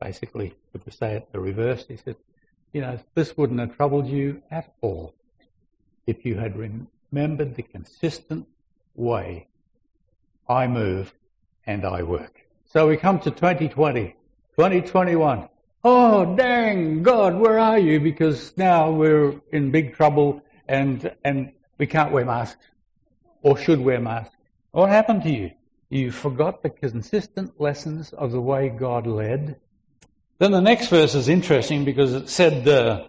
basically, 0.02 0.56
to 0.82 0.92
say 0.92 1.16
it 1.16 1.28
the 1.34 1.42
reverse, 1.42 1.84
he 1.90 1.98
said, 1.98 2.16
you 2.74 2.82
know, 2.82 3.00
this 3.16 3.38
wouldn't 3.38 3.60
have 3.60 3.76
troubled 3.76 4.08
you 4.08 4.42
at 4.52 4.74
all 4.82 5.14
if 6.06 6.26
you 6.26 6.36
had 6.36 6.56
remembered 6.56 7.56
the 7.56 7.64
consistent 7.64 8.48
way 8.96 9.48
I 10.50 10.68
move, 10.68 11.14
and 11.66 11.84
I 11.84 12.04
work. 12.04 12.42
So 12.66 12.88
we 12.88 12.96
come 12.96 13.20
to 13.20 13.32
2020, 13.32 14.16
2021. 14.56 15.50
Oh, 15.84 16.36
dang, 16.36 17.04
God, 17.04 17.36
where 17.36 17.60
are 17.60 17.78
you? 17.78 18.00
Because 18.00 18.54
now 18.58 18.90
we're 18.90 19.36
in 19.52 19.72
big 19.72 19.94
trouble 19.96 20.42
and, 20.68 21.14
and 21.24 21.52
we 21.78 21.86
can't 21.86 22.12
wear 22.12 22.26
masks 22.26 22.66
or 23.42 23.58
should 23.58 23.80
wear 23.80 24.00
masks. 24.00 24.36
What 24.72 24.90
happened 24.90 25.24
to 25.24 25.30
you? 25.30 25.52
You 25.90 26.12
forgot 26.12 26.64
the 26.64 26.70
consistent 26.70 27.60
lessons 27.60 28.14
of 28.14 28.32
the 28.32 28.42
way 28.42 28.70
God 28.70 29.06
led. 29.06 29.58
Then 30.40 30.52
the 30.52 30.62
next 30.62 30.90
verse 30.90 31.16
is 31.16 31.30
interesting 31.30 31.84
because 31.84 32.14
it 32.14 32.30
said 32.30 32.68
uh, 32.68 33.08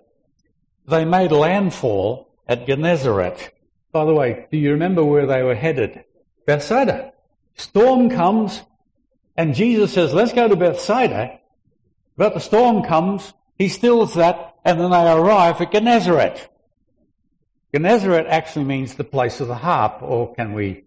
they 0.86 1.04
made 1.04 1.30
landfall 1.30 2.28
at 2.46 2.66
Gennesaret. 2.66 3.50
By 3.92 4.04
the 4.04 4.14
way, 4.14 4.46
do 4.50 4.56
you 4.56 4.72
remember 4.72 5.04
where 5.04 5.26
they 5.26 5.42
were 5.42 5.54
headed? 5.54 6.04
Bethsaida. 6.46 7.12
Storm 7.56 8.08
comes, 8.08 8.62
and 9.36 9.54
Jesus 9.54 9.92
says, 9.92 10.14
let's 10.14 10.32
go 10.32 10.48
to 10.48 10.56
Bethsaida. 10.56 11.38
But 12.16 12.34
the 12.34 12.40
storm 12.40 12.82
comes, 12.84 13.34
he 13.56 13.68
stills 13.68 14.14
that, 14.14 14.54
and 14.64 14.80
then 14.80 14.90
they 14.90 15.12
arrive 15.12 15.60
at 15.60 15.72
Gennesaret. 15.72 16.48
Gennesaret 17.74 18.26
actually 18.26 18.64
means 18.64 18.94
the 18.94 19.04
place 19.04 19.40
of 19.40 19.48
the 19.48 19.54
harp, 19.54 20.02
or 20.02 20.34
can 20.34 20.54
we 20.54 20.84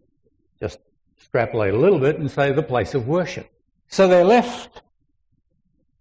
just 0.59 0.79
extrapolate 1.17 1.75
a 1.75 1.77
little 1.77 1.99
bit 1.99 2.17
and 2.17 2.31
say 2.31 2.51
the 2.51 2.63
place 2.63 2.95
of 2.95 3.07
worship? 3.07 3.47
So 3.87 4.07
they 4.07 4.23
left, 4.23 4.81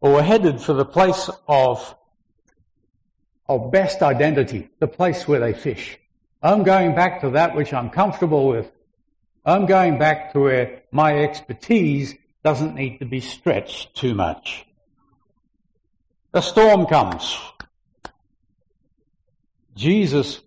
or 0.00 0.12
were 0.12 0.22
headed 0.22 0.60
for 0.60 0.72
the 0.72 0.84
place 0.84 1.28
of, 1.46 1.94
of 3.48 3.70
Bethsaida, 3.70 4.68
the 4.78 4.88
place 4.88 5.28
where 5.28 5.40
they 5.40 5.52
fish. 5.52 5.98
I'm 6.42 6.62
going 6.62 6.94
back 6.94 7.20
to 7.20 7.30
that 7.30 7.54
which 7.54 7.72
I'm 7.72 7.90
comfortable 7.90 8.48
with. 8.48 8.70
I'm 9.44 9.66
going 9.66 9.98
back 9.98 10.32
to 10.32 10.40
where 10.40 10.82
my 10.90 11.18
expertise 11.18 12.14
doesn't 12.42 12.74
need 12.74 12.98
to 12.98 13.04
be 13.04 13.20
stretched 13.20 13.94
too 13.94 14.14
much. 14.14 14.66
A 16.32 16.40
storm 16.40 16.86
comes. 16.86 17.38
Jesus 19.74 20.40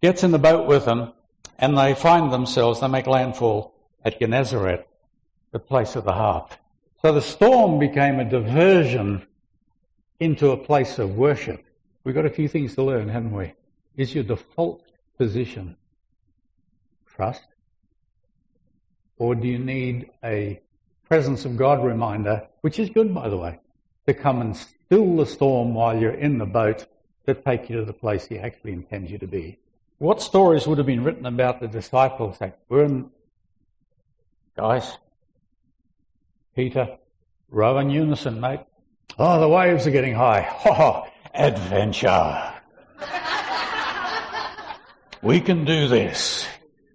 gets 0.00 0.22
in 0.22 0.30
the 0.30 0.38
boat 0.38 0.66
with 0.66 0.84
them, 0.84 1.12
and 1.58 1.76
they 1.76 1.94
find 1.94 2.32
themselves, 2.32 2.80
they 2.80 2.88
make 2.88 3.06
landfall 3.06 3.74
at 4.04 4.18
Gennesaret, 4.18 4.86
the 5.52 5.58
place 5.58 5.96
of 5.96 6.04
the 6.04 6.12
harp. 6.12 6.52
So 7.02 7.12
the 7.12 7.20
storm 7.20 7.80
became 7.80 8.20
a 8.20 8.24
diversion 8.24 9.26
into 10.20 10.52
a 10.52 10.56
place 10.56 11.00
of 11.00 11.16
worship. 11.16 11.64
We've 12.04 12.14
got 12.14 12.26
a 12.26 12.30
few 12.30 12.46
things 12.46 12.76
to 12.76 12.84
learn, 12.84 13.08
haven't 13.08 13.32
we? 13.32 13.54
Is 13.96 14.14
your 14.14 14.22
default 14.22 14.84
position 15.18 15.76
trust? 17.08 17.42
Or 19.18 19.34
do 19.34 19.48
you 19.48 19.58
need 19.58 20.10
a 20.22 20.60
presence 21.08 21.44
of 21.44 21.56
God 21.56 21.84
reminder, 21.84 22.46
which 22.60 22.78
is 22.78 22.88
good, 22.88 23.12
by 23.12 23.28
the 23.28 23.36
way, 23.36 23.58
to 24.06 24.14
come 24.14 24.40
and 24.40 24.56
still 24.56 25.16
the 25.16 25.26
storm 25.26 25.74
while 25.74 25.98
you're 25.98 26.14
in 26.14 26.38
the 26.38 26.46
boat 26.46 26.86
to 27.26 27.34
take 27.34 27.68
you 27.68 27.78
to 27.78 27.84
the 27.84 27.92
place 27.92 28.26
He 28.26 28.38
actually 28.38 28.72
intends 28.72 29.10
you 29.10 29.18
to 29.18 29.26
be? 29.26 29.58
What 29.98 30.22
stories 30.22 30.68
would 30.68 30.78
have 30.78 30.86
been 30.86 31.02
written 31.02 31.26
about 31.26 31.58
the 31.58 31.66
disciples? 31.66 32.40
Like, 32.40 32.56
we're 32.68 32.84
in, 32.84 33.10
guys, 34.56 34.98
Peter, 36.54 36.98
row 37.50 37.78
in 37.78 37.88
unison, 37.88 38.40
mate. 38.40 38.60
Oh, 39.18 39.40
the 39.40 39.48
waves 39.48 39.86
are 39.86 39.90
getting 39.90 40.14
high. 40.14 40.42
Ha 40.62 40.74
ha, 40.74 41.06
adventure. 41.34 42.52
we 45.22 45.40
can 45.40 45.64
do 45.64 45.88
this. 45.88 46.46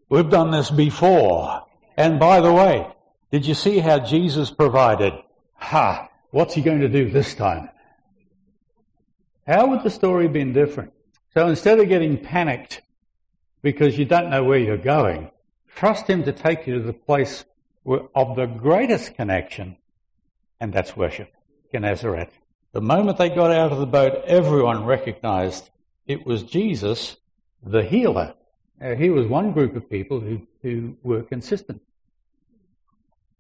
We've 0.10 0.30
done 0.30 0.52
this 0.52 0.70
before. 0.70 1.66
And 1.98 2.20
by 2.20 2.42
the 2.42 2.54
way, 2.54 2.88
did 3.32 3.46
you 3.46 3.56
see 3.56 3.80
how 3.80 4.00
Jesus 4.00 4.52
provided? 4.52 5.14
Ha! 5.56 6.10
What's 6.30 6.54
he 6.54 6.62
going 6.62 6.82
to 6.82 6.90
do 6.90 7.10
this 7.10 7.34
time? 7.34 7.70
How 9.48 9.68
would 9.68 9.84
the 9.84 9.90
story 9.90 10.24
have 10.24 10.34
been 10.34 10.54
different? 10.54 10.94
So 11.34 11.48
instead 11.48 11.80
of 11.80 11.88
getting 11.88 12.18
panicked 12.18 12.82
because 13.62 13.98
you 13.98 14.06
don't 14.06 14.30
know 14.30 14.44
where 14.44 14.60
you're 14.60 14.78
going, 14.78 15.32
trust 15.76 16.08
him 16.08 16.24
to 16.24 16.32
take 16.32 16.68
you 16.68 16.76
to 16.76 16.82
the 16.82 16.94
place 16.94 17.44
of 17.88 18.36
the 18.36 18.46
greatest 18.46 19.16
connection, 19.16 19.78
and 20.60 20.74
that's 20.74 20.96
worship, 20.96 21.32
Gennesaret. 21.72 22.32
The 22.74 22.82
moment 22.82 23.18
they 23.18 23.30
got 23.30 23.52
out 23.52 23.72
of 23.72 23.80
the 23.80 23.86
boat, 23.86 24.24
everyone 24.26 24.86
recognized 24.86 25.70
it 26.06 26.26
was 26.26 26.44
Jesus, 26.44 27.18
the 27.64 27.84
healer. 27.84 28.34
Now, 28.80 28.96
he 28.96 29.10
was 29.10 29.26
one 29.26 29.52
group 29.54 29.76
of 29.76 29.90
people 29.90 30.20
who, 30.20 30.42
who 30.62 30.96
were 31.02 31.24
consistent. 31.24 31.82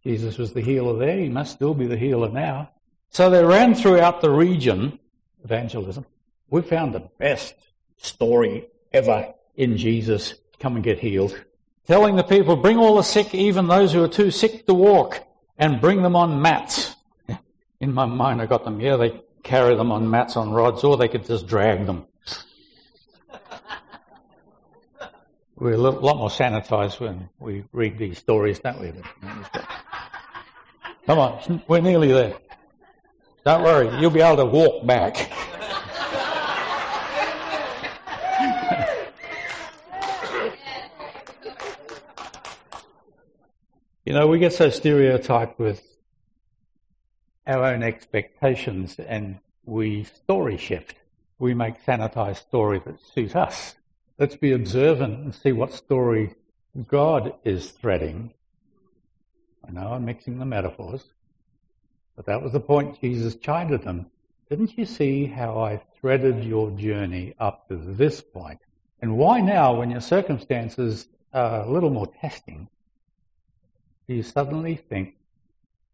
Jesus 0.03 0.37
was 0.37 0.53
the 0.53 0.61
healer 0.61 0.97
there. 0.97 1.17
He 1.17 1.29
must 1.29 1.51
still 1.51 1.73
be 1.73 1.85
the 1.85 1.97
healer 1.97 2.29
now. 2.29 2.71
So 3.09 3.29
they 3.29 3.43
ran 3.43 3.75
throughout 3.75 4.21
the 4.21 4.29
region, 4.29 4.99
evangelism. 5.43 6.05
We 6.49 6.61
found 6.61 6.93
the 6.93 7.09
best 7.19 7.55
story 7.97 8.67
ever 8.93 9.33
in 9.55 9.77
Jesus. 9.77 10.35
Come 10.59 10.75
and 10.75 10.83
get 10.83 10.99
healed. 10.99 11.39
Telling 11.87 12.17
the 12.17 12.23
people, 12.23 12.57
bring 12.57 12.77
all 12.77 12.97
the 12.97 13.01
sick, 13.01 13.33
even 13.33 13.67
those 13.67 13.93
who 13.93 14.03
are 14.03 14.09
too 14.09 14.29
sick 14.29 14.65
to 14.67 14.73
walk, 14.73 15.25
and 15.57 15.79
bring 15.79 16.01
them 16.01 16.17
on 16.17 16.41
mats. 16.41 16.93
In 17.79 17.93
my 17.93 18.05
mind, 18.05 18.41
I 18.41 18.45
got 18.45 18.65
them, 18.65 18.81
yeah, 18.81 18.97
they 18.97 19.21
carry 19.41 19.73
them 19.77 19.89
on 19.93 20.09
mats 20.09 20.35
on 20.35 20.51
rods, 20.51 20.83
or 20.83 20.97
they 20.97 21.07
could 21.07 21.25
just 21.25 21.47
drag 21.47 21.85
them. 21.85 22.05
We're 25.55 25.73
a 25.73 25.77
lot 25.77 26.17
more 26.17 26.29
sanitized 26.29 26.99
when 26.99 27.29
we 27.39 27.63
read 27.71 27.97
these 27.97 28.17
stories, 28.17 28.59
don't 28.59 28.81
we? 28.81 28.91
Come 31.05 31.19
on, 31.19 31.63
we're 31.69 31.79
nearly 31.79 32.11
there. 32.11 32.35
Don't 33.45 33.63
worry, 33.63 33.97
you'll 34.01 34.11
be 34.11 34.19
able 34.19 34.35
to 34.37 34.45
walk 34.45 34.85
back. 34.85 35.31
you 44.07 44.13
know, 44.13 44.25
we 44.25 44.39
get 44.39 44.53
so 44.53 44.69
stereotyped 44.69 45.59
with 45.59 45.83
our 47.45 47.61
own 47.65 47.83
expectations 47.83 48.95
and 48.99 49.37
we 49.65 50.05
story 50.05 50.55
shift. 50.55 50.95
We 51.39 51.53
make 51.53 51.83
sanitized 51.83 52.37
story 52.37 52.81
that 52.85 53.01
suits 53.01 53.35
us. 53.35 53.75
Let's 54.17 54.37
be 54.37 54.53
observant 54.53 55.19
and 55.19 55.35
see 55.35 55.51
what 55.51 55.73
story 55.73 56.35
God 56.87 57.33
is 57.43 57.71
threading 57.71 58.33
I 59.67 59.71
know 59.71 59.91
I'm 59.91 60.05
mixing 60.05 60.39
the 60.39 60.45
metaphors, 60.45 61.03
but 62.15 62.27
that 62.27 62.41
was 62.41 62.53
the 62.53 62.61
point 62.61 63.01
Jesus 63.01 63.35
chided 63.35 63.83
them. 63.83 64.05
Didn't 64.49 64.77
you 64.77 64.85
see 64.85 65.25
how 65.25 65.59
I 65.59 65.81
threaded 65.99 66.45
your 66.45 66.71
journey 66.71 67.35
up 67.41 67.67
to 67.67 67.75
this 67.75 68.21
point? 68.21 68.61
And 69.01 69.17
why 69.17 69.41
now, 69.41 69.75
when 69.75 69.91
your 69.91 69.99
circumstances 69.99 71.09
are 71.33 71.63
a 71.63 71.69
little 71.69 71.89
more 71.89 72.07
testing, 72.07 72.69
do 74.07 74.13
you 74.15 74.23
suddenly 74.23 74.75
think 74.75 75.15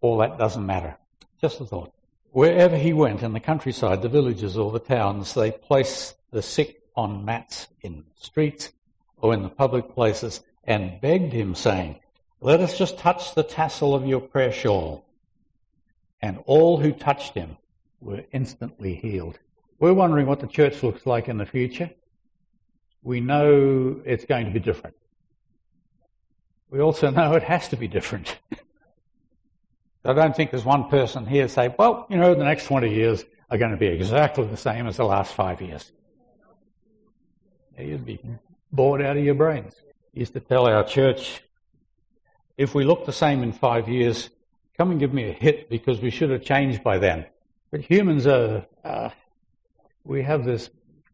all 0.02 0.18
that 0.18 0.38
doesn't 0.38 0.66
matter? 0.66 0.96
Just 1.42 1.62
a 1.62 1.66
thought. 1.66 1.94
Wherever 2.32 2.78
he 2.78 2.94
went 2.94 3.24
in 3.24 3.34
the 3.34 3.40
countryside, 3.40 4.02
the 4.02 4.10
villages 4.10 4.58
or 4.58 4.72
the 4.72 4.80
towns, 4.80 5.34
they 5.34 5.52
placed 5.52 6.16
the 6.32 6.42
sick 6.42 6.82
on 6.96 7.26
mats 7.26 7.68
in 7.82 7.98
the 7.98 8.24
streets 8.24 8.72
or 9.18 9.34
in 9.34 9.44
the 9.44 9.50
public 9.50 9.94
places 9.94 10.42
and 10.64 11.00
begged 11.02 11.34
him, 11.34 11.56
saying, 11.56 12.00
let 12.40 12.60
us 12.60 12.78
just 12.78 12.98
touch 12.98 13.36
the 13.36 13.44
tassel 13.44 13.96
of 13.96 14.06
your 14.06 14.20
prayer 14.20 14.52
shawl. 14.52 15.06
And 16.22 16.40
all 16.46 16.78
who 16.78 16.92
touched 16.92 17.34
him 17.34 17.58
were 18.02 18.24
instantly 18.32 18.96
healed. 18.96 19.40
We're 19.80 19.94
wondering 19.94 20.28
what 20.28 20.40
the 20.40 20.48
church 20.48 20.84
looks 20.84 21.06
like 21.06 21.30
in 21.30 21.38
the 21.38 21.46
future. 21.46 21.90
We 23.02 23.22
know 23.22 24.02
it's 24.06 24.26
going 24.26 24.46
to 24.46 24.52
be 24.52 24.60
different. 24.60 24.96
We 26.74 26.82
also 26.82 27.12
know 27.12 27.34
it 27.34 27.44
has 27.44 27.68
to 27.68 27.78
be 27.78 27.88
different. 27.88 28.36
I 30.04 30.14
don't 30.14 30.36
think 30.36 30.50
there's 30.50 30.66
one 30.66 30.90
person 30.90 31.24
here 31.24 31.48
say, 31.48 31.74
well, 31.78 32.08
you 32.10 32.18
know, 32.18 32.34
the 32.34 32.44
next 32.44 32.66
20 32.66 32.92
years 32.92 33.24
are 33.52 33.60
going 33.60 33.70
to 33.70 33.78
be 33.78 33.86
exactly 33.86 34.48
the 34.48 34.58
same 34.58 34.88
as 34.88 34.98
the 34.98 35.06
last 35.06 35.36
five 35.36 35.62
years. 35.62 35.92
You'd 37.78 38.08
be 38.08 38.20
bored 38.72 39.04
out 39.04 39.18
of 39.18 39.24
your 39.24 39.36
brains. 39.36 39.76
used 40.16 40.34
to 40.34 40.40
tell 40.40 40.66
our 40.66 40.84
church 40.84 41.44
if 42.58 42.74
we 42.74 42.86
look 42.86 43.06
the 43.06 43.14
same 43.14 43.44
in 43.44 43.52
five 43.52 43.88
years, 43.88 44.32
come 44.76 44.90
and 44.90 45.00
give 45.00 45.14
me 45.14 45.30
a 45.30 45.34
hit 45.34 45.70
because 45.70 46.02
we 46.02 46.10
should 46.10 46.32
have 46.32 46.42
changed 46.42 46.84
by 46.84 46.98
then. 46.98 47.28
But 47.70 47.82
humans 47.82 48.26
are, 48.26 48.66
uh, 48.84 49.10
we 50.04 50.24
have 50.24 50.44
this 50.44 50.72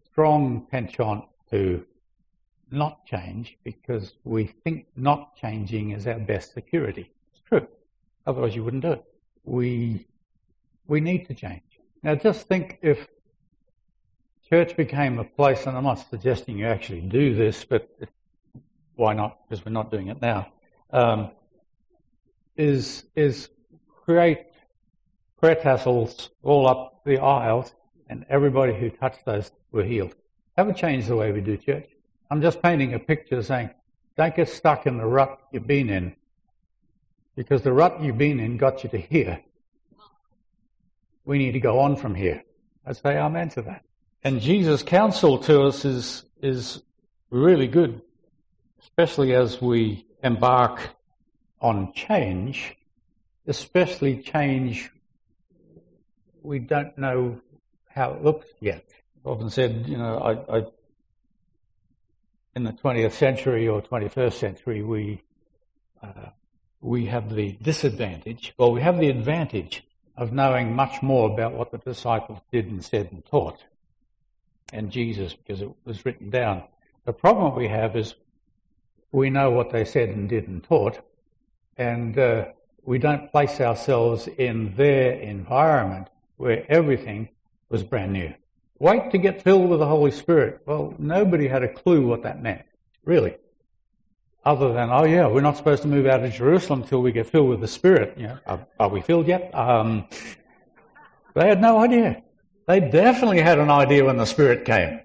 strong 0.09 0.67
penchant 0.71 1.25
to 1.51 1.85
not 2.71 3.05
change 3.05 3.57
because 3.63 4.13
we 4.23 4.45
think 4.63 4.87
not 4.95 5.35
changing 5.35 5.91
is 5.91 6.07
our 6.07 6.19
best 6.19 6.53
security. 6.53 7.11
It's 7.31 7.41
true. 7.47 7.67
Otherwise 8.25 8.55
you 8.55 8.63
wouldn't 8.63 8.83
do 8.83 8.93
it. 8.93 9.03
We, 9.43 10.07
we 10.87 10.99
need 10.99 11.27
to 11.27 11.33
change. 11.33 11.61
Now 12.03 12.15
just 12.15 12.47
think 12.47 12.79
if 12.81 13.07
church 14.47 14.75
became 14.77 15.19
a 15.19 15.23
place, 15.23 15.65
and 15.65 15.77
I'm 15.77 15.83
not 15.83 16.07
suggesting 16.09 16.57
you 16.57 16.67
actually 16.67 17.01
do 17.01 17.35
this, 17.35 17.65
but 17.65 17.89
why 18.95 19.13
not? 19.13 19.37
Because 19.47 19.65
we're 19.65 19.71
not 19.71 19.91
doing 19.91 20.07
it 20.07 20.21
now 20.21 20.51
um, 20.91 21.31
is, 22.57 23.05
is 23.15 23.49
create 24.05 24.47
prayer 25.37 25.55
tassels 25.55 26.29
all 26.43 26.67
up 26.67 27.01
the 27.05 27.17
aisles 27.17 27.73
and 28.09 28.25
everybody 28.29 28.73
who 28.73 28.89
touched 28.89 29.23
those 29.25 29.51
were 29.71 29.83
healed. 29.83 30.15
Haven't 30.57 30.77
changed 30.77 31.07
the 31.07 31.15
way 31.15 31.31
we 31.31 31.41
do 31.41 31.55
church. 31.57 31.89
I'm 32.29 32.41
just 32.41 32.61
painting 32.61 32.93
a 32.93 32.99
picture 32.99 33.41
saying, 33.41 33.71
don't 34.17 34.35
get 34.35 34.49
stuck 34.49 34.85
in 34.85 34.97
the 34.97 35.05
rut 35.05 35.39
you've 35.51 35.67
been 35.67 35.89
in. 35.89 36.15
Because 37.35 37.61
the 37.61 37.73
rut 37.73 38.01
you've 38.01 38.17
been 38.17 38.39
in 38.39 38.57
got 38.57 38.83
you 38.83 38.89
to 38.89 38.97
here. 38.97 39.39
We 41.25 41.37
need 41.37 41.53
to 41.53 41.59
go 41.59 41.79
on 41.79 41.95
from 41.95 42.15
here. 42.15 42.43
I 42.85 42.93
say 42.93 43.17
amen 43.17 43.49
to 43.49 43.61
that. 43.63 43.83
And 44.23 44.41
Jesus' 44.41 44.83
counsel 44.83 45.37
to 45.39 45.63
us 45.63 45.85
is, 45.85 46.25
is 46.41 46.81
really 47.29 47.67
good, 47.67 48.01
especially 48.81 49.33
as 49.33 49.61
we 49.61 50.05
embark 50.23 50.89
on 51.61 51.93
change, 51.93 52.75
especially 53.47 54.21
change 54.21 54.91
we 56.41 56.59
don't 56.59 56.97
know 56.97 57.39
how 57.87 58.11
it 58.13 58.23
looks 58.23 58.47
yet. 58.59 58.85
I've 59.21 59.33
often 59.33 59.49
said, 59.49 59.85
you 59.87 59.97
know, 59.97 60.17
I, 60.17 60.57
I, 60.57 60.63
in 62.55 62.63
the 62.63 62.73
20th 62.73 63.13
century 63.13 63.67
or 63.67 63.81
21st 63.81 64.33
century, 64.33 64.81
we 64.83 65.21
uh, 66.01 66.29
we 66.81 67.05
have 67.07 67.33
the 67.33 67.51
disadvantage, 67.61 68.53
or 68.57 68.71
we 68.71 68.81
have 68.81 68.99
the 68.99 69.09
advantage 69.09 69.83
of 70.15 70.31
knowing 70.31 70.73
much 70.73 71.01
more 71.01 71.29
about 71.29 71.53
what 71.53 71.71
the 71.71 71.77
disciples 71.77 72.39
did 72.51 72.67
and 72.67 72.83
said 72.83 73.09
and 73.11 73.25
taught, 73.25 73.63
and 74.71 74.91
Jesus, 74.91 75.33
because 75.33 75.61
it 75.61 75.69
was 75.85 76.05
written 76.05 76.29
down. 76.29 76.63
The 77.05 77.13
problem 77.13 77.55
we 77.55 77.67
have 77.67 77.95
is 77.95 78.15
we 79.11 79.29
know 79.29 79.51
what 79.51 79.71
they 79.71 79.83
said 79.83 80.09
and 80.09 80.29
did 80.29 80.47
and 80.47 80.63
taught, 80.63 80.99
and 81.77 82.17
uh, 82.17 82.45
we 82.83 82.97
don't 82.97 83.31
place 83.31 83.59
ourselves 83.59 84.27
in 84.27 84.73
their 84.75 85.13
environment 85.13 86.07
where 86.37 86.65
everything 86.69 87.29
was 87.69 87.83
brand 87.83 88.13
new. 88.13 88.33
Wait 88.79 89.11
to 89.11 89.17
get 89.17 89.41
filled 89.41 89.69
with 89.69 89.79
the 89.79 89.85
Holy 89.85 90.11
Spirit. 90.11 90.61
Well, 90.65 90.93
nobody 90.97 91.47
had 91.47 91.63
a 91.63 91.67
clue 91.67 92.07
what 92.07 92.23
that 92.23 92.41
meant, 92.41 92.63
really. 93.03 93.35
Other 94.45 94.71
than, 94.73 94.89
oh 94.89 95.03
yeah, 95.03 95.27
we're 95.27 95.41
not 95.41 95.57
supposed 95.57 95.81
to 95.81 95.89
move 95.89 96.05
out 96.05 96.23
of 96.23 96.31
Jerusalem 96.31 96.83
until 96.83 97.01
we 97.01 97.11
get 97.11 97.27
filled 97.27 97.49
with 97.49 97.59
the 97.59 97.67
Spirit. 97.67 98.17
You 98.17 98.27
know, 98.27 98.39
are, 98.47 98.67
are 98.79 98.89
we 98.89 99.01
filled 99.01 99.27
yet? 99.27 99.53
Um, 99.53 100.07
they 101.35 101.47
had 101.47 101.59
no 101.59 101.79
idea. 101.79 102.23
They 102.67 102.79
definitely 102.79 103.41
had 103.41 103.59
an 103.59 103.69
idea 103.69 104.05
when 104.05 104.15
the 104.15 104.25
Spirit 104.25 104.63
came. 104.63 105.01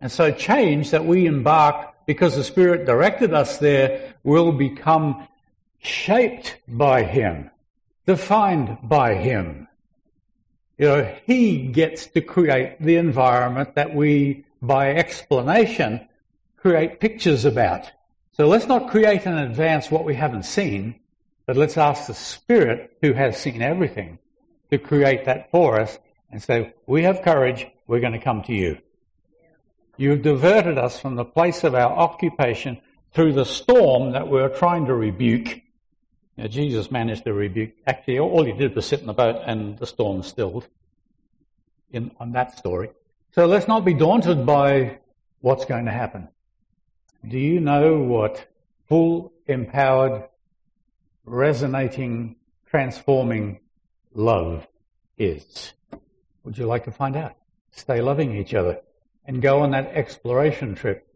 And 0.00 0.10
so 0.10 0.32
change 0.32 0.90
that 0.92 1.04
we 1.04 1.26
embark 1.26 1.94
because 2.06 2.36
the 2.36 2.44
Spirit 2.44 2.86
directed 2.86 3.34
us 3.34 3.58
there 3.58 4.14
will 4.24 4.50
become 4.50 5.28
shaped 5.78 6.56
by 6.66 7.02
Him, 7.02 7.50
defined 8.06 8.78
by 8.82 9.14
Him. 9.14 9.68
You 10.80 10.86
know, 10.86 11.14
He 11.26 11.66
gets 11.66 12.06
to 12.06 12.22
create 12.22 12.80
the 12.80 12.96
environment 12.96 13.74
that 13.74 13.94
we, 13.94 14.46
by 14.62 14.92
explanation, 14.92 16.08
create 16.56 17.00
pictures 17.00 17.44
about. 17.44 17.92
So 18.32 18.48
let's 18.48 18.66
not 18.66 18.90
create 18.90 19.26
in 19.26 19.36
advance 19.36 19.90
what 19.90 20.06
we 20.06 20.14
haven't 20.14 20.46
seen, 20.46 20.94
but 21.44 21.58
let's 21.58 21.76
ask 21.76 22.06
the 22.06 22.14
Spirit 22.14 22.96
who 23.02 23.12
has 23.12 23.38
seen 23.38 23.60
everything 23.60 24.18
to 24.70 24.78
create 24.78 25.26
that 25.26 25.50
for 25.50 25.78
us 25.78 25.98
and 26.32 26.42
say, 26.42 26.72
we 26.86 27.02
have 27.02 27.20
courage, 27.20 27.66
we're 27.86 28.00
going 28.00 28.14
to 28.14 28.18
come 28.18 28.42
to 28.44 28.54
you. 28.54 28.78
You've 29.98 30.22
diverted 30.22 30.78
us 30.78 30.98
from 30.98 31.14
the 31.14 31.26
place 31.26 31.62
of 31.62 31.74
our 31.74 31.92
occupation 31.92 32.80
through 33.12 33.34
the 33.34 33.44
storm 33.44 34.12
that 34.12 34.28
we 34.28 34.40
are 34.40 34.48
trying 34.48 34.86
to 34.86 34.94
rebuke. 34.94 35.60
Jesus 36.48 36.90
managed 36.90 37.24
to 37.24 37.32
rebuke, 37.32 37.72
actually, 37.86 38.18
all 38.18 38.44
he 38.44 38.52
did 38.52 38.74
was 38.74 38.86
sit 38.86 39.00
in 39.00 39.06
the 39.06 39.12
boat 39.12 39.42
and 39.46 39.78
the 39.78 39.86
storm 39.86 40.22
stilled 40.22 40.66
in, 41.92 42.10
on 42.18 42.32
that 42.32 42.56
story. 42.56 42.90
So 43.32 43.46
let's 43.46 43.68
not 43.68 43.84
be 43.84 43.94
daunted 43.94 44.46
by 44.46 44.98
what's 45.40 45.64
going 45.64 45.84
to 45.84 45.90
happen. 45.90 46.28
Do 47.26 47.38
you 47.38 47.60
know 47.60 47.98
what 47.98 48.46
full, 48.88 49.32
empowered, 49.46 50.28
resonating, 51.24 52.36
transforming 52.66 53.60
love 54.14 54.66
is? 55.18 55.74
Would 56.44 56.56
you 56.56 56.66
like 56.66 56.84
to 56.84 56.90
find 56.90 57.16
out? 57.16 57.36
Stay 57.72 58.00
loving 58.00 58.36
each 58.36 58.54
other 58.54 58.80
and 59.26 59.42
go 59.42 59.60
on 59.60 59.72
that 59.72 59.92
exploration 59.94 60.74
trip. 60.74 61.06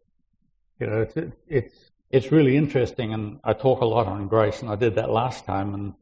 You 0.78 0.86
know, 0.88 1.00
it's, 1.02 1.34
it's, 1.48 1.83
it's 2.14 2.30
really 2.30 2.56
interesting 2.56 3.12
and 3.12 3.40
I 3.42 3.54
talk 3.54 3.80
a 3.80 3.84
lot 3.84 4.06
on 4.06 4.28
grace 4.28 4.62
and 4.62 4.70
I 4.70 4.76
did 4.76 4.94
that 4.94 5.10
last 5.10 5.44
time 5.44 5.74
and 5.74 5.94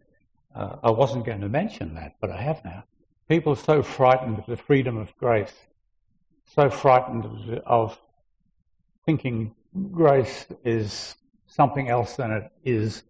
uh, 0.55 0.77
I 0.83 0.91
wasn't 0.91 1.25
going 1.25 1.41
to 1.41 1.49
mention 1.49 1.95
that, 1.95 2.17
but 2.21 2.31
I 2.31 2.37
have 2.37 2.63
now. 2.67 2.85
People 3.31 3.55
are 3.55 3.57
so 3.57 3.83
frightened 3.83 4.39
of 4.39 4.45
the 4.45 4.59
freedom 4.59 4.99
of 4.99 5.17
grace, 5.17 5.55
so 6.55 6.69
frightened 6.69 7.25
of, 7.25 7.63
of 7.65 7.99
thinking 9.07 9.55
grace 9.91 10.45
is 10.67 11.17
something 11.47 11.89
else 11.89 12.17
than 12.17 12.31
it 12.31 12.53
is 12.63 13.05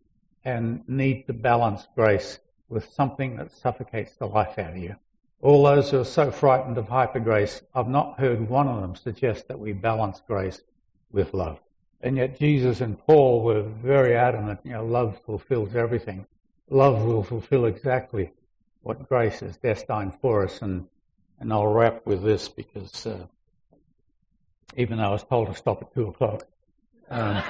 and 0.45 0.89
need 0.89 1.27
to 1.27 1.33
balance 1.33 1.89
grace 1.97 2.39
with 2.69 2.89
something 2.93 3.35
that 3.37 3.51
suffocates 3.51 4.15
the 4.15 4.27
life 4.27 4.61
out 4.61 4.71
of 4.71 4.77
you. 4.77 4.95
All 5.41 5.65
those 5.65 5.91
who 5.91 5.99
are 5.99 6.05
so 6.05 6.31
frightened 6.31 6.79
of 6.79 6.87
hyper 6.87 7.19
grace, 7.19 7.63
I've 7.75 7.89
not 7.89 8.21
heard 8.21 8.49
one 8.49 8.69
of 8.69 8.81
them 8.81 8.95
suggest 8.95 9.49
that 9.49 9.59
we 9.59 9.73
balance 9.73 10.23
grace 10.25 10.63
with 11.11 11.35
love. 11.35 11.59
And 12.03 12.17
yet 12.17 12.39
Jesus 12.39 12.81
and 12.81 12.99
Paul 12.99 13.43
were 13.43 13.63
very 13.63 14.17
adamant, 14.17 14.61
you 14.65 14.73
know, 14.73 14.85
love 14.85 15.21
fulfills 15.25 15.77
everything. 15.77 16.27
Love 16.69 17.05
will 17.05 17.23
fulfill 17.23 17.67
exactly 17.67 18.33
what 18.83 19.09
grace 19.09 19.41
is 19.43 19.57
destined 19.59 20.15
for 20.21 20.45
us. 20.45 20.61
And, 20.63 20.89
and 21.39 21.53
I'll 21.53 21.67
wrap 21.67 22.05
with 22.05 22.23
this 22.23 22.49
because 22.49 23.07
uh, 23.07 23.27
even 24.77 24.99
though 24.99 25.05
I 25.05 25.11
was 25.11 25.23
told 25.23 25.49
to 25.49 25.55
stop 25.55 25.83
at 25.83 25.95
two 25.95 26.09
o'clock, 26.09 26.45
um, 27.09 27.43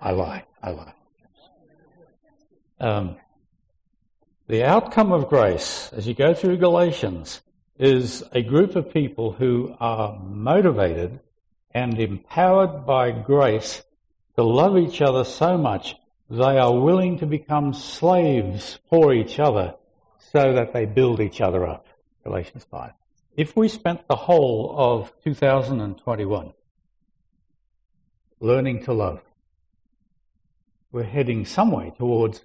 I 0.00 0.10
lie. 0.10 0.44
I 0.62 0.70
lie. 0.70 0.92
Um, 2.80 3.16
the 4.48 4.64
outcome 4.64 5.12
of 5.12 5.28
grace, 5.28 5.90
as 5.92 6.06
you 6.06 6.14
go 6.14 6.34
through 6.34 6.56
Galatians, 6.58 7.40
is 7.78 8.24
a 8.32 8.42
group 8.42 8.74
of 8.74 8.92
people 8.92 9.32
who 9.32 9.74
are 9.78 10.18
motivated 10.18 11.20
and 11.76 12.00
empowered 12.00 12.86
by 12.86 13.10
grace 13.10 13.82
to 14.34 14.42
love 14.42 14.78
each 14.78 15.02
other 15.02 15.24
so 15.24 15.58
much 15.58 15.94
they 16.30 16.56
are 16.58 16.74
willing 16.74 17.18
to 17.18 17.26
become 17.26 17.74
slaves 17.74 18.78
for 18.88 19.12
each 19.12 19.38
other 19.38 19.74
so 20.32 20.54
that 20.54 20.72
they 20.72 20.86
build 20.86 21.20
each 21.20 21.42
other 21.42 21.66
up. 21.66 21.86
Galatians 22.24 22.66
5. 22.70 22.92
If 23.36 23.54
we 23.54 23.68
spent 23.68 24.08
the 24.08 24.16
whole 24.16 24.74
of 24.76 25.12
2021 25.22 26.54
learning 28.40 28.84
to 28.84 28.94
love. 28.94 29.20
We're 30.92 31.02
heading 31.02 31.44
some 31.44 31.70
way 31.70 31.92
towards 31.98 32.42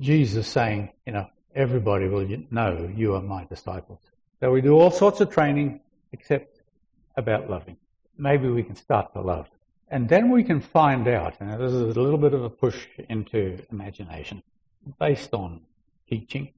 Jesus 0.00 0.48
saying, 0.48 0.90
you 1.06 1.12
know, 1.12 1.26
everybody 1.54 2.08
will 2.08 2.26
know 2.50 2.90
you 2.96 3.14
are 3.14 3.20
my 3.20 3.44
disciples. 3.44 4.00
So 4.40 4.50
we 4.50 4.62
do 4.62 4.72
all 4.78 4.90
sorts 4.90 5.20
of 5.20 5.30
training 5.30 5.80
except 6.12 6.61
about 7.16 7.50
loving. 7.50 7.76
Maybe 8.16 8.48
we 8.48 8.62
can 8.62 8.76
start 8.76 9.12
to 9.14 9.20
love. 9.20 9.48
And 9.88 10.08
then 10.08 10.30
we 10.30 10.42
can 10.42 10.60
find 10.60 11.06
out, 11.06 11.34
and 11.40 11.50
this 11.60 11.72
is 11.72 11.96
a 11.96 12.00
little 12.00 12.18
bit 12.18 12.32
of 12.32 12.42
a 12.42 12.50
push 12.50 12.86
into 13.08 13.58
imagination, 13.70 14.42
based 14.98 15.34
on 15.34 15.60
teaching. 16.08 16.52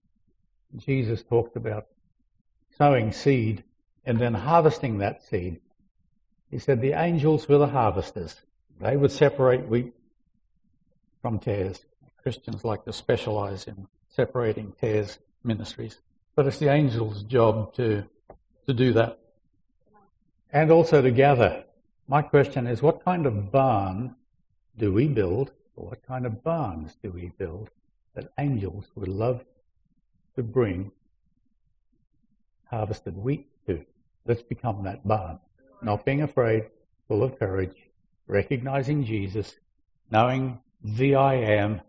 Jesus 0.76 1.22
talked 1.22 1.57
about 1.57 1.86
sowing 2.78 3.12
seed 3.12 3.64
and 4.05 4.18
then 4.18 4.34
harvesting 4.34 4.98
that 4.98 5.22
seed 5.22 5.61
he 6.55 6.61
said 6.61 6.80
the 6.80 6.92
angels 6.92 7.48
were 7.48 7.59
the 7.59 7.66
harvesters. 7.66 8.40
They 8.80 8.96
would 8.96 9.11
separate 9.11 9.68
wheat 9.68 9.92
from 11.20 11.40
tares. 11.40 11.84
Christians 12.22 12.64
like 12.64 12.84
to 12.84 12.92
specialize 12.92 13.66
in 13.66 13.88
separating 14.09 14.72
tares 14.80 15.18
ministries. 15.42 15.98
But 16.36 16.46
it's 16.46 16.61
the 16.61 16.70
angels' 16.70 17.24
job 17.24 17.74
to, 17.74 18.05
to 18.66 18.72
do 18.72 18.92
that. 18.92 19.18
And 20.55 20.70
also 20.70 21.02
to 21.02 21.11
gather. 21.11 21.64
My 22.07 22.22
question 22.22 22.68
is, 22.68 22.80
what 22.80 23.05
kind 23.05 23.26
of 23.26 23.50
barn 23.50 24.14
do 24.78 24.92
we 24.92 25.09
build, 25.09 25.50
or 25.74 25.88
what 25.88 26.07
kind 26.07 26.24
of 26.24 26.44
barns 26.44 26.96
do 27.02 27.11
we 27.11 27.32
build 27.36 27.70
that 28.14 28.32
angels 28.38 28.86
would 28.94 29.09
love 29.09 29.44
to 30.36 30.44
bring 30.44 30.92
harvested 32.66 33.18
wheat 33.18 33.48
to? 33.66 33.84
Let's 34.26 34.42
become 34.42 34.84
that 34.84 35.07
barn 35.07 35.40
not 35.82 36.05
being 36.05 36.22
afraid, 36.22 36.66
full 37.09 37.24
of 37.24 37.36
courage, 37.36 37.76
recognizing 38.28 39.05
Jesus, 39.05 39.57
knowing 40.12 40.61
the 40.84 41.16
I 41.16 41.34
am, 41.34 41.80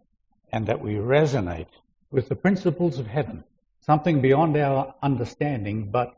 and 0.51 0.65
that 0.65 0.81
we 0.81 0.95
resonate 0.95 1.67
with 2.09 2.29
the 2.29 2.35
principles 2.35 2.97
of 2.97 3.05
heaven, 3.05 3.43
something 3.79 4.21
beyond 4.21 4.57
our 4.57 4.95
understanding 5.03 5.91
but 5.91 6.17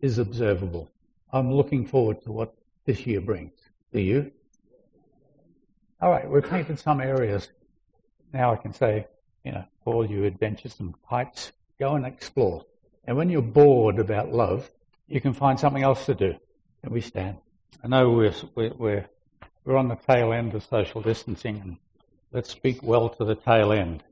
is 0.00 0.16
observable. 0.16 0.88
I'm 1.34 1.52
looking 1.52 1.84
forward 1.84 2.22
to 2.22 2.32
what 2.32 2.54
this 2.84 3.04
year 3.08 3.20
brings. 3.20 3.58
Do 3.92 4.00
you? 4.00 4.30
All 6.00 6.08
right, 6.08 6.30
we've 6.30 6.48
painted 6.48 6.78
some 6.78 7.00
areas. 7.00 7.48
Now 8.32 8.52
I 8.52 8.56
can 8.56 8.72
say, 8.72 9.08
you 9.44 9.50
know, 9.50 9.64
all 9.84 10.08
you 10.08 10.26
adventuresome 10.26 10.94
types, 11.10 11.50
go 11.80 11.96
and 11.96 12.06
explore. 12.06 12.64
And 13.04 13.16
when 13.16 13.30
you're 13.30 13.42
bored 13.42 13.98
about 13.98 14.32
love, 14.32 14.70
you 15.08 15.20
can 15.20 15.32
find 15.32 15.58
something 15.58 15.82
else 15.82 16.06
to 16.06 16.14
do. 16.14 16.36
And 16.84 16.92
we 16.92 17.00
stand. 17.00 17.38
I 17.82 17.88
know 17.88 18.10
we're, 18.10 18.34
we're, 18.54 19.06
we're 19.64 19.76
on 19.76 19.88
the 19.88 19.96
tail 19.96 20.32
end 20.32 20.54
of 20.54 20.62
social 20.62 21.02
distancing, 21.02 21.60
and 21.60 21.76
let's 22.30 22.50
speak 22.50 22.80
well 22.80 23.08
to 23.08 23.24
the 23.24 23.34
tail 23.34 23.72
end. 23.72 24.04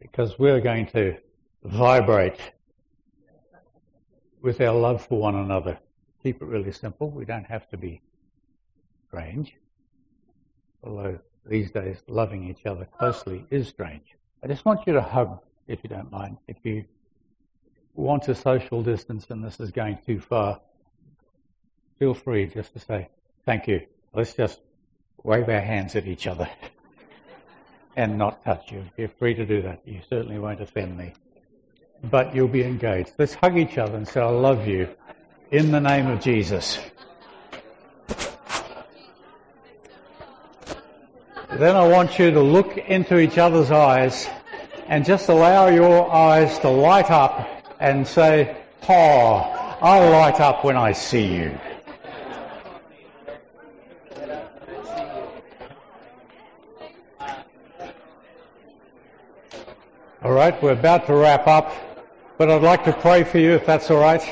Because 0.00 0.36
we're 0.36 0.60
going 0.60 0.86
to 0.88 1.16
vibrate 1.62 2.40
with 4.46 4.60
our 4.60 4.72
love 4.72 5.04
for 5.04 5.18
one 5.18 5.34
another. 5.34 5.76
Keep 6.22 6.40
it 6.40 6.44
really 6.44 6.70
simple. 6.70 7.10
We 7.10 7.24
don't 7.24 7.46
have 7.46 7.68
to 7.70 7.76
be 7.76 8.00
strange. 9.08 9.56
Although 10.84 11.18
these 11.44 11.72
days 11.72 12.00
loving 12.06 12.48
each 12.48 12.64
other 12.64 12.84
closely 12.96 13.44
is 13.50 13.66
strange. 13.66 14.14
I 14.44 14.46
just 14.46 14.64
want 14.64 14.86
you 14.86 14.92
to 14.92 15.02
hug, 15.02 15.40
if 15.66 15.82
you 15.82 15.90
don't 15.90 16.12
mind. 16.12 16.36
If 16.46 16.58
you 16.62 16.84
want 17.96 18.22
to 18.24 18.36
social 18.36 18.84
distance 18.84 19.26
and 19.30 19.44
this 19.44 19.58
is 19.58 19.72
going 19.72 19.98
too 20.06 20.20
far, 20.20 20.60
feel 21.98 22.14
free 22.14 22.46
just 22.46 22.72
to 22.74 22.78
say, 22.78 23.08
thank 23.46 23.66
you. 23.66 23.80
Let's 24.14 24.34
just 24.34 24.60
wave 25.24 25.48
our 25.48 25.60
hands 25.60 25.96
at 25.96 26.06
each 26.06 26.28
other 26.28 26.48
and 27.96 28.16
not 28.16 28.44
touch 28.44 28.70
you. 28.70 28.84
You're 28.96 29.08
free 29.08 29.34
to 29.34 29.44
do 29.44 29.62
that. 29.62 29.80
You 29.84 30.02
certainly 30.08 30.38
won't 30.38 30.60
offend 30.60 30.96
me. 30.96 31.14
But 32.04 32.34
you'll 32.34 32.48
be 32.48 32.62
engaged. 32.62 33.12
Let's 33.18 33.34
hug 33.34 33.56
each 33.56 33.78
other 33.78 33.96
and 33.96 34.06
say, 34.06 34.20
I 34.20 34.28
love 34.28 34.66
you 34.66 34.88
in 35.50 35.70
the 35.72 35.80
name 35.80 36.06
of 36.06 36.20
Jesus. 36.20 36.78
Then 41.58 41.74
I 41.74 41.88
want 41.88 42.18
you 42.18 42.30
to 42.30 42.40
look 42.40 42.76
into 42.76 43.18
each 43.18 43.38
other's 43.38 43.70
eyes 43.70 44.28
and 44.88 45.04
just 45.04 45.28
allow 45.28 45.68
your 45.68 46.10
eyes 46.12 46.58
to 46.60 46.68
light 46.68 47.10
up 47.10 47.48
and 47.80 48.06
say, 48.06 48.56
Oh, 48.88 49.36
I 49.80 50.08
light 50.08 50.40
up 50.40 50.64
when 50.64 50.76
I 50.76 50.92
see 50.92 51.26
you. 51.26 51.58
All 60.22 60.32
right, 60.32 60.60
we're 60.62 60.72
about 60.72 61.06
to 61.06 61.14
wrap 61.14 61.46
up, 61.46 61.72
but 62.38 62.50
I'd 62.50 62.62
like 62.62 62.84
to 62.84 62.92
pray 62.92 63.24
for 63.24 63.38
you 63.38 63.52
if 63.52 63.66
that's 63.66 63.90
all 63.90 64.00
right. 64.00 64.22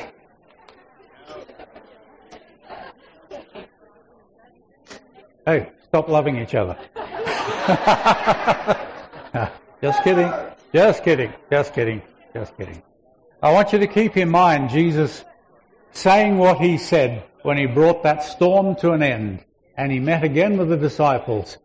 Hey, 5.45 5.69
stop 5.83 6.09
loving 6.09 6.37
each 6.37 6.55
other. 6.55 6.77
just 9.81 10.03
kidding. 10.03 10.31
Just 10.73 11.03
kidding. 11.03 11.33
Just 11.51 11.73
kidding. 11.73 12.01
Just 12.33 12.57
kidding. 12.57 12.81
I 13.43 13.51
want 13.51 13.73
you 13.73 13.79
to 13.79 13.87
keep 13.87 14.17
in 14.17 14.29
mind 14.29 14.69
Jesus 14.69 15.23
saying 15.91 16.37
what 16.37 16.57
he 16.57 16.77
said 16.77 17.23
when 17.43 17.57
he 17.57 17.65
brought 17.65 18.01
that 18.03 18.23
storm 18.23 18.75
to 18.77 18.91
an 18.91 19.03
end 19.03 19.43
and 19.77 19.91
he 19.91 19.99
met 19.99 20.23
again 20.23 20.57
with 20.57 20.69
the 20.69 20.77
disciples. 20.77 21.57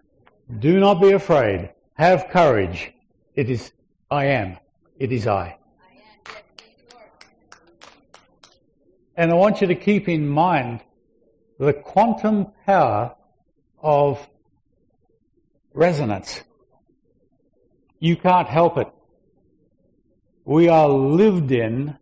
Do 0.58 0.78
not 0.78 1.00
be 1.00 1.12
afraid. 1.12 1.70
Have 1.94 2.28
courage. 2.28 2.92
It 3.34 3.48
is 3.48 3.72
I 4.10 4.26
am. 4.26 4.58
It 4.98 5.12
is 5.12 5.26
I. 5.26 5.56
And 9.16 9.30
I 9.30 9.34
want 9.34 9.60
you 9.60 9.66
to 9.66 9.74
keep 9.74 10.08
in 10.08 10.28
mind 10.28 10.80
the 11.58 11.72
quantum 11.72 12.52
power 12.64 13.14
of 13.82 14.26
resonance. 15.74 16.42
You 17.98 18.16
can't 18.16 18.48
help 18.48 18.78
it. 18.78 18.88
We 20.44 20.68
are 20.68 20.88
lived 20.88 21.52
in 21.52 21.96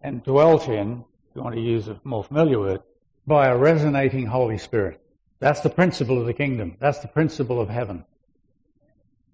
and 0.00 0.22
dwelt 0.24 0.68
in, 0.68 1.04
if 1.30 1.36
you 1.36 1.42
want 1.42 1.54
to 1.54 1.60
use 1.60 1.88
a 1.88 2.00
more 2.04 2.24
familiar 2.24 2.58
word, 2.58 2.80
by 3.26 3.48
a 3.48 3.56
resonating 3.56 4.26
Holy 4.26 4.58
Spirit. 4.58 5.00
That's 5.38 5.60
the 5.60 5.70
principle 5.70 6.18
of 6.18 6.26
the 6.26 6.34
kingdom. 6.34 6.76
That's 6.80 7.00
the 7.00 7.08
principle 7.08 7.60
of 7.60 7.68
heaven. 7.68 8.04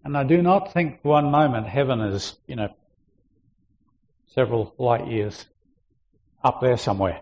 And 0.04 0.16
I 0.16 0.24
do 0.24 0.42
not 0.42 0.72
think 0.72 1.02
for 1.02 1.10
one 1.10 1.30
moment 1.30 1.66
heaven 1.66 2.00
is, 2.00 2.36
you 2.46 2.56
know, 2.56 2.74
several 4.26 4.74
light 4.78 5.06
years 5.08 5.46
up 6.42 6.60
there 6.60 6.76
somewhere. 6.76 7.20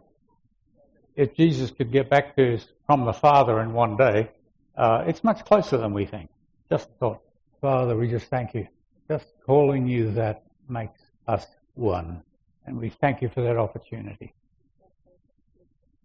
If 1.17 1.35
Jesus 1.35 1.71
could 1.71 1.91
get 1.91 2.09
back 2.09 2.37
to 2.37 2.53
his, 2.53 2.67
from 2.87 3.05
the 3.05 3.13
Father 3.13 3.61
in 3.61 3.73
one 3.73 3.97
day, 3.97 4.31
uh, 4.77 5.05
it's 5.07 5.25
much 5.25 5.45
closer 5.45 5.77
than 5.77 5.93
we 5.93 6.07
think. 6.07 6.31
Just 6.71 6.89
thought, 7.01 7.21
Father, 7.61 7.97
we 7.97 8.09
just 8.09 8.27
thank 8.27 8.55
you. 8.55 8.69
Just 9.09 9.27
calling 9.45 9.87
you 9.87 10.13
that 10.13 10.45
makes 10.69 11.01
us 11.27 11.47
one. 11.75 12.23
And 12.67 12.79
we 12.79 12.91
thank 12.91 13.21
you 13.23 13.29
for 13.29 13.43
that 13.43 13.57
opportunity. 13.57 14.33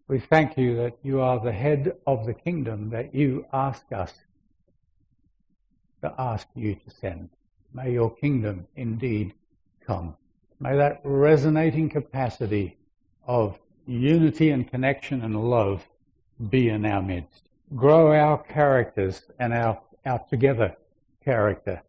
We 0.08 0.20
thank 0.20 0.58
you 0.58 0.76
that 0.78 0.98
you 1.04 1.22
are 1.22 1.40
the 1.40 1.52
head 1.52 1.96
of 2.08 2.26
the 2.26 2.34
kingdom 2.34 2.90
that 2.90 3.14
you 3.14 3.46
ask 3.54 3.84
us 3.92 4.14
to 6.02 6.14
ask 6.18 6.48
you 6.56 6.76
to 6.76 6.90
send. 6.90 7.30
May 7.74 7.94
your 7.94 8.14
kingdom 8.14 8.68
indeed 8.76 9.34
come. 9.86 10.16
May 10.60 10.76
that 10.78 11.02
resonating 11.04 11.90
capacity 11.90 12.78
of 13.26 13.60
unity 13.86 14.50
and 14.50 14.70
connection 14.70 15.22
and 15.22 15.50
love 15.50 15.86
be 16.50 16.70
in 16.70 16.86
our 16.86 17.02
midst 17.02 17.44
grow 17.76 18.14
our 18.14 18.38
characters 18.38 19.22
and 19.40 19.54
our, 19.54 19.80
our 20.06 20.20
together 20.30 20.76
character 21.24 21.82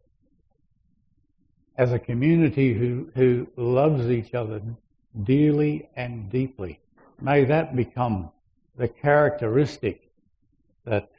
as 1.77 1.91
a 1.91 1.99
community 1.99 2.73
who, 2.73 3.09
who 3.15 3.47
loves 3.57 4.09
each 4.09 4.33
other 4.33 4.61
dearly 5.23 5.87
and 5.95 6.29
deeply. 6.29 6.79
May 7.21 7.45
that 7.45 7.75
become 7.75 8.31
the 8.77 8.87
characteristic 8.87 10.09
that 10.85 11.09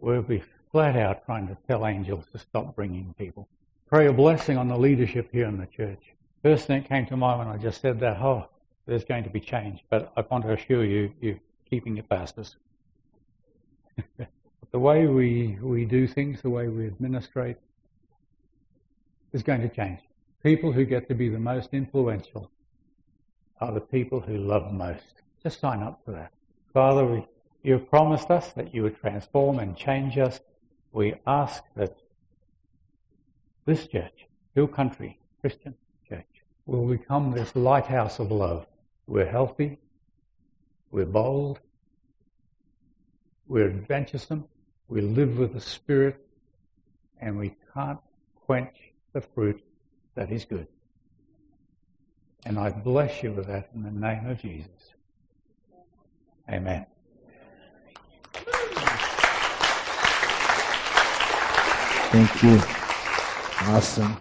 we'll 0.00 0.22
be 0.22 0.42
flat 0.72 0.96
out 0.96 1.24
trying 1.26 1.46
to 1.48 1.56
tell 1.68 1.86
angels 1.86 2.24
to 2.32 2.38
stop 2.38 2.74
bringing 2.74 3.14
people. 3.18 3.48
Pray 3.88 4.06
a 4.06 4.12
blessing 4.12 4.56
on 4.56 4.68
the 4.68 4.78
leadership 4.78 5.28
here 5.30 5.46
in 5.46 5.58
the 5.58 5.66
church. 5.66 6.00
First 6.42 6.66
thing 6.66 6.82
that 6.82 6.88
came 6.88 7.06
to 7.06 7.16
mind 7.16 7.38
when 7.38 7.48
I 7.48 7.58
just 7.58 7.80
said 7.80 8.00
that, 8.00 8.18
oh, 8.20 8.48
there's 8.86 9.04
going 9.04 9.24
to 9.24 9.30
be 9.30 9.40
change. 9.40 9.84
But 9.90 10.12
I 10.16 10.24
want 10.30 10.44
to 10.44 10.52
assure 10.52 10.84
you, 10.84 11.12
you're 11.20 11.40
keeping 11.68 11.96
it 11.96 12.06
fastest. 12.08 12.56
the 14.72 14.78
way 14.78 15.06
we, 15.06 15.58
we 15.60 15.84
do 15.84 16.06
things, 16.06 16.42
the 16.42 16.50
way 16.50 16.68
we 16.68 16.86
administrate, 16.86 17.56
is 19.32 19.42
going 19.42 19.60
to 19.62 19.68
change. 19.68 20.00
People 20.42 20.72
who 20.72 20.84
get 20.84 21.08
to 21.08 21.14
be 21.14 21.28
the 21.28 21.38
most 21.38 21.70
influential 21.72 22.50
are 23.60 23.72
the 23.72 23.80
people 23.80 24.20
who 24.20 24.36
love 24.36 24.72
most. 24.72 25.22
Just 25.42 25.60
sign 25.60 25.82
up 25.82 26.00
for 26.04 26.12
that. 26.12 26.32
Father, 26.72 27.04
we, 27.04 27.26
you 27.62 27.74
have 27.74 27.88
promised 27.88 28.30
us 28.30 28.52
that 28.52 28.74
you 28.74 28.82
would 28.82 28.98
transform 29.00 29.58
and 29.58 29.76
change 29.76 30.18
us. 30.18 30.40
We 30.92 31.14
ask 31.26 31.62
that 31.76 31.96
this 33.64 33.86
church, 33.86 34.26
your 34.54 34.68
Country 34.68 35.18
Christian 35.40 35.74
Church, 36.08 36.26
will 36.66 36.86
become 36.86 37.32
this 37.32 37.54
lighthouse 37.56 38.18
of 38.18 38.30
love. 38.30 38.66
We're 39.06 39.26
healthy, 39.26 39.78
we're 40.90 41.04
bold, 41.04 41.60
we're 43.46 43.66
adventuresome. 43.66 44.46
We 44.88 45.00
live 45.00 45.38
with 45.38 45.54
the 45.54 45.60
Spirit. 45.60 46.20
And 47.20 47.38
we 47.38 47.54
can't 47.72 48.00
quench 48.46 48.76
the 49.12 49.20
fruit 49.20 49.62
that 50.14 50.30
is 50.30 50.44
good. 50.44 50.66
And 52.44 52.58
I 52.58 52.70
bless 52.70 53.22
you 53.22 53.32
with 53.32 53.46
that 53.46 53.70
in 53.74 53.82
the 53.82 53.90
name 53.90 54.26
of 54.26 54.40
Jesus. 54.40 54.94
Amen. 56.50 56.84
Thank 62.12 62.42
you. 62.42 62.60
Awesome. 63.72 64.16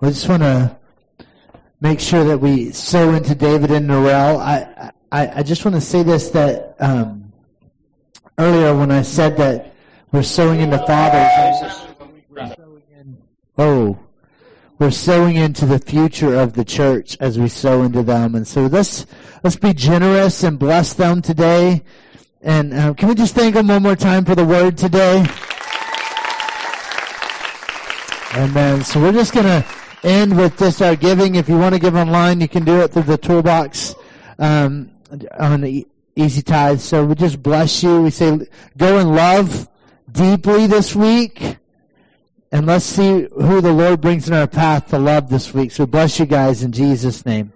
I 0.00 0.08
just 0.08 0.28
want 0.28 0.42
to 0.42 0.79
make 1.80 2.00
sure 2.00 2.24
that 2.24 2.38
we 2.38 2.72
sow 2.72 3.14
into 3.14 3.34
David 3.34 3.70
and 3.70 3.88
Norel. 3.88 4.38
I, 4.38 4.92
I, 5.10 5.40
I 5.40 5.42
just 5.42 5.64
want 5.64 5.74
to 5.74 5.80
say 5.80 6.02
this 6.02 6.30
that 6.30 6.76
um, 6.78 7.32
earlier 8.38 8.76
when 8.76 8.90
I 8.90 9.02
said 9.02 9.36
that 9.38 9.74
we're 10.12 10.22
sowing 10.22 10.60
into 10.60 10.78
fathers. 10.78 11.86
Oh, 13.56 13.98
we're 14.78 14.90
sowing 14.90 15.36
into 15.36 15.66
the 15.66 15.78
future 15.78 16.34
of 16.34 16.54
the 16.54 16.64
church 16.64 17.16
as 17.20 17.38
we 17.38 17.48
sow 17.48 17.82
into 17.82 18.02
them, 18.02 18.34
and 18.34 18.48
so 18.48 18.66
let's 18.66 19.04
let's 19.44 19.56
be 19.56 19.74
generous 19.74 20.42
and 20.42 20.58
bless 20.58 20.94
them 20.94 21.20
today. 21.20 21.82
And 22.40 22.72
uh, 22.72 22.94
can 22.94 23.10
we 23.10 23.14
just 23.14 23.34
thank 23.34 23.54
them 23.54 23.68
one 23.68 23.82
more 23.82 23.96
time 23.96 24.24
for 24.24 24.34
the 24.34 24.44
word 24.44 24.78
today? 24.78 25.26
Amen. 28.34 28.82
So 28.82 29.02
we're 29.02 29.12
just 29.12 29.34
gonna 29.34 29.66
end 30.02 30.36
with 30.36 30.58
just 30.58 30.82
our 30.82 30.96
giving. 30.96 31.34
If 31.34 31.48
you 31.48 31.58
want 31.58 31.74
to 31.74 31.80
give 31.80 31.94
online, 31.94 32.40
you 32.40 32.48
can 32.48 32.64
do 32.64 32.80
it 32.80 32.92
through 32.92 33.04
the 33.04 33.18
toolbox 33.18 33.94
um, 34.38 34.90
on 35.38 35.60
the 35.62 35.86
easy 36.16 36.42
tithe. 36.42 36.80
So 36.80 37.04
we 37.04 37.14
just 37.14 37.42
bless 37.42 37.82
you. 37.82 38.02
We 38.02 38.10
say, 38.10 38.46
go 38.76 38.98
in 38.98 39.14
love, 39.14 39.68
deeply 40.10 40.66
this 40.66 40.94
week. 40.94 41.56
And 42.52 42.66
let's 42.66 42.84
see 42.84 43.28
who 43.32 43.60
the 43.60 43.72
Lord 43.72 44.00
brings 44.00 44.28
in 44.28 44.34
our 44.34 44.48
path 44.48 44.88
to 44.88 44.98
love 44.98 45.30
this 45.30 45.54
week. 45.54 45.70
So 45.70 45.86
bless 45.86 46.18
you 46.18 46.26
guys 46.26 46.62
in 46.62 46.72
Jesus' 46.72 47.24
name. 47.24 47.52